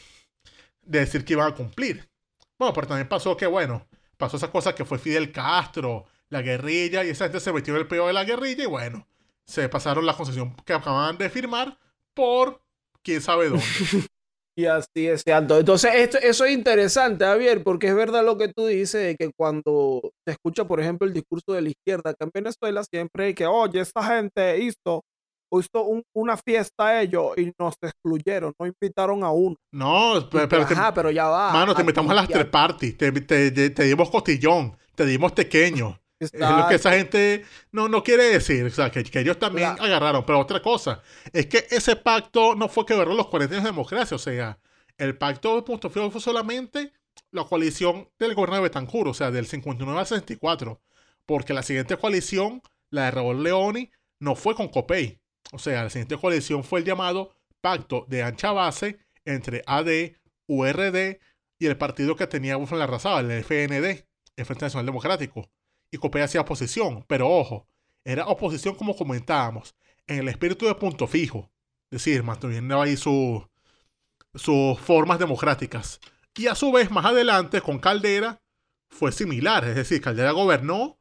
de 0.83 0.99
decir 0.99 1.25
que 1.25 1.33
iban 1.33 1.51
a 1.51 1.55
cumplir. 1.55 2.07
Bueno, 2.59 2.73
pero 2.73 2.87
también 2.87 3.07
pasó 3.07 3.35
que, 3.35 3.47
bueno, 3.47 3.87
pasó 4.17 4.37
esa 4.37 4.51
cosa 4.51 4.75
que 4.75 4.85
fue 4.85 4.99
Fidel 4.99 5.31
Castro, 5.31 6.05
la 6.29 6.41
guerrilla, 6.41 7.03
y 7.03 7.09
esa 7.09 7.25
gente 7.25 7.39
se 7.39 7.53
metió 7.53 7.73
en 7.73 7.81
el 7.81 7.87
peor 7.87 8.07
de 8.07 8.13
la 8.13 8.25
guerrilla, 8.25 8.65
y 8.65 8.67
bueno, 8.67 9.07
se 9.47 9.67
pasaron 9.69 10.05
la 10.05 10.15
concesión 10.15 10.55
que 10.65 10.73
acababan 10.73 11.17
de 11.17 11.29
firmar 11.29 11.79
por 12.13 12.61
quién 13.01 13.21
sabe 13.21 13.49
dónde. 13.49 13.65
Y 14.55 14.65
así 14.65 15.07
es, 15.07 15.23
cierto. 15.23 15.57
Entonces, 15.57 15.91
esto, 15.95 16.19
eso 16.19 16.45
es 16.45 16.51
interesante, 16.51 17.25
Javier, 17.25 17.63
porque 17.63 17.87
es 17.87 17.95
verdad 17.95 18.23
lo 18.23 18.37
que 18.37 18.49
tú 18.49 18.67
dices, 18.67 19.01
de 19.01 19.15
que 19.15 19.31
cuando 19.35 20.11
se 20.23 20.33
escucha, 20.33 20.65
por 20.65 20.79
ejemplo, 20.79 21.07
el 21.07 21.13
discurso 21.13 21.53
de 21.53 21.63
la 21.63 21.69
izquierda 21.69 22.11
acá 22.11 22.25
en 22.25 22.31
Venezuela, 22.31 22.83
siempre 22.83 23.25
hay 23.25 23.33
que, 23.33 23.47
oye, 23.47 23.79
esta 23.79 24.03
gente 24.03 24.59
hizo, 24.59 25.03
hizo 25.59 25.85
una 26.13 26.37
fiesta 26.37 27.01
ellos 27.01 27.37
y 27.37 27.51
nos 27.57 27.75
excluyeron, 27.81 28.53
no 28.59 28.65
invitaron 28.65 29.23
a 29.23 29.31
uno. 29.31 29.55
No, 29.71 30.27
pero, 30.31 30.49
pero, 30.49 30.63
ajá, 30.63 30.93
pero 30.93 31.11
ya 31.11 31.25
va. 31.25 31.51
Mano, 31.51 31.75
te 31.75 31.81
invitamos 31.81 32.11
a 32.11 32.15
las 32.15 32.27
tres 32.27 32.45
parties, 32.45 32.97
te, 32.97 33.11
te, 33.11 33.83
dimos 33.83 34.09
costillón, 34.09 34.75
te 34.95 35.05
dimos 35.05 35.31
pequeño. 35.31 35.99
Es 36.19 36.31
lo 36.33 36.67
que 36.69 36.75
esa 36.75 36.91
gente 36.93 37.43
no, 37.71 37.89
no 37.89 38.01
quiere 38.03 38.23
decir. 38.29 38.65
O 38.65 38.69
sea, 38.69 38.89
que, 38.89 39.03
que 39.03 39.19
ellos 39.19 39.37
también 39.37 39.75
agarraron. 39.79 40.25
Pero 40.25 40.39
otra 40.39 40.61
cosa, 40.61 41.01
es 41.31 41.47
que 41.47 41.67
ese 41.69 41.95
pacto 41.97 42.55
no 42.55 42.69
fue 42.69 42.85
que 42.85 42.95
verlo 42.95 43.13
los 43.13 43.27
40 43.27 43.55
años 43.55 43.63
de 43.63 43.71
democracia. 43.71 44.15
O 44.15 44.19
sea, 44.19 44.57
el 44.97 45.17
pacto 45.17 45.55
de 45.55 45.63
punto 45.63 45.89
fijo 45.89 46.09
fue 46.11 46.21
solamente 46.21 46.93
la 47.31 47.43
coalición 47.43 48.09
del 48.19 48.35
gobierno 48.35 48.57
de 48.57 48.61
Betancur, 48.61 49.07
o 49.07 49.13
sea, 49.13 49.31
del 49.31 49.47
59 49.47 49.99
al 49.99 50.05
64. 50.05 50.81
Porque 51.25 51.53
la 51.53 51.63
siguiente 51.63 51.97
coalición, 51.97 52.61
la 52.89 53.05
de 53.05 53.11
Raúl 53.11 53.43
Leoni, 53.43 53.91
no 54.19 54.35
fue 54.35 54.55
con 54.55 54.69
COPEI. 54.69 55.19
O 55.51 55.59
sea, 55.59 55.83
la 55.83 55.89
siguiente 55.89 56.17
coalición 56.17 56.63
fue 56.63 56.79
el 56.79 56.85
llamado 56.85 57.35
Pacto 57.61 58.05
de 58.07 58.23
Ancha 58.23 58.51
Base 58.51 58.99
entre 59.25 59.63
AD, 59.67 60.13
URD 60.47 61.19
y 61.59 61.65
el 61.65 61.77
partido 61.77 62.15
que 62.15 62.27
tenía 62.27 62.55
en 62.55 62.77
la 62.77 62.83
Arrasada, 62.83 63.19
el 63.19 63.31
FND, 63.43 64.05
el 64.35 64.45
Frente 64.45 64.65
Nacional 64.65 64.85
Democrático 64.85 65.49
y 65.91 65.97
Copé 65.97 66.23
hacía 66.23 66.41
oposición, 66.41 67.05
pero 67.07 67.29
ojo, 67.29 67.67
era 68.03 68.25
oposición 68.25 68.73
como 68.73 68.95
comentábamos, 68.95 69.75
en 70.07 70.19
el 70.19 70.27
espíritu 70.27 70.65
de 70.65 70.73
punto 70.73 71.07
fijo, 71.07 71.51
es 71.91 72.03
decir, 72.03 72.23
manteniendo 72.23 72.81
ahí 72.81 72.97
sus 72.97 73.43
formas 74.79 75.19
democráticas. 75.19 75.99
Y 76.35 76.47
a 76.47 76.55
su 76.55 76.71
vez, 76.71 76.89
más 76.89 77.05
adelante, 77.05 77.61
con 77.61 77.77
Caldera, 77.77 78.41
fue 78.89 79.11
similar, 79.11 79.65
es 79.65 79.75
decir, 79.75 80.01
Caldera 80.01 80.31
gobernó, 80.31 80.97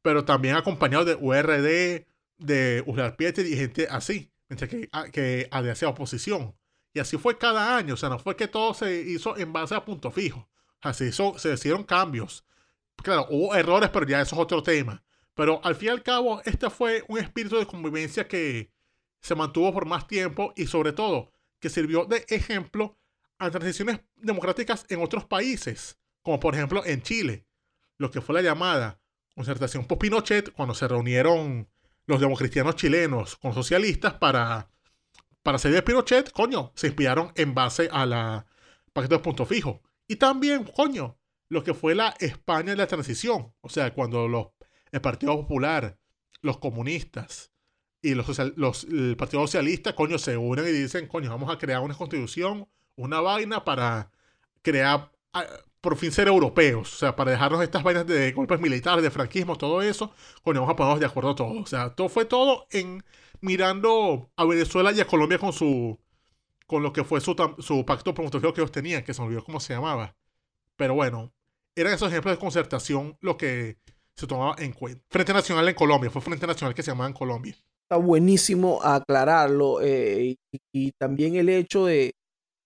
pero 0.00 0.24
también 0.24 0.54
acompañado 0.54 1.04
de 1.04 1.16
URD, 1.16 2.06
de 2.38 2.82
Ural 2.86 3.16
Pieter 3.16 3.46
y 3.46 3.56
gente 3.56 3.86
así, 3.90 4.30
mientras 4.48 4.70
que, 4.70 4.88
que 5.12 5.48
hacía 5.50 5.88
oposición. 5.88 6.54
Y 6.92 6.98
así 6.98 7.18
fue 7.18 7.36
cada 7.36 7.76
año, 7.76 7.94
o 7.94 7.96
sea, 7.96 8.08
no 8.08 8.18
fue 8.18 8.36
que 8.36 8.48
todo 8.48 8.72
se 8.74 9.02
hizo 9.02 9.36
en 9.36 9.52
base 9.52 9.74
a 9.74 9.84
punto 9.84 10.10
fijo. 10.10 10.48
Así 10.80 11.04
hizo, 11.04 11.38
se 11.38 11.52
hicieron 11.52 11.84
cambios. 11.84 12.44
Claro, 13.02 13.26
hubo 13.30 13.54
errores, 13.54 13.90
pero 13.90 14.06
ya 14.06 14.20
eso 14.20 14.34
es 14.36 14.40
otro 14.40 14.62
tema. 14.62 15.02
Pero 15.34 15.60
al 15.62 15.74
fin 15.74 15.88
y 15.88 15.90
al 15.90 16.02
cabo, 16.02 16.40
este 16.44 16.70
fue 16.70 17.04
un 17.08 17.18
espíritu 17.18 17.58
de 17.58 17.66
convivencia 17.66 18.26
que 18.26 18.70
se 19.20 19.34
mantuvo 19.34 19.72
por 19.72 19.84
más 19.84 20.06
tiempo 20.06 20.52
y 20.56 20.66
sobre 20.66 20.92
todo 20.92 21.32
que 21.60 21.68
sirvió 21.68 22.04
de 22.04 22.24
ejemplo 22.28 22.96
a 23.38 23.50
transiciones 23.50 24.00
democráticas 24.16 24.86
en 24.88 25.02
otros 25.02 25.24
países, 25.24 25.98
como 26.22 26.40
por 26.40 26.54
ejemplo 26.54 26.84
en 26.86 27.02
Chile, 27.02 27.46
lo 27.98 28.10
que 28.10 28.20
fue 28.20 28.34
la 28.34 28.42
llamada 28.42 29.00
concertación 29.34 29.84
por 29.84 29.98
Pinochet, 29.98 30.50
cuando 30.52 30.74
se 30.74 30.88
reunieron 30.88 31.68
los 32.06 32.20
democristianos 32.20 32.76
chilenos 32.76 33.36
con 33.36 33.52
socialistas 33.52 34.14
para, 34.14 34.70
para 35.42 35.58
salir 35.58 35.76
de 35.76 35.82
Pinochet, 35.82 36.30
coño, 36.32 36.72
se 36.74 36.88
inspiraron 36.88 37.32
en 37.34 37.54
base 37.54 37.88
a 37.92 38.06
la 38.06 38.46
paquete 38.92 39.16
de 39.16 39.20
punto 39.20 39.44
fijo. 39.46 39.82
Y 40.08 40.16
también, 40.16 40.64
coño, 40.64 41.18
lo 41.48 41.62
que 41.62 41.74
fue 41.74 41.94
la 41.94 42.14
España 42.20 42.70
de 42.70 42.76
la 42.76 42.86
transición. 42.86 43.52
O 43.60 43.68
sea, 43.68 43.92
cuando 43.92 44.28
los, 44.28 44.48
el 44.92 45.00
Partido 45.00 45.36
Popular, 45.36 45.98
los 46.40 46.58
comunistas 46.58 47.52
y 48.02 48.14
los, 48.14 48.38
los, 48.56 48.84
el 48.84 49.16
Partido 49.16 49.42
Socialista, 49.42 49.94
coño, 49.94 50.18
se 50.18 50.36
unen 50.36 50.66
y 50.66 50.70
dicen, 50.70 51.08
coño, 51.08 51.30
vamos 51.30 51.52
a 51.52 51.58
crear 51.58 51.80
una 51.80 51.94
constitución, 51.94 52.68
una 52.94 53.20
vaina 53.20 53.64
para 53.64 54.10
crear, 54.62 55.12
por 55.86 55.96
fin 55.96 56.10
ser 56.10 56.26
europeos. 56.26 56.94
O 56.94 56.96
sea, 56.96 57.14
para 57.14 57.30
dejarnos 57.30 57.62
estas 57.62 57.84
vainas 57.84 58.08
de 58.08 58.32
golpes 58.32 58.58
militares, 58.58 59.04
de 59.04 59.10
franquismo, 59.12 59.56
todo 59.56 59.82
eso, 59.82 60.12
vamos 60.44 60.68
a 60.68 60.74
ponernos 60.74 60.98
de 60.98 61.06
acuerdo 61.06 61.36
todos. 61.36 61.58
O 61.58 61.66
sea, 61.66 61.94
todo 61.94 62.08
fue 62.08 62.24
todo 62.24 62.66
en 62.72 63.04
mirando 63.40 64.28
a 64.34 64.44
Venezuela 64.44 64.90
y 64.90 65.00
a 65.00 65.06
Colombia 65.06 65.38
con 65.38 65.52
su 65.52 65.96
con 66.66 66.82
lo 66.82 66.92
que 66.92 67.04
fue 67.04 67.20
su, 67.20 67.36
su 67.60 67.84
pacto 67.86 68.12
promotorio 68.12 68.52
que 68.52 68.62
ellos 68.62 68.72
tenían, 68.72 69.04
que 69.04 69.14
se 69.14 69.22
olvidó 69.22 69.44
cómo 69.44 69.60
se 69.60 69.74
llamaba. 69.74 70.16
Pero 70.74 70.94
bueno, 70.94 71.32
eran 71.76 71.92
esos 71.92 72.10
ejemplos 72.10 72.34
de 72.34 72.40
concertación 72.40 73.16
lo 73.20 73.36
que 73.36 73.76
se 74.16 74.26
tomaba 74.26 74.56
en 74.58 74.72
cuenta. 74.72 75.04
Frente 75.08 75.32
Nacional 75.32 75.68
en 75.68 75.76
Colombia, 75.76 76.10
fue 76.10 76.20
Frente 76.20 76.48
Nacional 76.48 76.74
que 76.74 76.82
se 76.82 76.90
llamaba 76.90 77.06
en 77.06 77.14
Colombia. 77.14 77.56
Está 77.82 77.98
buenísimo 77.98 78.82
aclararlo 78.82 79.80
eh, 79.82 80.36
y, 80.72 80.90
también 80.98 81.36
el 81.36 81.48
hecho 81.48 81.86
de, 81.86 82.16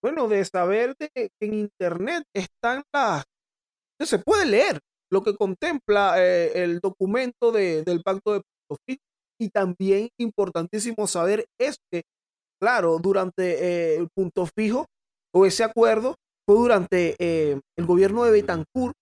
bueno, 0.02 0.28
de 0.28 0.44
saber 0.44 0.94
de 0.98 1.10
que 1.14 1.30
en 1.40 1.54
Internet 1.54 2.24
están 2.34 2.82
las... 2.92 3.24
Se 4.00 4.18
puede 4.18 4.46
leer 4.46 4.80
lo 5.12 5.22
que 5.22 5.36
contempla 5.36 6.14
eh, 6.16 6.62
el 6.62 6.80
documento 6.80 7.52
de, 7.52 7.82
del 7.82 8.02
Pacto 8.02 8.32
de 8.32 8.40
Punto 8.40 8.82
Fijo 8.86 9.02
y 9.38 9.50
también 9.50 10.08
importantísimo 10.18 11.06
saber 11.06 11.46
es 11.58 11.76
que, 11.90 12.02
claro, 12.60 12.98
durante 12.98 13.64
eh, 13.64 13.96
el 13.96 14.08
punto 14.14 14.46
fijo 14.46 14.86
o 15.34 15.46
ese 15.46 15.64
acuerdo 15.64 16.16
fue 16.46 16.56
durante 16.56 17.16
el 17.20 17.86
gobierno 17.86 18.24
de 18.24 18.32
Betancourt 18.32 18.94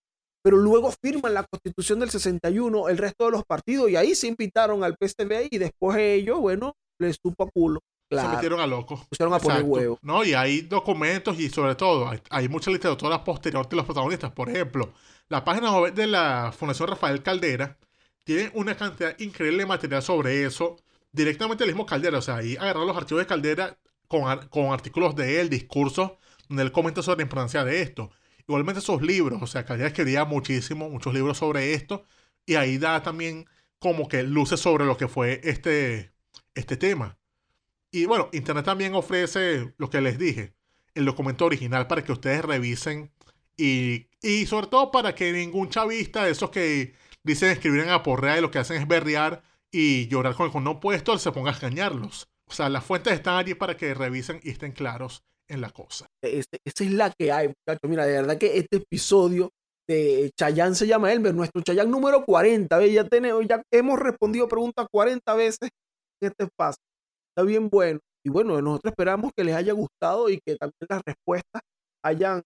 pero 0.43 0.57
luego 0.57 0.91
firman 0.91 1.33
la 1.33 1.45
constitución 1.45 1.99
del 1.99 2.09
61 2.09 2.89
el 2.89 2.97
resto 2.97 3.25
de 3.25 3.31
los 3.31 3.43
partidos 3.45 3.89
y 3.89 3.95
ahí 3.95 4.15
se 4.15 4.27
invitaron 4.27 4.83
al 4.83 4.95
PSB 4.99 5.47
y 5.51 5.57
después 5.57 5.97
ellos, 5.97 6.39
bueno, 6.39 6.73
les 6.99 7.17
supo 7.21 7.43
a 7.43 7.49
culo. 7.51 7.79
Se 8.09 8.27
metieron 8.27 8.59
a 8.59 8.65
loco. 8.65 9.05
Pusieron 9.09 9.33
a 9.33 9.39
poner 9.39 9.63
huevo. 9.63 9.99
No, 10.01 10.23
y 10.23 10.33
hay 10.33 10.61
documentos 10.61 11.39
y 11.39 11.49
sobre 11.49 11.75
todo 11.75 12.11
hay, 12.29 12.47
mucha 12.49 12.71
literatura 12.71 13.23
posterior 13.23 13.69
de 13.69 13.75
los 13.75 13.85
protagonistas. 13.85 14.31
Por 14.31 14.49
ejemplo, 14.49 14.93
la 15.27 15.43
página 15.43 15.77
web 15.77 15.93
de 15.93 16.07
la 16.07 16.51
Fundación 16.57 16.89
Rafael 16.89 17.21
Caldera 17.21 17.77
tiene 18.23 18.51
una 18.55 18.75
cantidad 18.75 19.17
increíble 19.19 19.59
de 19.59 19.65
material 19.67 20.01
sobre 20.01 20.43
eso 20.43 20.77
directamente 21.11 21.63
del 21.63 21.73
mismo 21.73 21.85
Caldera. 21.85 22.17
O 22.17 22.21
sea, 22.21 22.37
ahí 22.37 22.55
agarraron 22.55 22.87
los 22.87 22.97
archivos 22.97 23.21
de 23.21 23.27
Caldera 23.27 23.77
con, 24.07 24.47
con 24.47 24.73
artículos 24.73 25.15
de 25.15 25.39
él, 25.39 25.49
discursos, 25.49 26.13
donde 26.47 26.63
él 26.63 26.71
comenta 26.71 27.03
sobre 27.03 27.17
la 27.17 27.23
importancia 27.23 27.63
de 27.63 27.81
esto. 27.81 28.09
Igualmente 28.47 28.81
sus 28.81 29.03
libros, 29.03 29.39
o 29.43 29.45
sea, 29.45 29.63
que 29.63 29.85
escribía 29.85 30.25
muchísimo, 30.25 30.89
muchos 30.89 31.13
libros 31.13 31.37
sobre 31.37 31.75
esto, 31.75 32.05
y 32.47 32.55
ahí 32.55 32.79
da 32.79 33.03
también 33.03 33.45
como 33.77 34.07
que 34.07 34.23
luces 34.23 34.59
sobre 34.59 34.85
lo 34.85 34.97
que 34.97 35.07
fue 35.07 35.39
este, 35.43 36.11
este 36.55 36.75
tema. 36.75 37.18
Y 37.91 38.05
bueno, 38.05 38.29
Internet 38.33 38.65
también 38.65 38.93
ofrece 38.93 39.73
lo 39.77 39.89
que 39.89 40.01
les 40.01 40.19
dije, 40.19 40.53
el 40.93 41.05
documento 41.05 41.45
original 41.45 41.87
para 41.87 42.03
que 42.03 42.11
ustedes 42.11 42.43
revisen 42.43 43.11
y, 43.57 44.07
y 44.21 44.45
sobre 44.45 44.67
todo 44.67 44.91
para 44.91 45.15
que 45.15 45.31
ningún 45.31 45.69
chavista 45.69 46.27
esos 46.29 46.49
que 46.49 46.93
dicen 47.23 47.49
escribir 47.49 47.81
en 47.81 47.89
aporrea 47.89 48.37
y 48.37 48.41
lo 48.41 48.51
que 48.51 48.59
hacen 48.59 48.81
es 48.81 48.87
berrear 48.87 49.41
y 49.71 50.07
llorar 50.07 50.35
con 50.35 50.47
el 50.47 50.51
con 50.51 50.63
no 50.63 50.79
puesto, 50.79 51.17
se 51.17 51.31
ponga 51.31 51.51
a 51.51 51.55
engañarlos. 51.55 52.27
O 52.45 52.53
sea, 52.53 52.69
las 52.69 52.83
fuentes 52.83 53.13
están 53.13 53.37
allí 53.37 53.53
para 53.53 53.77
que 53.77 53.93
revisen 53.93 54.39
y 54.43 54.49
estén 54.49 54.71
claros 54.71 55.23
en 55.47 55.61
la 55.61 55.69
cosa. 55.69 56.07
Este, 56.21 56.57
esa 56.65 56.83
es 56.83 56.91
la 56.91 57.11
que 57.11 57.31
hay, 57.31 57.47
muchachos. 57.47 57.89
Mira, 57.89 58.05
de 58.05 58.13
verdad 58.13 58.37
que 58.37 58.57
este 58.57 58.77
episodio 58.77 59.51
de 59.87 60.31
Chayán 60.37 60.75
se 60.75 60.87
llama 60.87 61.11
Elmer, 61.11 61.33
nuestro 61.33 61.61
Chayán 61.61 61.91
número 61.91 62.23
40. 62.25 62.85
Ya, 62.87 63.03
tenemos, 63.07 63.45
ya 63.47 63.61
hemos 63.71 63.99
respondido 63.99 64.47
preguntas 64.47 64.87
40 64.91 65.33
veces 65.35 65.69
en 66.21 66.29
este 66.29 66.43
espacio. 66.45 66.83
Está 67.29 67.45
bien 67.45 67.69
bueno. 67.69 67.99
Y 68.25 68.29
bueno, 68.29 68.61
nosotros 68.61 68.91
esperamos 68.91 69.31
que 69.35 69.43
les 69.43 69.55
haya 69.55 69.73
gustado 69.73 70.29
y 70.29 70.39
que 70.45 70.55
también 70.55 70.87
las 70.89 71.01
respuestas 71.05 71.61
hayan, 72.03 72.41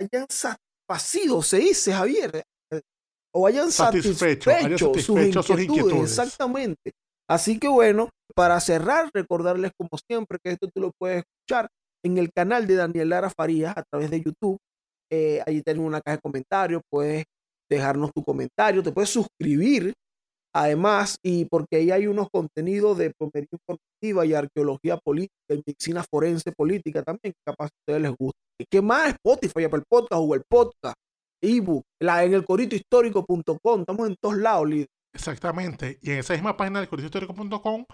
hayan 0.00 0.26
satisfacido, 0.28 1.42
se 1.42 1.58
dice, 1.58 1.92
Javier. 1.92 2.42
o 3.34 3.46
hayan 3.46 3.70
satisfecho, 3.70 4.50
sus, 4.78 5.10
inquietudes, 5.60 6.18
Exactamente. 6.18 6.92
Así 7.28 7.58
que 7.58 7.68
bueno, 7.68 8.08
para 8.34 8.58
cerrar, 8.60 9.10
recordarles 9.12 9.72
como 9.76 9.98
siempre 10.08 10.38
que 10.42 10.52
esto 10.52 10.68
tú 10.74 10.80
lo 10.80 10.92
puedes 10.98 11.24
escuchar 11.24 11.68
en 12.02 12.16
el 12.16 12.32
canal 12.32 12.66
de 12.66 12.76
Daniel 12.76 13.10
Lara 13.10 13.30
Farías 13.30 13.76
a 13.76 13.82
través 13.82 14.10
de 14.10 14.22
YouTube. 14.22 14.58
Eh, 15.10 15.42
allí 15.46 15.62
tenemos 15.62 15.88
una 15.88 16.00
caja 16.00 16.16
de 16.16 16.22
comentarios, 16.22 16.82
puedes 16.90 17.24
dejarnos 17.70 18.12
tu 18.14 18.22
comentario, 18.24 18.82
te 18.82 18.92
puedes 18.92 19.10
suscribir 19.10 19.92
además, 20.54 21.16
y 21.22 21.44
porque 21.46 21.76
ahí 21.76 21.90
hay 21.90 22.06
unos 22.06 22.28
contenidos 22.30 22.98
de 22.98 23.12
promedio 23.18 23.48
informativa 23.52 24.26
y 24.26 24.34
arqueología 24.34 24.96
política 24.96 25.54
y 25.54 25.62
medicina 25.66 26.04
forense 26.08 26.52
política 26.52 27.02
también, 27.02 27.32
que 27.32 27.40
capaz 27.44 27.66
a 27.66 27.76
ustedes 27.80 28.02
les 28.02 28.16
gusta. 28.16 28.38
¿Qué 28.70 28.82
más? 28.82 29.10
Spotify, 29.10 29.64
Apple 29.64 29.82
Podcast, 29.88 30.20
Google 30.20 30.42
Podcast, 30.48 30.96
ebook, 31.42 31.84
la, 32.00 32.24
en 32.24 32.34
el 32.34 32.44
coritohistórico.com, 32.44 33.80
estamos 33.80 34.08
en 34.08 34.16
todos 34.20 34.36
lados, 34.36 34.68
líder. 34.68 34.88
Exactamente, 35.14 35.98
y 36.02 36.10
en 36.10 36.18
esa 36.18 36.34
misma 36.34 36.56
página 36.56 36.80
del 36.80 36.88
coritohistórico.com 36.88 37.84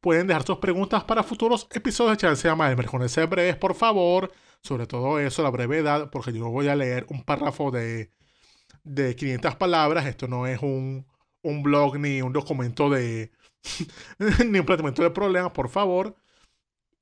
pueden 0.00 0.26
dejar 0.26 0.44
sus 0.44 0.58
preguntas 0.58 1.04
para 1.04 1.22
futuros 1.22 1.66
episodios 1.72 2.16
de 2.16 2.20
Chance 2.22 2.48
Llama 2.48 2.74
Con 2.86 3.02
ese 3.02 3.26
breves, 3.26 3.56
por 3.56 3.74
favor, 3.74 4.32
sobre 4.62 4.86
todo 4.86 5.18
eso, 5.18 5.42
la 5.42 5.50
brevedad, 5.50 6.10
porque 6.10 6.32
yo 6.32 6.48
voy 6.50 6.68
a 6.68 6.76
leer 6.76 7.06
un 7.10 7.22
párrafo 7.22 7.70
de, 7.70 8.10
de 8.82 9.14
500 9.14 9.56
palabras, 9.56 10.06
esto 10.06 10.26
no 10.28 10.46
es 10.46 10.60
un, 10.62 11.06
un 11.42 11.62
blog 11.62 11.98
ni 11.98 12.22
un 12.22 12.32
documento 12.32 12.90
de, 12.90 13.30
ni 14.46 14.58
un 14.58 14.66
planteamiento 14.66 15.02
de 15.02 15.10
problemas, 15.10 15.52
por 15.52 15.68
favor, 15.68 16.16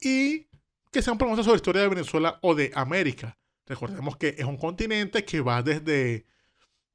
y 0.00 0.46
que 0.90 1.02
sean 1.02 1.18
preguntas 1.18 1.44
sobre 1.44 1.56
la 1.56 1.58
historia 1.58 1.82
de 1.82 1.88
Venezuela 1.88 2.38
o 2.42 2.54
de 2.54 2.72
América. 2.74 3.38
Recordemos 3.66 4.16
que 4.16 4.34
es 4.38 4.44
un 4.44 4.56
continente 4.56 5.24
que 5.24 5.40
va 5.40 5.62
desde, 5.62 6.26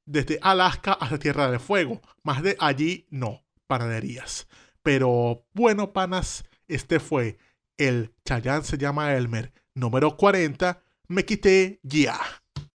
desde 0.04 0.38
Alaska 0.42 0.94
hasta 0.94 1.18
Tierra 1.18 1.50
del 1.50 1.60
Fuego. 1.60 2.00
Más 2.22 2.42
de 2.42 2.56
allí 2.58 3.06
no, 3.10 3.44
panaderías. 3.66 4.48
Pero 4.82 5.46
bueno, 5.52 5.92
panas, 5.92 6.44
este 6.66 6.98
fue 6.98 7.38
el 7.76 8.12
Chayán 8.24 8.64
se 8.64 8.78
llama 8.78 9.14
Elmer 9.14 9.52
número 9.74 10.16
40. 10.16 10.82
Me 11.08 11.24
quité 11.24 11.80
ya. 11.82 12.18